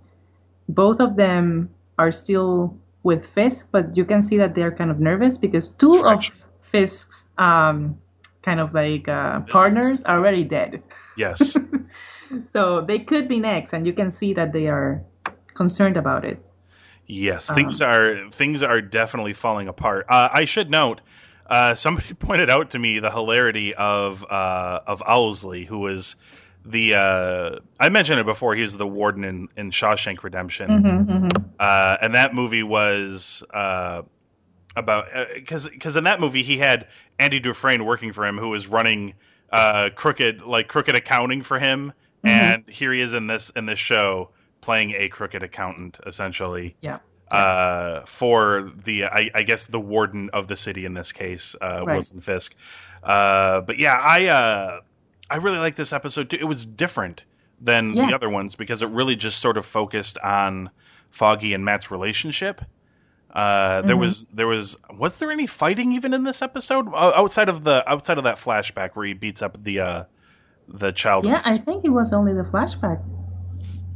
both 0.70 1.00
of 1.00 1.16
them 1.16 1.70
are 1.98 2.12
still 2.12 2.78
with 3.04 3.26
Fisk, 3.26 3.68
but 3.72 3.96
you 3.98 4.06
can 4.06 4.22
see 4.22 4.38
that 4.38 4.56
they're 4.56 4.72
kind 4.72 4.92
of 4.92 5.00
nervous 5.00 5.38
because 5.38 5.70
two 5.70 6.06
of 6.06 6.24
Fisk's 6.72 7.26
um, 7.38 7.98
kind 8.42 8.60
of 8.60 8.74
like 8.74 9.08
uh, 9.08 9.42
partners 9.42 10.04
are 10.04 10.18
already 10.18 10.44
dead. 10.44 10.84
Yes. 11.18 11.58
So 12.52 12.82
they 12.82 13.00
could 13.00 13.28
be 13.28 13.40
next, 13.40 13.74
and 13.74 13.86
you 13.86 13.94
can 13.94 14.12
see 14.12 14.34
that 14.36 14.54
they 14.54 14.68
are 14.68 15.04
concerned 15.54 15.98
about 15.98 16.24
it. 16.24 16.44
Yes, 17.06 17.50
Um, 17.50 17.56
things 17.56 17.82
are 17.82 18.30
things 18.32 18.64
are 18.64 18.80
definitely 18.80 19.34
falling 19.34 19.68
apart. 19.68 20.06
Uh, 20.08 20.30
I 20.32 20.46
should 20.46 20.70
note, 20.70 21.02
uh, 21.52 21.76
somebody 21.76 22.14
pointed 22.20 22.50
out 22.50 22.72
to 22.72 22.80
me 22.80 23.00
the 23.00 23.12
hilarity 23.12 23.76
of 23.76 24.24
uh, 24.24 24.80
of 24.88 25.02
Owlsley, 25.02 25.66
who 25.66 25.80
was 25.80 26.16
the 26.66 26.96
uh, 26.96 27.60
I 27.80 27.90
mentioned 27.90 28.20
it 28.20 28.26
before. 28.26 28.56
He's 28.56 28.78
the 28.78 28.88
warden 28.88 29.24
in, 29.24 29.50
in 29.58 29.72
Shawshank 29.72 30.24
Redemption, 30.24 30.82
hmm 30.82 31.18
hmm 31.18 31.28
uh, 31.60 31.98
and 32.02 32.16
that 32.16 32.34
movie 32.34 32.64
was 32.64 33.44
uh, 33.54 34.04
about 34.76 35.08
because 35.36 35.68
because 35.70 35.96
in 35.96 36.06
that 36.06 36.20
movie 36.20 36.42
he 36.42 36.58
had 36.58 36.88
Andy 37.20 37.40
Dufresne 37.40 37.86
working 37.86 38.14
for 38.14 38.26
him, 38.26 38.38
who 38.38 38.50
was 38.50 38.68
running 38.68 39.14
uh, 39.52 39.90
crooked 39.94 40.42
like 40.42 40.70
crooked 40.70 40.96
accounting 40.96 41.44
for 41.44 41.60
him, 41.60 41.92
and 42.24 42.70
here 42.70 42.94
he 42.94 43.02
is 43.02 43.14
in 43.14 43.28
this 43.28 43.50
in 43.56 43.66
this 43.66 43.80
show 43.80 44.30
playing 44.62 44.92
a 44.92 45.10
crooked 45.10 45.44
accountant 45.44 46.00
essentially 46.06 46.76
Yeah. 46.82 47.00
Uh, 47.32 48.02
for 48.06 48.72
the 48.84 49.06
I, 49.06 49.30
I 49.34 49.44
guess 49.44 49.68
the 49.68 49.80
warden 49.80 50.30
of 50.34 50.48
the 50.48 50.56
city 50.56 50.86
in 50.86 50.94
this 50.94 51.12
case, 51.12 51.56
uh, 51.62 51.84
Right. 51.86 51.94
Wilson 51.96 52.22
Fisk. 52.22 52.56
Uh, 53.04 53.62
but 53.62 53.78
yeah, 53.80 53.98
I 53.98 54.28
uh, 54.28 54.80
I 55.30 55.38
really 55.38 55.58
like 55.60 55.76
this 55.76 55.94
episode 55.94 56.30
too. 56.30 56.38
It 56.40 56.46
was 56.48 56.66
different 56.66 57.24
than 57.60 57.94
Yeah. 57.96 58.08
the 58.08 58.14
other 58.16 58.30
ones 58.30 58.56
because 58.56 58.82
it 58.82 58.90
really 58.90 59.16
just 59.16 59.40
sort 59.42 59.58
of 59.58 59.66
focused 59.66 60.18
on 60.20 60.70
Foggy 61.10 61.54
and 61.54 61.64
Matt's 61.66 61.92
relationship. 61.92 62.62
Uh, 63.34 63.82
there 63.84 63.96
Mhm. 63.96 64.00
was 64.00 64.26
there 64.34 64.48
was 64.48 64.76
was 64.98 65.20
there 65.20 65.32
any 65.32 65.48
fighting 65.48 65.94
even 65.94 66.14
in 66.14 66.24
this 66.26 66.42
episode 66.42 66.88
outside 66.94 67.48
of 67.48 67.64
the 67.64 67.90
outside 67.90 68.18
of 68.18 68.26
that 68.26 68.38
flashback 68.38 68.92
where 68.94 69.06
he 69.06 69.14
beats 69.14 69.42
up 69.42 69.64
the 69.64 69.80
uh, 69.80 70.04
the 70.68 70.92
child 70.92 71.26
Yeah, 71.26 71.42
I 71.46 71.58
think 71.58 71.86
it 71.86 71.92
was 71.92 72.12
only 72.12 72.34
the 72.34 72.44
flashback. 72.44 73.02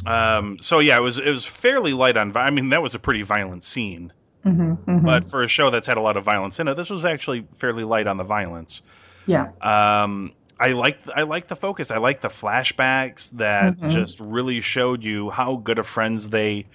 Um, 0.06 0.58
so 0.60 0.80
yeah, 0.80 0.98
it 0.98 1.02
was 1.02 1.18
it 1.18 1.30
was 1.30 1.46
fairly 1.46 1.94
light 1.94 2.18
on. 2.18 2.36
I 2.36 2.50
mean, 2.52 2.70
that 2.70 2.82
was 2.82 2.96
a 2.96 3.00
pretty 3.00 3.24
violent 3.24 3.64
scene, 3.64 4.14
hmm 4.44 4.76
hmm 4.86 5.00
but 5.00 5.26
for 5.30 5.44
a 5.44 5.48
show 5.50 5.70
that's 5.70 5.88
had 5.88 5.98
a 5.98 6.02
lot 6.02 6.18
of 6.18 6.26
violence 6.26 6.60
in 6.60 6.68
it, 6.68 6.76
this 6.76 6.90
was 6.90 7.06
actually 7.06 7.48
fairly 7.56 7.84
light 7.84 8.08
on 8.08 8.18
the 8.18 8.24
violence. 8.26 8.82
yeah, 9.26 9.52
Um, 9.62 10.34
I 10.60 10.70
like 10.74 11.00
I 11.16 11.24
like 11.24 11.48
the 11.50 11.56
focus. 11.58 11.92
I 11.92 11.98
like 11.98 12.22
the 12.22 12.30
flashbacks 12.30 13.32
that 13.32 13.78
Mhm. 13.82 13.88
just 13.88 14.20
really 14.20 14.62
showed 14.62 15.04
you 15.04 15.30
how 15.32 15.58
good 15.58 15.80
of 15.80 15.88
friends 15.88 16.30
they, 16.30 16.70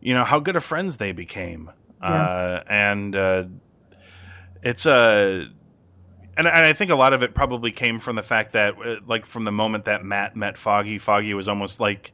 you 0.00 0.14
know, 0.14 0.24
how 0.24 0.40
good 0.40 0.56
of 0.56 0.64
friends 0.64 0.98
they 0.98 1.12
became. 1.12 1.70
Uh, 2.02 2.60
and 2.68 3.16
uh, 3.16 3.44
it's 4.62 4.86
a. 4.86 5.46
and, 6.36 6.46
and 6.46 6.48
I 6.48 6.72
think 6.74 6.90
a 6.90 6.96
lot 6.96 7.12
of 7.14 7.22
it 7.22 7.34
probably 7.34 7.72
came 7.72 8.00
from 8.00 8.16
the 8.16 8.22
fact 8.22 8.52
that, 8.54 8.76
uh, 8.84 8.98
like, 9.06 9.26
from 9.26 9.44
the 9.44 9.52
moment 9.52 9.86
that 9.86 10.04
Matt 10.04 10.36
met 10.36 10.58
Foggy, 10.58 10.98
Foggy 10.98 11.34
was 11.34 11.48
almost 11.48 11.80
like 11.80 12.12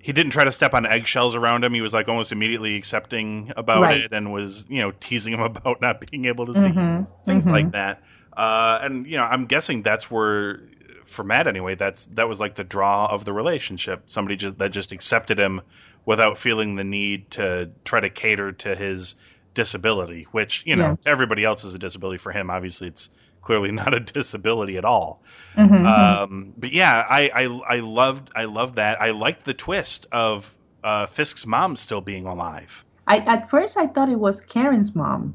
he 0.00 0.12
didn't 0.12 0.30
try 0.32 0.44
to 0.44 0.52
step 0.52 0.74
on 0.74 0.86
eggshells 0.86 1.34
around 1.34 1.64
him. 1.64 1.74
He 1.74 1.80
was 1.80 1.92
like 1.92 2.08
almost 2.08 2.32
immediately 2.32 2.76
accepting 2.76 3.52
about 3.56 3.82
Right. 3.82 3.98
it 3.98 4.12
and 4.12 4.32
was, 4.32 4.64
you 4.68 4.80
know, 4.80 4.92
teasing 5.00 5.34
him 5.34 5.40
about 5.42 5.80
not 5.80 6.00
being 6.10 6.26
able 6.26 6.46
to 6.46 6.54
see 6.54 6.70
Mhm, 6.70 7.06
things 7.26 7.48
mhm. 7.48 7.52
like 7.52 7.70
that. 7.72 8.02
Uh, 8.36 8.78
and 8.82 9.06
you 9.06 9.16
know, 9.16 9.24
I'm 9.24 9.46
guessing 9.46 9.82
that's 9.82 10.10
where, 10.10 10.60
for 11.06 11.24
Matt 11.24 11.46
anyway, 11.48 11.74
that's 11.74 12.06
that 12.06 12.28
was 12.28 12.38
like 12.40 12.54
the 12.54 12.64
draw 12.64 13.06
of 13.06 13.24
the 13.24 13.32
relationship. 13.32 14.04
Somebody 14.06 14.36
just 14.36 14.58
that 14.58 14.70
just 14.70 14.92
accepted 14.92 15.38
him 15.38 15.62
without 16.06 16.38
feeling 16.38 16.76
the 16.76 16.84
need 16.84 17.30
to 17.32 17.70
try 17.84 17.98
to 18.00 18.08
cater 18.10 18.52
to 18.52 18.74
his 18.76 19.14
disability, 19.54 20.26
which 20.30 20.62
you 20.66 20.76
know, 20.76 20.90
Yeah. 21.04 21.10
everybody 21.10 21.44
else 21.44 21.64
is 21.64 21.74
a 21.74 21.78
disability. 21.78 22.18
For 22.18 22.30
him, 22.32 22.50
obviously, 22.50 22.88
it's 22.88 23.10
clearly 23.48 23.72
not 23.82 23.94
a 23.94 24.00
disability 24.00 24.76
at 24.76 24.84
all. 24.84 25.22
Mhm, 25.56 25.86
Um, 25.86 26.52
but 26.56 26.70
yeah, 26.70 27.04
I, 27.08 27.30
I 27.42 27.76
I 27.76 27.80
loved 27.80 28.30
I 28.36 28.44
loved 28.44 28.74
that. 28.76 29.00
I 29.00 29.10
liked 29.10 29.44
the 29.44 29.54
twist 29.54 30.06
of 30.12 30.54
uh, 30.84 31.06
Fisk's 31.06 31.46
mom 31.46 31.76
still 31.76 32.02
being 32.02 32.26
alive. 32.26 32.84
I 33.06 33.16
at 33.34 33.48
first 33.48 33.76
I 33.78 33.86
thought 33.86 34.10
it 34.10 34.20
was 34.20 34.40
Karen's 34.42 34.94
mom. 34.94 35.34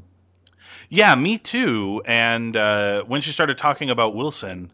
Yeah, 0.88 1.14
me 1.16 1.38
too. 1.38 2.02
And 2.06 2.56
uh, 2.56 3.02
when 3.04 3.20
she 3.20 3.32
started 3.32 3.58
talking 3.58 3.90
about 3.90 4.14
Wilson, 4.14 4.70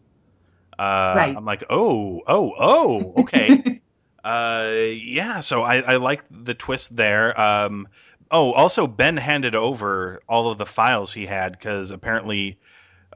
uh, 0.77 1.13
Right. 1.17 1.35
I'm 1.35 1.45
like, 1.45 1.63
oh, 1.69 2.21
oh, 2.27 2.53
oh, 2.59 3.13
okay. 3.23 3.81
uh, 4.23 4.69
yeah, 4.93 5.39
so 5.41 5.63
I, 5.63 5.81
I 5.81 5.95
liked 5.97 6.25
the 6.29 6.53
twist 6.53 6.95
there. 6.95 7.39
Um, 7.39 7.87
oh, 8.29 8.53
also, 8.53 8.87
Ben 8.87 9.17
handed 9.17 9.55
over 9.55 10.21
all 10.29 10.51
of 10.51 10.57
the 10.57 10.65
files 10.65 11.13
he 11.13 11.25
had 11.25 11.51
because 11.53 11.91
apparently 11.91 12.57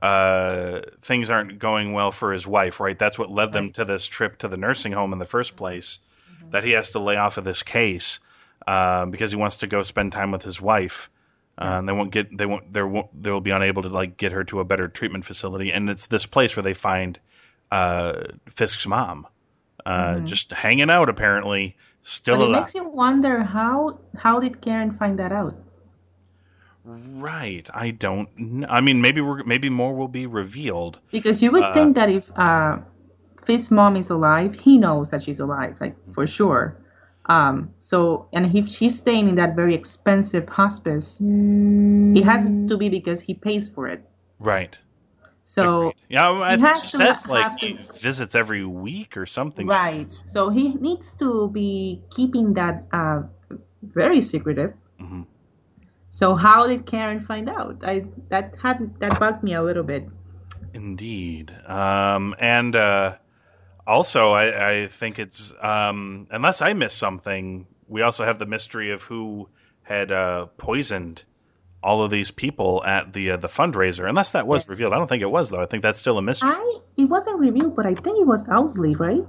uh, 0.01 0.81
things 1.01 1.29
aren't 1.29 1.59
going 1.59 1.93
well 1.93 2.11
for 2.11 2.31
his 2.33 2.45
wife, 2.47 2.79
right? 2.79 2.97
That's 2.97 3.17
what 3.19 3.31
led 3.31 3.51
them 3.51 3.71
to 3.73 3.85
this 3.85 4.05
trip 4.05 4.37
to 4.39 4.47
the 4.47 4.57
nursing 4.57 4.91
home 4.91 5.13
in 5.13 5.19
the 5.19 5.25
first 5.25 5.55
place, 5.55 5.99
that 6.51 6.63
he 6.63 6.71
has 6.71 6.91
to 6.91 6.99
lay 6.99 7.15
off 7.17 7.37
of 7.37 7.43
this 7.43 7.63
case 7.63 8.19
um, 8.67 9.11
because 9.11 9.31
he 9.31 9.37
wants 9.37 9.57
to 9.57 9.67
go 9.67 9.83
spend 9.83 10.11
time 10.11 10.31
with 10.31 10.43
his 10.43 10.61
wife. 10.61 11.09
Uh, 11.57 11.75
and 11.79 11.87
they 11.87 11.93
won't 11.93 12.11
get 12.11 12.37
they 12.37 12.45
won't 12.45 12.73
they 12.73 12.81
won't 12.83 13.07
they'll 13.23 13.39
be 13.39 13.51
unable 13.51 13.81
to 13.81 13.87
like 13.89 14.17
get 14.17 14.33
her 14.33 14.43
to 14.43 14.59
a 14.59 14.65
better 14.65 14.89
treatment 14.89 15.23
facility 15.23 15.71
and 15.71 15.89
it's 15.89 16.07
this 16.07 16.25
place 16.25 16.53
where 16.55 16.63
they 16.63 16.73
find 16.73 17.17
uh 17.71 18.23
Fisk's 18.47 18.85
mom 18.85 19.25
uh 19.85 20.15
Mhm. 20.15 20.25
just 20.25 20.51
hanging 20.51 20.89
out 20.89 21.07
apparently 21.07 21.77
still 22.01 22.39
But 22.39 22.43
it 22.43 22.47
alive 22.47 22.61
makes 22.63 22.75
you 22.75 22.83
wonder 22.89 23.43
how 23.43 23.99
how 24.17 24.39
did 24.41 24.59
Karen 24.61 24.97
find 24.97 25.17
that 25.19 25.31
out? 25.31 25.55
Right 26.85 27.67
I 27.73 27.91
don't 27.91 28.29
kn- 28.35 28.65
I 28.69 28.79
mean 28.81 29.01
maybe 29.01 29.21
we're 29.21 29.43
maybe 29.43 29.69
more 29.69 29.95
will 29.95 30.07
be 30.07 30.25
revealed 30.27 30.99
Because 31.11 31.41
you 31.41 31.51
would 31.51 31.63
Uh, 31.63 31.73
think 31.73 31.95
that 31.95 32.09
if 32.09 32.29
uh, 32.37 32.77
Fisk's 33.43 33.71
mom 33.71 33.95
is 33.95 34.09
alive, 34.09 34.55
he 34.59 34.77
knows 34.77 35.09
that 35.11 35.21
she's 35.23 35.39
alive, 35.39 35.75
like 35.79 35.95
for 36.13 36.25
sure. 36.27 36.75
Um, 37.27 37.69
so, 37.79 38.27
and 38.33 38.55
if 38.55 38.67
she's 38.67 38.97
staying 38.97 39.29
in 39.29 39.35
that 39.35 39.55
very 39.55 39.73
expensive 39.73 40.47
hospice, 40.49 41.17
it 41.21 42.23
has 42.23 42.45
to 42.69 42.77
be 42.77 42.89
because 42.89 43.21
he 43.21 43.33
pays 43.33 43.67
for 43.67 43.87
it. 43.87 44.01
right 44.39 44.77
So, 45.43 45.63
Agreed. 45.89 45.95
yeah 46.09 46.29
I 46.31 46.55
he 46.55 46.61
has 46.61 46.83
it 46.83 46.89
to 46.89 46.97
says 46.97 47.27
like 47.27 47.59
he 47.59 47.73
to- 47.73 47.93
visits 48.01 48.33
every 48.35 48.65
week 48.65 49.15
or 49.17 49.25
something 49.25 49.67
right. 49.67 50.09
So 50.25 50.49
he 50.49 50.73
needs 50.75 51.13
to 51.21 51.49
be 51.49 52.01
keeping 52.09 52.53
that 52.53 52.85
uh, 52.91 53.21
very 53.83 54.21
secretive. 54.21 54.73
Mhm. 55.01 55.25
So 56.15 56.33
how 56.33 56.65
did 56.65 56.85
Karen 56.85 57.25
find 57.25 57.49
out? 57.49 57.83
I 57.83 58.05
that 58.29 58.53
had 58.63 58.97
that 58.99 59.19
bugged 59.19 59.43
me 59.43 59.53
a 59.53 59.61
little 59.61 59.83
bit. 59.83 60.07
Indeed. 60.73 61.53
Um, 61.67 62.33
and 62.39 62.73
uh, 62.73 63.17
also, 63.85 64.31
I, 64.31 64.69
I 64.69 64.87
think 64.87 65.19
it's, 65.19 65.53
um, 65.61 66.27
unless 66.31 66.61
I 66.61 66.71
missed 66.71 66.97
something, 66.97 67.67
we 67.89 68.01
also 68.01 68.23
have 68.23 68.39
the 68.39 68.45
mystery 68.45 68.91
of 68.91 69.01
who 69.01 69.49
had 69.83 70.13
uh, 70.13 70.45
poisoned 70.57 71.25
all 71.83 72.01
of 72.01 72.11
these 72.11 72.31
people 72.31 72.81
at 72.85 73.11
the 73.11 73.31
uh, 73.31 73.37
the 73.37 73.49
fundraiser. 73.49 74.07
Unless 74.07 74.31
that 74.31 74.47
was 74.47 74.69
revealed. 74.69 74.93
I 74.93 74.97
don't 74.97 75.07
think 75.07 75.21
it 75.21 75.29
was, 75.29 75.49
though. 75.49 75.61
I 75.61 75.65
think 75.65 75.83
that's 75.83 75.99
still 75.99 76.17
a 76.17 76.21
mystery. 76.21 76.51
I 76.53 76.79
it 76.95 77.09
wasn't 77.09 77.39
revealed, 77.39 77.75
but 77.75 77.85
I 77.85 77.93
think 77.93 78.21
it 78.21 78.25
was 78.25 78.45
Owlsley, 78.45 78.97
right? 78.97 79.25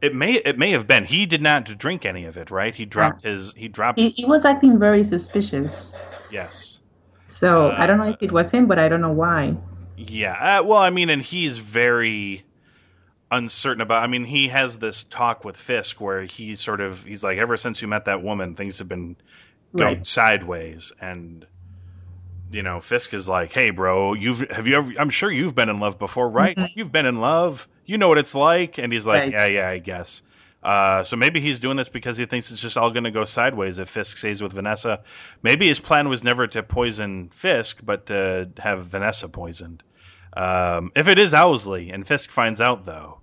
It 0.00 0.14
may 0.14 0.34
it 0.34 0.58
may 0.58 0.72
have 0.72 0.86
been. 0.86 1.04
He 1.04 1.26
did 1.26 1.42
not 1.42 1.64
drink 1.78 2.04
any 2.04 2.24
of 2.24 2.36
it, 2.36 2.50
right? 2.50 2.74
He 2.74 2.84
dropped 2.84 3.22
his. 3.22 3.52
He 3.56 3.68
dropped. 3.68 3.98
He, 3.98 4.10
he 4.10 4.24
was 4.26 4.44
acting 4.44 4.78
very 4.78 5.04
suspicious. 5.04 5.98
yes. 6.28 6.80
So 7.28 7.70
Uh, 7.70 7.76
I 7.78 7.86
don't 7.86 7.98
know 7.98 8.08
if 8.08 8.16
it 8.20 8.32
was 8.32 8.50
him, 8.50 8.66
but 8.66 8.78
I 8.78 8.88
don't 8.88 9.00
know 9.00 9.12
why. 9.12 9.56
Yeah. 9.96 10.60
Uh, 10.60 10.64
well, 10.64 10.78
I 10.80 10.90
mean, 10.90 11.10
and 11.10 11.22
he's 11.22 11.58
very 11.58 12.44
uncertain 13.30 13.80
about. 13.80 14.02
I 14.02 14.06
mean, 14.06 14.24
he 14.24 14.48
has 14.48 14.78
this 14.78 15.04
talk 15.04 15.44
with 15.44 15.56
Fisk 15.56 16.00
where 16.00 16.22
he's 16.24 16.60
sort 16.60 16.80
of 16.80 17.04
he's 17.04 17.24
like, 17.24 17.38
ever 17.38 17.56
since 17.56 17.82
you 17.82 17.88
met 17.88 18.04
that 18.06 18.22
woman, 18.22 18.54
things 18.54 18.78
have 18.78 18.88
been 18.88 19.16
going 19.76 19.98
Right. 19.98 20.06
sideways, 20.06 20.92
and 21.00 21.46
you 22.50 22.62
know, 22.62 22.80
Fisk 22.80 23.12
is 23.14 23.28
like, 23.28 23.52
hey, 23.52 23.70
bro, 23.70 24.14
you've 24.14 24.48
have 24.50 24.66
you 24.66 24.76
ever? 24.76 24.92
I'm 24.98 25.10
sure 25.10 25.30
you've 25.30 25.54
been 25.54 25.68
in 25.68 25.80
love 25.80 25.98
before, 25.98 26.28
right? 26.28 26.56
Mhm. 26.56 26.70
You've 26.74 26.92
been 26.92 27.06
in 27.06 27.20
love. 27.20 27.66
You 27.84 27.98
know 27.98 28.08
what 28.08 28.18
it's 28.18 28.34
like, 28.34 28.78
and 28.78 28.92
he's 28.92 29.06
like, 29.06 29.22
Right. 29.22 29.32
yeah, 29.32 29.46
yeah, 29.46 29.68
I 29.68 29.78
guess. 29.78 30.22
Uh, 30.62 31.04
so 31.04 31.14
maybe 31.16 31.38
he's 31.38 31.60
doing 31.60 31.76
this 31.76 31.88
because 31.88 32.16
he 32.16 32.26
thinks 32.26 32.50
it's 32.50 32.60
just 32.60 32.76
all 32.76 32.90
going 32.90 33.04
to 33.04 33.10
go 33.12 33.22
sideways 33.24 33.78
if 33.78 33.88
Fisk 33.88 34.16
stays 34.18 34.42
with 34.42 34.52
Vanessa. 34.52 35.00
Maybe 35.42 35.68
his 35.68 35.78
plan 35.78 36.08
was 36.08 36.24
never 36.24 36.48
to 36.48 36.62
poison 36.64 37.28
Fisk, 37.28 37.80
but 37.84 38.06
to 38.06 38.50
have 38.58 38.86
Vanessa 38.86 39.28
poisoned. 39.28 39.84
Um, 40.36 40.90
if 40.96 41.06
it 41.06 41.18
is 41.18 41.32
Owlsley 41.32 41.94
and 41.94 42.04
Fisk 42.06 42.30
finds 42.32 42.60
out, 42.60 42.84
though, 42.84 43.20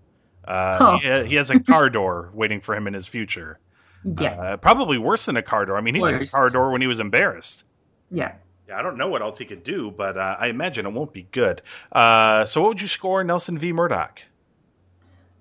uh, 0.47 0.78
Huh. 0.78 0.97
he, 1.24 1.30
he 1.32 1.36
has 1.36 1.49
a 1.49 1.59
car 1.71 1.89
door 1.89 2.30
waiting 2.34 2.61
for 2.61 2.76
him 2.76 2.88
in 2.88 2.93
his 2.93 3.07
future. 3.07 3.59
Yeah, 4.05 4.32
Uh, 4.39 4.57
probably 4.57 4.97
worse 4.97 5.26
than 5.26 5.36
a 5.36 5.41
car 5.43 5.65
door. 5.65 5.78
I 5.78 5.82
mean, 5.82 5.95
he 5.95 6.01
did 6.01 6.21
a 6.21 6.28
car 6.28 6.47
door 6.49 6.71
when 6.71 6.80
he 6.82 6.88
was 6.88 6.99
embarrassed. 7.01 7.63
yeah. 8.09 8.34
Yeah, 8.68 8.80
I 8.80 8.82
don't 8.82 8.97
know 8.97 9.07
what 9.07 9.22
else 9.22 9.38
he 9.38 9.45
could 9.45 9.64
do, 9.64 9.91
but 9.91 10.18
uh, 10.18 10.38
I 10.39 10.47
imagine 10.47 10.86
it 10.86 10.93
won't 10.93 11.14
be 11.14 11.24
good. 11.32 11.61
Uh, 11.91 12.45
so, 12.45 12.61
what 12.61 12.70
would 12.70 12.82
you 12.82 12.88
score 12.88 13.24
Nelson 13.24 13.57
v. 13.57 13.74
Murdock? 13.74 14.22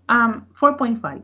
Um, 0.09 0.47
four 0.55 0.77
point 0.77 1.01
five. 1.01 1.23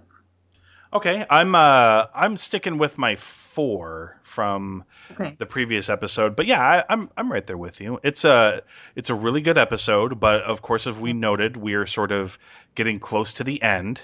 Okay, 0.92 1.26
I'm 1.28 1.54
uh, 1.54 2.06
I'm 2.14 2.36
sticking 2.36 2.78
with 2.78 2.96
my 2.96 3.16
four 3.16 4.18
from 4.22 4.84
Okay. 5.10 5.34
the 5.38 5.44
previous 5.44 5.88
episode, 5.90 6.34
but 6.34 6.46
yeah, 6.46 6.62
I, 6.62 6.84
I'm 6.88 7.10
I'm 7.16 7.30
right 7.30 7.46
there 7.46 7.58
with 7.58 7.80
you. 7.80 8.00
It's 8.02 8.24
a 8.24 8.62
it's 8.94 9.10
a 9.10 9.14
really 9.14 9.40
good 9.42 9.58
episode, 9.58 10.18
but 10.18 10.42
of 10.44 10.62
course, 10.62 10.86
as 10.86 10.96
we 10.96 11.12
noted, 11.12 11.56
we 11.58 11.74
are 11.74 11.86
sort 11.86 12.10
of 12.12 12.38
getting 12.74 13.00
close 13.00 13.34
to 13.34 13.44
the 13.44 13.60
end, 13.60 14.00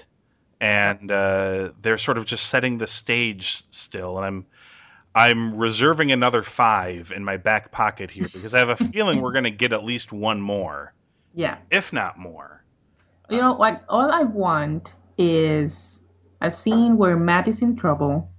and 0.59 1.09
uh, 1.11 1.71
they're 1.81 1.97
sort 1.97 2.17
of 2.17 2.25
just 2.25 2.47
setting 2.49 2.77
the 2.77 2.87
stage 2.87 3.63
still, 3.71 4.17
and 4.17 4.25
I'm 4.25 4.45
I'm 5.15 5.55
reserving 5.55 6.11
another 6.11 6.43
five 6.43 7.13
in 7.15 7.23
my 7.23 7.37
back 7.37 7.71
pocket 7.71 8.11
here 8.11 8.27
because 8.33 8.53
I 8.53 8.59
have 8.59 8.69
a 8.69 8.75
feeling 8.75 9.21
we're 9.21 9.31
going 9.31 9.45
to 9.45 9.51
get 9.51 9.71
at 9.71 9.83
least 9.85 10.11
one 10.11 10.41
more, 10.41 10.93
Yeah. 11.33 11.57
if 11.71 11.93
not 11.93 12.19
more. 12.19 12.63
You 13.29 13.37
know 13.37 13.53
um, 13.53 13.57
what? 13.57 13.83
All 13.87 14.11
I 14.11 14.23
want 14.23 14.91
is 15.17 16.01
a 16.41 16.51
scene 16.51 16.97
where 16.97 17.15
Matt 17.15 17.47
is 17.47 17.61
in 17.61 17.77
trouble 17.77 18.29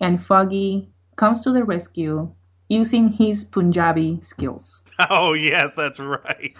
and 0.00 0.22
Foggy 0.22 0.88
comes 1.16 1.40
to 1.42 1.52
the 1.52 1.64
rescue 1.64 2.32
using 2.68 3.08
his 3.08 3.44
Punjabi 3.44 4.20
skills. 4.22 4.82
Oh 5.10 5.32
yes, 5.32 5.74
that's 5.74 5.98
right. 5.98 6.56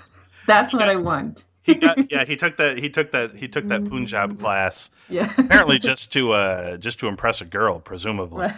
That's 0.49 0.73
what 0.73 0.83
I 0.83 0.97
want. 0.97 1.45
He 1.65 1.75
got 1.75 2.11
yeah. 2.13 2.25
He 2.25 2.37
took 2.37 2.57
that. 2.59 2.79
He 2.79 2.91
took 2.91 3.11
that. 3.13 3.35
He 3.35 3.49
took 3.49 3.67
that 3.69 3.89
Punjab 3.89 4.39
class 4.39 4.91
Yeah. 5.09 5.33
apparently 5.39 5.79
just 5.79 6.13
to 6.13 6.33
uh 6.33 6.77
just 6.77 7.01
to 7.01 7.09
impress 7.09 7.41
a 7.41 7.45
girl, 7.47 7.81
presumably. 7.81 8.43
right. 8.47 8.55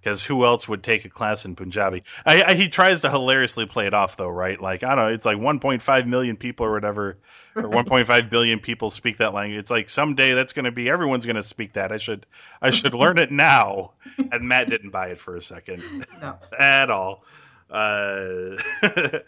Because 0.00 0.22
who 0.22 0.44
else 0.44 0.68
would 0.68 0.84
take 0.84 1.04
a 1.04 1.08
class 1.08 1.44
in 1.44 1.56
Punjabi? 1.56 2.04
I, 2.24 2.42
I, 2.44 2.54
he 2.54 2.68
tries 2.68 3.00
to 3.02 3.10
hilariously 3.10 3.66
play 3.66 3.88
it 3.88 3.94
off, 3.94 4.16
though, 4.16 4.28
right? 4.28 4.58
Like 4.60 4.84
I 4.84 4.94
don't 4.94 4.98
know, 4.98 5.08
it's 5.08 5.24
like 5.26 5.36
1.5 5.38 6.06
million 6.06 6.36
people 6.36 6.64
or 6.66 6.72
whatever, 6.72 7.18
or 7.56 7.64
1.5 7.64 8.30
billion 8.30 8.60
people 8.60 8.92
speak 8.92 9.16
that 9.16 9.34
language. 9.34 9.58
It's 9.58 9.70
like 9.72 9.90
someday 9.90 10.34
that's 10.34 10.52
going 10.52 10.64
to 10.66 10.70
be 10.72 10.88
everyone's 10.88 11.26
going 11.26 11.36
to 11.36 11.42
speak 11.42 11.72
that. 11.72 11.90
I 11.90 11.96
should 11.96 12.24
I 12.62 12.70
should 12.70 12.94
learn 12.94 13.18
it 13.18 13.32
now. 13.32 13.90
And 14.30 14.48
Matt 14.48 14.70
didn't 14.70 14.90
buy 14.90 15.08
it 15.08 15.18
for 15.18 15.34
a 15.34 15.42
second 15.42 15.82
No. 16.22 16.36
at 16.58 16.90
all. 16.90 17.24
Uh, 17.68 18.56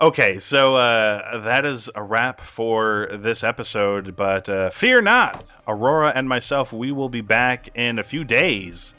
okay, 0.00 0.38
so 0.38 0.76
uh, 0.76 1.38
that 1.38 1.64
is 1.64 1.90
a 1.94 2.02
wrap 2.02 2.40
for 2.40 3.08
this 3.12 3.44
episode. 3.44 4.16
But 4.16 4.48
uh, 4.48 4.70
fear 4.70 5.00
not, 5.00 5.46
Aurora 5.66 6.12
and 6.14 6.28
myself, 6.28 6.72
we 6.72 6.92
will 6.92 7.08
be 7.08 7.20
back 7.20 7.70
in 7.74 7.98
a 7.98 8.02
few 8.02 8.24
days 8.24 8.94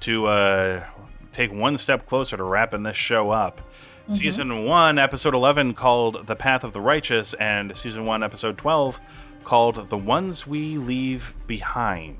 to 0.00 0.26
uh, 0.26 0.84
take 1.32 1.52
one 1.52 1.78
step 1.78 2.06
closer 2.06 2.36
to 2.36 2.44
wrapping 2.44 2.82
this 2.82 2.96
show 2.96 3.30
up. 3.30 3.60
Season 4.06 4.66
1, 4.66 4.98
Episode 4.98 5.34
11, 5.34 5.72
called 5.72 6.26
The 6.26 6.36
Path 6.36 6.62
of 6.62 6.74
the 6.74 6.80
Righteous, 6.80 7.32
and 7.34 7.74
Season 7.74 8.04
1, 8.04 8.22
Episode 8.22 8.58
12, 8.58 9.00
called 9.44 9.88
The 9.88 9.96
Ones 9.96 10.46
We 10.46 10.76
Leave 10.76 11.34
Behind. 11.46 12.18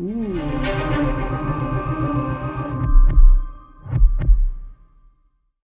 Ooh. 0.00 1.83